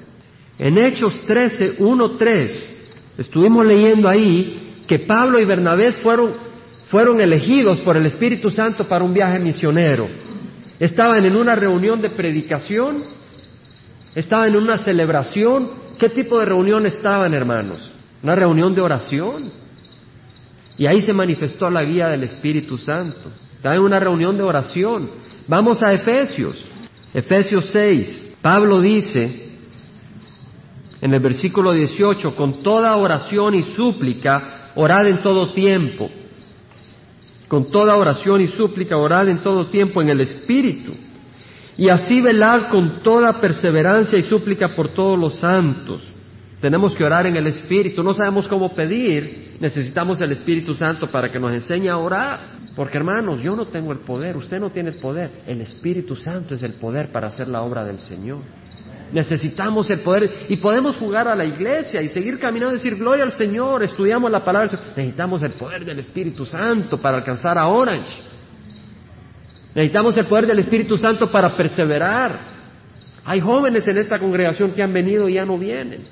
En 0.57 0.77
Hechos 0.77 1.21
13, 1.25 1.75
1, 1.79 2.11
3, 2.17 2.78
estuvimos 3.19 3.65
leyendo 3.67 4.09
ahí 4.09 4.83
que 4.87 4.99
Pablo 4.99 5.39
y 5.39 5.45
Bernabé 5.45 5.91
fueron 5.91 6.49
fueron 6.89 7.21
elegidos 7.21 7.81
por 7.81 7.95
el 7.97 8.07
Espíritu 8.07 8.49
Santo 8.49 8.87
para 8.87 9.05
un 9.05 9.13
viaje 9.13 9.37
misionero. 9.37 10.07
Estaban 10.79 11.23
en 11.23 11.35
una 11.35 11.53
reunión 11.53 12.01
de 12.01 12.09
predicación, 12.09 13.03
estaban 14.15 14.49
en 14.49 14.55
una 14.55 14.77
celebración. 14.79 15.69
¿Qué 15.99 16.09
tipo 16.09 16.39
de 16.39 16.45
reunión 16.45 16.87
estaban, 16.87 17.33
hermanos? 17.33 17.91
Una 18.23 18.35
reunión 18.35 18.73
de 18.73 18.81
oración. 18.81 19.51
Y 20.77 20.87
ahí 20.87 21.01
se 21.01 21.13
manifestó 21.13 21.69
la 21.69 21.83
guía 21.83 22.07
del 22.07 22.23
Espíritu 22.23 22.77
Santo. 22.77 23.31
Estaban 23.55 23.77
en 23.77 23.83
una 23.83 23.99
reunión 23.99 24.35
de 24.35 24.43
oración. 24.43 25.11
Vamos 25.47 25.83
a 25.83 25.93
Efesios. 25.93 26.65
Efesios 27.13 27.69
6. 27.71 28.37
Pablo 28.41 28.81
dice 28.81 29.48
en 31.01 31.13
el 31.13 31.19
versículo 31.19 31.71
18, 31.71 32.35
con 32.35 32.61
toda 32.61 32.95
oración 32.95 33.55
y 33.55 33.63
súplica, 33.63 34.71
orad 34.75 35.07
en 35.07 35.21
todo 35.21 35.53
tiempo 35.53 36.09
con 37.49 37.71
toda 37.71 37.97
oración 37.97 38.41
y 38.41 38.47
súplica, 38.47 38.95
orad 38.95 39.27
en 39.27 39.39
todo 39.39 39.65
tiempo 39.65 40.01
en 40.01 40.09
el 40.09 40.21
Espíritu. 40.21 40.93
Y 41.75 41.89
así 41.89 42.21
velad 42.21 42.69
con 42.69 43.01
toda 43.01 43.41
perseverancia 43.41 44.19
y 44.19 44.23
súplica 44.23 44.75
por 44.75 44.89
todos 44.89 45.17
los 45.17 45.39
santos. 45.39 46.03
Tenemos 46.61 46.93
que 46.93 47.03
orar 47.03 47.25
en 47.25 47.35
el 47.35 47.47
Espíritu. 47.47 48.03
No 48.03 48.13
sabemos 48.13 48.47
cómo 48.47 48.73
pedir. 48.75 49.57
Necesitamos 49.59 50.21
el 50.21 50.31
Espíritu 50.31 50.75
Santo 50.75 51.07
para 51.07 51.31
que 51.31 51.39
nos 51.39 51.51
enseñe 51.51 51.89
a 51.89 51.97
orar. 51.97 52.59
Porque 52.75 52.97
hermanos, 52.97 53.41
yo 53.41 53.55
no 53.55 53.65
tengo 53.65 53.93
el 53.93 53.99
poder, 53.99 54.37
usted 54.37 54.59
no 54.59 54.69
tiene 54.69 54.89
el 54.91 54.97
poder. 54.97 55.41
El 55.47 55.61
Espíritu 55.61 56.15
Santo 56.15 56.53
es 56.53 56.61
el 56.61 56.73
poder 56.73 57.11
para 57.11 57.27
hacer 57.27 57.47
la 57.47 57.63
obra 57.63 57.83
del 57.83 57.97
Señor. 57.97 58.41
Necesitamos 59.11 59.89
el 59.89 60.01
poder 60.01 60.29
y 60.49 60.57
podemos 60.57 60.95
jugar 60.97 61.27
a 61.27 61.35
la 61.35 61.45
iglesia 61.45 62.01
y 62.01 62.09
seguir 62.09 62.39
caminando 62.39 62.75
y 62.75 62.77
decir 62.77 62.95
gloria 62.95 63.23
al 63.23 63.31
Señor, 63.31 63.83
estudiamos 63.83 64.31
la 64.31 64.43
palabra. 64.43 64.79
Necesitamos 64.95 65.41
el 65.41 65.53
poder 65.53 65.83
del 65.83 65.99
Espíritu 65.99 66.45
Santo 66.45 66.99
para 66.99 67.17
alcanzar 67.17 67.57
a 67.57 67.67
Orange. 67.67 68.21
Necesitamos 69.73 70.15
el 70.17 70.25
poder 70.25 70.47
del 70.47 70.59
Espíritu 70.59 70.97
Santo 70.97 71.31
para 71.31 71.55
perseverar. 71.55 72.39
Hay 73.25 73.39
jóvenes 73.39 73.87
en 73.87 73.97
esta 73.97 74.19
congregación 74.19 74.71
que 74.71 74.83
han 74.83 74.93
venido 74.93 75.27
y 75.27 75.35
ya 75.35 75.45
no 75.45 75.57
vienen. 75.57 76.03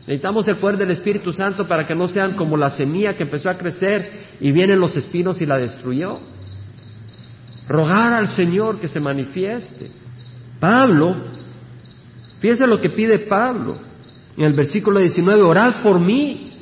Necesitamos 0.00 0.46
el 0.48 0.56
poder 0.56 0.76
del 0.78 0.92
Espíritu 0.92 1.32
Santo 1.32 1.66
para 1.66 1.86
que 1.86 1.94
no 1.94 2.08
sean 2.08 2.36
como 2.36 2.56
la 2.56 2.70
semilla 2.70 3.14
que 3.14 3.24
empezó 3.24 3.50
a 3.50 3.58
crecer 3.58 4.36
y 4.40 4.52
vienen 4.52 4.78
los 4.78 4.96
espinos 4.96 5.40
y 5.42 5.46
la 5.46 5.58
destruyó. 5.58 6.20
Rogar 7.68 8.12
al 8.12 8.28
Señor 8.28 8.78
que 8.78 8.88
se 8.88 9.00
manifieste. 9.00 9.90
Pablo 10.60 11.16
Fíjense 12.46 12.68
lo 12.68 12.80
que 12.80 12.90
pide 12.90 13.18
Pablo 13.18 13.76
en 14.36 14.44
el 14.44 14.52
versículo 14.52 15.00
19, 15.00 15.42
orad 15.42 15.82
por 15.82 15.98
mí 15.98 16.52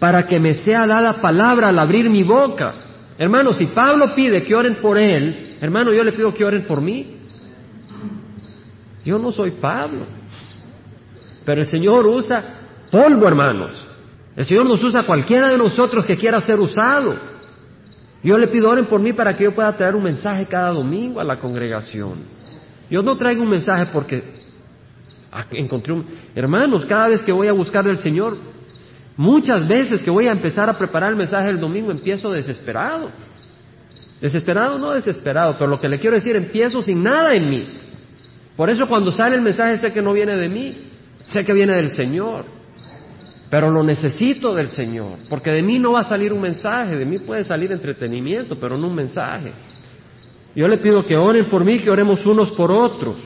para 0.00 0.26
que 0.26 0.40
me 0.40 0.54
sea 0.54 0.84
dada 0.84 1.20
palabra 1.20 1.68
al 1.68 1.78
abrir 1.78 2.10
mi 2.10 2.24
boca. 2.24 2.74
Hermano, 3.16 3.52
si 3.52 3.66
Pablo 3.66 4.16
pide 4.16 4.42
que 4.42 4.52
oren 4.56 4.80
por 4.82 4.98
él, 4.98 5.56
hermano, 5.60 5.92
yo 5.92 6.02
le 6.02 6.10
pido 6.10 6.34
que 6.34 6.44
oren 6.44 6.66
por 6.66 6.80
mí. 6.80 7.18
Yo 9.04 9.16
no 9.20 9.30
soy 9.30 9.52
Pablo. 9.52 10.06
Pero 11.44 11.60
el 11.60 11.68
Señor 11.68 12.04
usa 12.08 12.42
polvo, 12.90 13.28
hermanos. 13.28 13.86
El 14.34 14.44
Señor 14.44 14.66
nos 14.66 14.82
usa 14.82 15.04
cualquiera 15.04 15.50
de 15.50 15.56
nosotros 15.56 16.04
que 16.04 16.16
quiera 16.16 16.40
ser 16.40 16.58
usado. 16.58 17.16
Yo 18.24 18.36
le 18.36 18.48
pido 18.48 18.70
oren 18.70 18.86
por 18.86 18.98
mí 18.98 19.12
para 19.12 19.36
que 19.36 19.44
yo 19.44 19.54
pueda 19.54 19.76
traer 19.76 19.94
un 19.94 20.02
mensaje 20.02 20.46
cada 20.46 20.72
domingo 20.72 21.20
a 21.20 21.24
la 21.24 21.38
congregación. 21.38 22.24
Yo 22.90 23.04
no 23.04 23.16
traigo 23.16 23.44
un 23.44 23.50
mensaje 23.50 23.86
porque 23.92 24.37
encontré 25.52 25.92
un... 25.92 26.06
Hermanos, 26.34 26.86
cada 26.86 27.08
vez 27.08 27.22
que 27.22 27.32
voy 27.32 27.48
a 27.48 27.52
buscar 27.52 27.84
del 27.84 27.98
Señor, 27.98 28.36
muchas 29.16 29.66
veces 29.66 30.02
que 30.02 30.10
voy 30.10 30.26
a 30.26 30.32
empezar 30.32 30.68
a 30.70 30.78
preparar 30.78 31.10
el 31.10 31.16
mensaje 31.16 31.48
del 31.48 31.60
domingo, 31.60 31.90
empiezo 31.90 32.30
desesperado. 32.30 33.10
Desesperado, 34.20 34.78
no 34.78 34.92
desesperado, 34.92 35.54
pero 35.58 35.70
lo 35.70 35.80
que 35.80 35.88
le 35.88 35.98
quiero 35.98 36.16
decir, 36.16 36.34
empiezo 36.34 36.82
sin 36.82 37.02
nada 37.02 37.34
en 37.34 37.48
mí. 37.48 37.68
Por 38.56 38.70
eso 38.70 38.88
cuando 38.88 39.12
sale 39.12 39.36
el 39.36 39.42
mensaje 39.42 39.76
sé 39.76 39.90
que 39.90 40.02
no 40.02 40.12
viene 40.12 40.36
de 40.36 40.48
mí, 40.48 40.76
sé 41.26 41.44
que 41.44 41.52
viene 41.52 41.74
del 41.74 41.90
Señor. 41.90 42.44
Pero 43.50 43.70
lo 43.70 43.82
necesito 43.82 44.54
del 44.54 44.68
Señor, 44.68 45.18
porque 45.28 45.50
de 45.50 45.62
mí 45.62 45.78
no 45.78 45.92
va 45.92 46.00
a 46.00 46.04
salir 46.04 46.32
un 46.32 46.40
mensaje, 46.40 46.96
de 46.96 47.06
mí 47.06 47.18
puede 47.18 47.44
salir 47.44 47.72
entretenimiento, 47.72 48.58
pero 48.60 48.76
no 48.76 48.88
un 48.88 48.94
mensaje. 48.94 49.52
Yo 50.54 50.68
le 50.68 50.78
pido 50.78 51.06
que 51.06 51.16
oren 51.16 51.48
por 51.48 51.64
mí, 51.64 51.78
que 51.78 51.90
oremos 51.90 52.26
unos 52.26 52.50
por 52.50 52.70
otros 52.70 53.16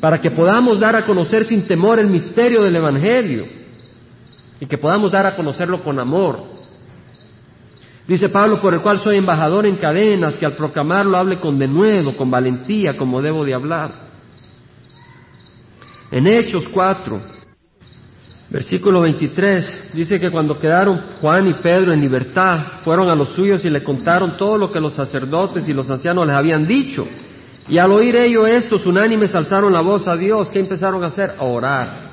para 0.00 0.20
que 0.20 0.30
podamos 0.30 0.78
dar 0.78 0.94
a 0.96 1.04
conocer 1.04 1.44
sin 1.44 1.66
temor 1.66 1.98
el 1.98 2.08
misterio 2.08 2.62
del 2.62 2.76
Evangelio 2.76 3.46
y 4.60 4.66
que 4.66 4.78
podamos 4.78 5.10
dar 5.10 5.26
a 5.26 5.36
conocerlo 5.36 5.82
con 5.82 5.98
amor. 5.98 6.58
Dice 8.06 8.28
Pablo, 8.28 8.60
por 8.60 8.72
el 8.74 8.80
cual 8.80 9.00
soy 9.00 9.16
embajador 9.16 9.66
en 9.66 9.76
cadenas, 9.76 10.38
que 10.38 10.46
al 10.46 10.54
proclamarlo 10.54 11.18
hable 11.18 11.38
con 11.40 11.58
denuedo, 11.58 12.16
con 12.16 12.30
valentía, 12.30 12.96
como 12.96 13.20
debo 13.20 13.44
de 13.44 13.54
hablar. 13.54 14.08
En 16.10 16.26
Hechos 16.26 16.66
4, 16.70 17.20
versículo 18.48 19.02
23, 19.02 19.90
dice 19.92 20.18
que 20.18 20.30
cuando 20.30 20.58
quedaron 20.58 20.98
Juan 21.20 21.48
y 21.48 21.54
Pedro 21.54 21.92
en 21.92 22.00
libertad, 22.00 22.80
fueron 22.82 23.10
a 23.10 23.14
los 23.14 23.28
suyos 23.30 23.62
y 23.64 23.70
le 23.70 23.84
contaron 23.84 24.38
todo 24.38 24.56
lo 24.56 24.72
que 24.72 24.80
los 24.80 24.94
sacerdotes 24.94 25.68
y 25.68 25.74
los 25.74 25.90
ancianos 25.90 26.26
les 26.26 26.36
habían 26.36 26.66
dicho. 26.66 27.06
Y 27.68 27.78
al 27.78 27.92
oír 27.92 28.16
ellos 28.16 28.48
estos 28.48 28.86
unánimes 28.86 29.34
alzaron 29.34 29.72
la 29.72 29.82
voz 29.82 30.08
a 30.08 30.16
Dios. 30.16 30.50
¿Qué 30.50 30.60
empezaron 30.60 31.04
a 31.04 31.08
hacer? 31.08 31.34
A 31.38 31.44
orar. 31.44 32.08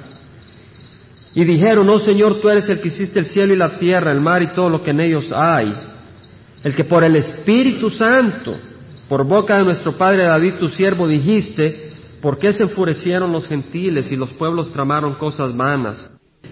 Y 1.34 1.44
dijeron, 1.44 1.88
oh 1.90 2.00
Señor, 2.00 2.42
tú 2.42 2.50
eres 2.50 2.68
el 2.70 2.82
que 2.82 2.90
hiciste 2.90 3.20
el 3.20 3.26
cielo 3.26 3.54
y 3.54 3.58
la 3.58 3.78
tierra, 3.78 4.12
el 4.12 4.22
mar 4.22 4.42
y 4.42 4.54
todo 4.54 4.70
lo 4.70 4.82
que 4.82 4.92
en 4.92 5.00
ellos 5.02 5.32
hay. 5.34 5.74
El 6.64 6.76
que 6.76 6.84
por 6.84 7.04
el 7.04 7.16
Espíritu 7.16 7.90
Santo, 7.90 8.56
por 9.08 9.26
boca 9.28 9.58
de 9.58 9.66
nuestro 9.66 9.98
Padre 9.98 10.24
David, 10.24 10.56
tu 10.60 10.70
siervo, 10.70 11.08
dijiste, 11.08 11.92
¿por 12.22 12.38
qué 12.38 12.54
se 12.54 12.64
enfurecieron 12.64 13.32
los 13.32 13.48
gentiles 13.48 14.12
y 14.12 14.16
los 14.16 14.32
pueblos 14.32 14.72
tramaron 14.72 15.16
cosas 15.16 15.56
vanas? 15.56 16.10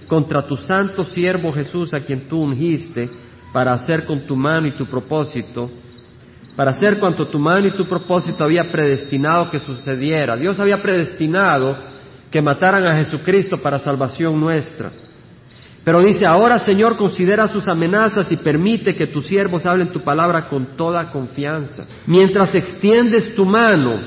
Contra 0.08 0.45
tu 0.45 0.58
santo 0.58 1.04
siervo 1.04 1.51
Jesús, 1.51 1.93
a 1.93 2.01
quien 2.01 2.28
tú 2.28 2.41
ungiste, 2.41 3.10
para 3.54 3.72
hacer 3.74 4.06
con 4.06 4.26
tu 4.28 4.36
mano 4.36 4.68
y 4.68 4.76
tu 4.76 4.86
propósito 4.86 5.70
para 6.56 6.72
hacer 6.72 6.99
cuanto 6.99 7.28
tu 7.28 7.39
mano 7.39 7.68
y 7.68 7.76
tu 7.76 7.86
propósito 7.86 8.43
había 8.43 8.72
predestinado 8.72 9.49
que 9.49 9.60
sucediera. 9.60 10.36
Dios 10.36 10.60
había 10.60 10.82
predestinado 10.82 11.76
que 12.30 12.41
mataran 12.41 12.86
a 12.86 12.97
Jesucristo 12.97 13.58
para 13.58 13.80
salvación 13.80 14.39
nuestra. 14.39 14.91
Pero 15.84 15.99
dice, 15.99 16.26
ahora 16.26 16.60
Señor, 16.60 16.95
considera 16.95 17.47
sus 17.47 17.68
amenazas 17.68 18.32
y 18.32 18.38
permite 18.38 18.95
que 18.95 19.08
tus 19.08 19.28
siervos 19.28 19.66
hablen 19.66 19.91
tu 19.91 20.01
palabra 20.01 20.47
con 20.47 20.78
toda 20.78 21.12
confianza. 21.12 21.86
Mientras 22.06 22.56
extiendes 22.56 23.36
tu 23.36 23.45
mano, 23.45 23.99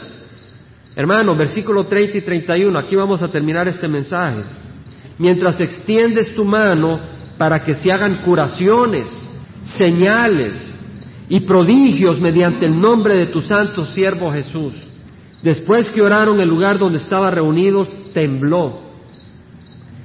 hermano, 0.95 1.37
versículo 1.37 1.85
30 1.85 2.19
y 2.19 2.21
31, 2.23 2.79
aquí 2.79 2.97
vamos 2.97 3.23
a 3.23 3.29
terminar 3.29 3.69
este 3.69 3.89
mensaje. 3.89 4.43
Mientras 5.19 5.61
extiendes 5.61 6.35
tu 6.35 6.45
mano 6.45 7.01
para 7.37 7.63
que 7.63 7.75
se 7.75 7.93
hagan 7.93 8.23
curaciones, 8.23 9.09
señales 9.63 10.76
y 11.29 11.41
prodigios 11.41 12.21
mediante 12.21 12.67
el 12.67 12.81
nombre 12.81 13.17
de 13.17 13.27
tu 13.27 13.41
santo 13.41 13.85
siervo 13.87 14.33
Jesús. 14.33 14.75
Después 15.43 15.91
que 15.91 16.03
oraron 16.03 16.41
el 16.41 16.49
lugar 16.49 16.79
donde 16.79 16.99
estaban 16.99 17.33
reunidos, 17.33 17.89
tembló 18.13 18.87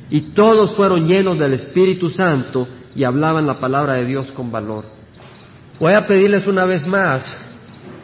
y 0.10 0.22
todos 0.34 0.76
fueron 0.76 1.08
llenos 1.08 1.40
del 1.40 1.54
Espíritu 1.54 2.10
Santo 2.10 2.68
y 2.94 3.06
hablaban 3.06 3.48
la 3.48 3.60
palabra 3.60 3.94
de 3.94 4.06
Dios 4.06 4.32
con 4.34 4.52
valor. 4.52 4.86
Voy 5.80 5.94
a 5.94 6.06
pedirles 6.06 6.46
una 6.48 6.66
vez 6.66 6.86
más 6.86 7.26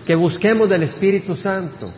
que 0.05 0.15
busquemos 0.15 0.69
del 0.69 0.83
Espíritu 0.83 1.35
Santo, 1.35 1.91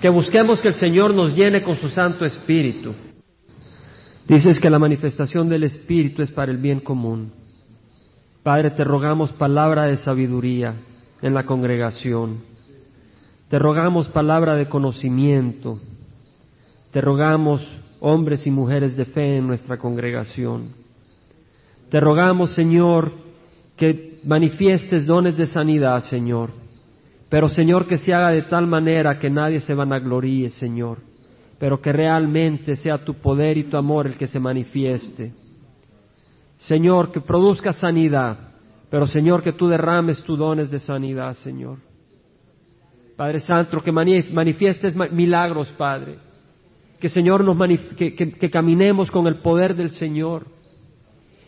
que 0.00 0.08
busquemos 0.08 0.62
que 0.62 0.68
el 0.68 0.74
Señor 0.74 1.12
nos 1.12 1.36
llene 1.36 1.62
con 1.62 1.76
su 1.76 1.88
Santo 1.88 2.24
Espíritu. 2.24 2.94
Dices 4.26 4.58
que 4.58 4.70
la 4.70 4.78
manifestación 4.78 5.48
del 5.48 5.64
Espíritu 5.64 6.22
es 6.22 6.32
para 6.32 6.50
el 6.50 6.58
bien 6.58 6.80
común. 6.80 7.32
Padre, 8.42 8.70
te 8.70 8.84
rogamos 8.84 9.32
palabra 9.32 9.84
de 9.84 9.96
sabiduría 9.96 10.74
en 11.20 11.34
la 11.34 11.44
congregación. 11.44 12.38
Te 13.48 13.58
rogamos 13.58 14.08
palabra 14.08 14.54
de 14.54 14.68
conocimiento. 14.68 15.80
Te 16.92 17.00
rogamos 17.00 17.66
hombres 18.00 18.46
y 18.46 18.50
mujeres 18.50 18.96
de 18.96 19.04
fe 19.04 19.36
en 19.36 19.46
nuestra 19.46 19.76
congregación. 19.78 20.68
Te 21.90 22.00
rogamos, 22.00 22.52
Señor, 22.52 23.12
que 23.76 24.20
manifiestes 24.24 25.06
dones 25.06 25.36
de 25.36 25.46
sanidad, 25.46 26.00
Señor. 26.00 26.50
Pero, 27.28 27.48
Señor, 27.48 27.86
que 27.86 27.98
se 27.98 28.14
haga 28.14 28.30
de 28.30 28.42
tal 28.42 28.66
manera 28.66 29.18
que 29.18 29.30
nadie 29.30 29.60
se 29.60 29.74
vanagloríe, 29.74 30.50
Señor. 30.50 30.98
Pero 31.58 31.80
que 31.80 31.92
realmente 31.92 32.76
sea 32.76 32.98
tu 32.98 33.14
poder 33.14 33.58
y 33.58 33.64
tu 33.64 33.76
amor 33.76 34.06
el 34.06 34.16
que 34.16 34.26
se 34.26 34.38
manifieste. 34.38 35.32
Señor, 36.58 37.12
que 37.12 37.20
produzca 37.20 37.72
sanidad. 37.72 38.38
Pero, 38.90 39.06
Señor, 39.06 39.42
que 39.42 39.52
tú 39.52 39.68
derrames 39.68 40.22
tus 40.22 40.38
dones 40.38 40.70
de 40.70 40.78
sanidad, 40.78 41.34
Señor. 41.34 41.78
Padre 43.16 43.40
Santo, 43.40 43.80
que 43.80 43.92
manifiestes 43.92 44.94
milagros, 45.12 45.70
Padre 45.72 46.18
que 46.98 47.08
Señor 47.08 47.44
nos 47.44 47.56
que, 47.96 48.14
que, 48.14 48.50
caminemos 48.50 49.10
con 49.10 49.26
el 49.26 49.36
poder 49.36 49.74
del 49.76 49.90
Señor 49.90 50.46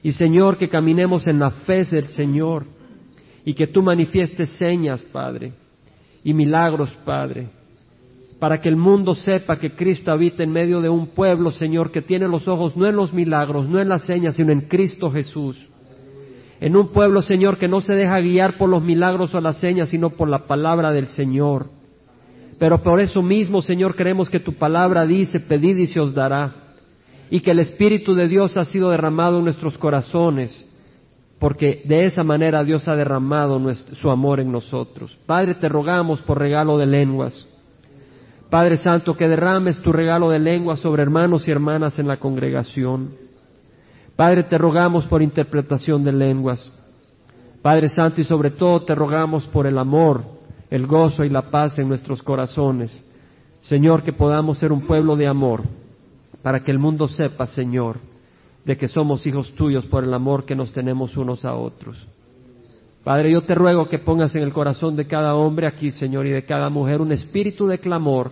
y 0.03 0.13
Señor 0.13 0.57
que 0.57 0.69
caminemos 0.69 1.27
en 1.27 1.39
la 1.39 1.51
fe 1.51 1.85
del 1.85 2.09
Señor 2.09 2.67
y 3.45 3.55
que 3.55 3.67
tú 3.67 3.83
manifiestes 3.83 4.51
señas, 4.51 5.03
Padre, 5.05 5.53
y 6.23 6.33
milagros, 6.35 6.91
Padre, 7.05 7.49
para 8.41 8.59
que 8.61 8.71
el 8.71 8.77
mundo 8.77 9.15
sepa 9.15 9.59
que 9.59 9.75
Cristo 9.75 10.11
habita 10.11 10.43
en 10.43 10.51
medio 10.51 10.81
de 10.81 10.89
un 10.89 11.09
pueblo, 11.09 11.51
Señor, 11.51 11.93
que 11.93 12.01
tiene 12.01 12.27
los 12.27 12.49
ojos 12.49 12.75
no 12.75 12.87
en 12.87 12.97
los 12.97 13.13
milagros, 13.13 13.69
no 13.69 13.79
en 13.79 13.91
las 13.91 14.03
señas, 14.07 14.35
sino 14.35 14.51
en 14.51 14.63
Cristo 14.63 15.11
Jesús. 15.11 15.69
En 16.59 16.75
un 16.75 16.89
pueblo, 16.89 17.21
Señor, 17.21 17.59
que 17.59 17.69
no 17.69 17.83
se 17.83 17.95
deja 17.95 18.19
guiar 18.21 18.57
por 18.57 18.71
los 18.71 18.83
milagros 18.83 19.35
o 19.35 19.41
las 19.43 19.59
señas, 19.59 19.91
sino 19.91 20.11
por 20.11 20.29
la 20.29 20.47
palabra 20.47 20.91
del 20.91 21.07
Señor. 21.09 21.67
Pero 22.59 22.83
por 22.83 22.99
eso 22.99 23.21
mismo, 23.21 23.61
Señor, 23.61 23.95
creemos 23.95 24.31
que 24.31 24.41
tu 24.41 24.55
palabra 24.55 25.07
dice, 25.07 25.41
pedid 25.41 25.77
y 25.77 25.87
se 25.87 26.01
os 26.01 26.15
dará. 26.15 26.55
Y 27.31 27.41
que 27.41 27.51
el 27.51 27.59
Espíritu 27.59 28.15
de 28.15 28.27
Dios 28.27 28.57
ha 28.57 28.65
sido 28.65 28.91
derramado 28.91 29.39
en 29.39 29.45
nuestros 29.45 29.77
corazones, 29.77 30.67
porque 31.39 31.83
de 31.85 32.07
esa 32.07 32.23
manera 32.23 32.65
Dios 32.65 32.89
ha 32.89 32.97
derramado 32.97 33.61
su 33.93 34.11
amor 34.11 34.41
en 34.41 34.51
nosotros. 34.51 35.17
Padre, 35.27 35.57
te 35.57 35.69
rogamos 35.69 36.21
por 36.23 36.39
regalo 36.39 36.79
de 36.79 36.87
lenguas. 36.87 37.50
Padre 38.51 38.77
Santo, 38.77 39.17
que 39.17 39.29
derrames 39.29 39.81
tu 39.81 39.93
regalo 39.93 40.29
de 40.29 40.39
lenguas 40.39 40.81
sobre 40.81 41.03
hermanos 41.03 41.47
y 41.47 41.51
hermanas 41.51 41.99
en 41.99 42.09
la 42.09 42.19
congregación. 42.19 43.15
Padre, 44.17 44.43
te 44.43 44.59
rogamos 44.59 45.07
por 45.07 45.23
interpretación 45.23 46.05
de 46.05 46.13
lenguas. 46.13 46.71
Padre 47.63 47.89
Santo, 47.89 48.21
y 48.21 48.25
sobre 48.25 48.51
todo 48.51 48.83
te 48.83 48.95
rogamos 48.95 49.47
por 49.47 49.67
el 49.67 49.79
amor 49.79 50.41
el 50.71 50.87
gozo 50.87 51.25
y 51.25 51.29
la 51.29 51.51
paz 51.51 51.79
en 51.79 51.89
nuestros 51.89 52.23
corazones. 52.23 53.05
Señor, 53.61 54.03
que 54.03 54.13
podamos 54.13 54.59
ser 54.59 54.73
un 54.73 54.87
pueblo 54.87 55.17
de 55.17 55.27
amor, 55.27 55.63
para 56.43 56.63
que 56.63 56.71
el 56.71 56.79
mundo 56.79 57.09
sepa, 57.09 57.45
Señor, 57.45 57.99
de 58.65 58.77
que 58.77 58.89
somos 58.89 59.27
hijos 59.27 59.53
tuyos 59.55 59.85
por 59.87 60.05
el 60.05 60.15
amor 60.15 60.45
que 60.45 60.55
nos 60.55 60.73
tenemos 60.73 61.17
unos 61.17 61.45
a 61.45 61.55
otros. 61.55 62.07
Padre, 63.05 63.31
yo 63.33 63.43
te 63.43 63.55
ruego 63.55 63.89
que 63.89 63.99
pongas 63.99 64.35
en 64.37 64.43
el 64.43 64.53
corazón 64.53 64.95
de 64.95 65.07
cada 65.07 65.35
hombre 65.35 65.67
aquí, 65.67 65.91
Señor, 65.91 66.27
y 66.27 66.31
de 66.31 66.45
cada 66.45 66.69
mujer 66.69 67.01
un 67.01 67.13
espíritu 67.13 67.67
de 67.67 67.79
clamor. 67.79 68.31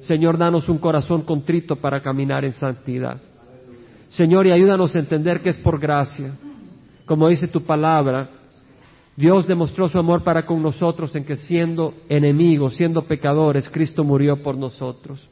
Señor, 0.00 0.36
danos 0.36 0.68
un 0.68 0.78
corazón 0.78 1.22
contrito 1.22 1.76
para 1.76 2.00
caminar 2.02 2.44
en 2.44 2.52
santidad. 2.52 3.18
Señor, 4.10 4.46
y 4.46 4.52
ayúdanos 4.52 4.94
a 4.94 4.98
entender 4.98 5.40
que 5.40 5.50
es 5.50 5.58
por 5.58 5.78
gracia. 5.80 6.32
Como 7.06 7.28
dice 7.28 7.48
tu 7.48 7.62
palabra, 7.62 8.28
Dios 9.16 9.46
demostró 9.46 9.88
su 9.88 9.98
amor 9.98 10.22
para 10.22 10.44
con 10.44 10.62
nosotros 10.62 11.14
en 11.16 11.24
que 11.24 11.36
siendo 11.36 11.94
enemigos, 12.08 12.76
siendo 12.76 13.02
pecadores, 13.02 13.68
Cristo 13.68 14.04
murió 14.04 14.42
por 14.42 14.56
nosotros. 14.56 15.28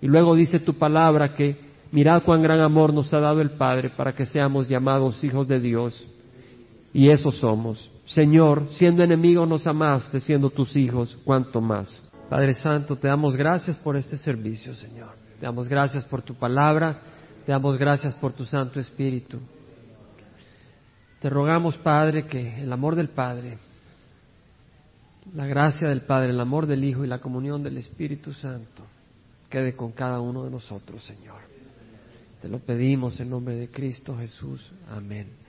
Y 0.00 0.06
luego 0.06 0.34
dice 0.34 0.60
tu 0.60 0.74
palabra 0.74 1.34
que 1.34 1.56
mirad 1.92 2.22
cuán 2.24 2.42
gran 2.42 2.60
amor 2.60 2.92
nos 2.92 3.12
ha 3.12 3.20
dado 3.20 3.40
el 3.40 3.50
Padre 3.50 3.90
para 3.90 4.14
que 4.14 4.26
seamos 4.26 4.68
llamados 4.68 5.22
hijos 5.24 5.48
de 5.48 5.60
Dios. 5.60 6.06
Y 6.92 7.08
eso 7.08 7.32
somos. 7.32 7.90
Señor, 8.06 8.68
siendo 8.72 9.02
enemigos 9.02 9.48
nos 9.48 9.66
amaste, 9.66 10.20
siendo 10.20 10.50
tus 10.50 10.76
hijos, 10.76 11.16
cuanto 11.24 11.60
más. 11.60 12.02
Padre 12.28 12.54
Santo, 12.54 12.96
te 12.96 13.08
damos 13.08 13.36
gracias 13.36 13.76
por 13.76 13.96
este 13.96 14.16
servicio, 14.16 14.74
Señor. 14.74 15.14
Te 15.38 15.46
damos 15.46 15.68
gracias 15.68 16.04
por 16.04 16.22
tu 16.22 16.34
palabra, 16.34 17.00
te 17.46 17.52
damos 17.52 17.78
gracias 17.78 18.14
por 18.14 18.32
tu 18.32 18.44
Santo 18.44 18.80
Espíritu. 18.80 19.38
Te 21.20 21.30
rogamos, 21.30 21.76
Padre, 21.78 22.26
que 22.26 22.62
el 22.62 22.72
amor 22.72 22.96
del 22.96 23.08
Padre, 23.08 23.58
la 25.34 25.46
gracia 25.46 25.88
del 25.88 26.02
Padre, 26.02 26.30
el 26.30 26.40
amor 26.40 26.66
del 26.66 26.84
Hijo 26.84 27.04
y 27.04 27.08
la 27.08 27.20
comunión 27.20 27.62
del 27.62 27.78
Espíritu 27.78 28.34
Santo 28.34 28.84
quede 29.48 29.76
con 29.76 29.92
cada 29.92 30.20
uno 30.20 30.44
de 30.44 30.50
nosotros, 30.50 31.04
Señor. 31.04 31.40
Te 32.42 32.48
lo 32.48 32.58
pedimos 32.58 33.20
en 33.20 33.30
nombre 33.30 33.54
de 33.54 33.68
Cristo 33.68 34.18
Jesús. 34.18 34.72
Amén. 34.90 35.43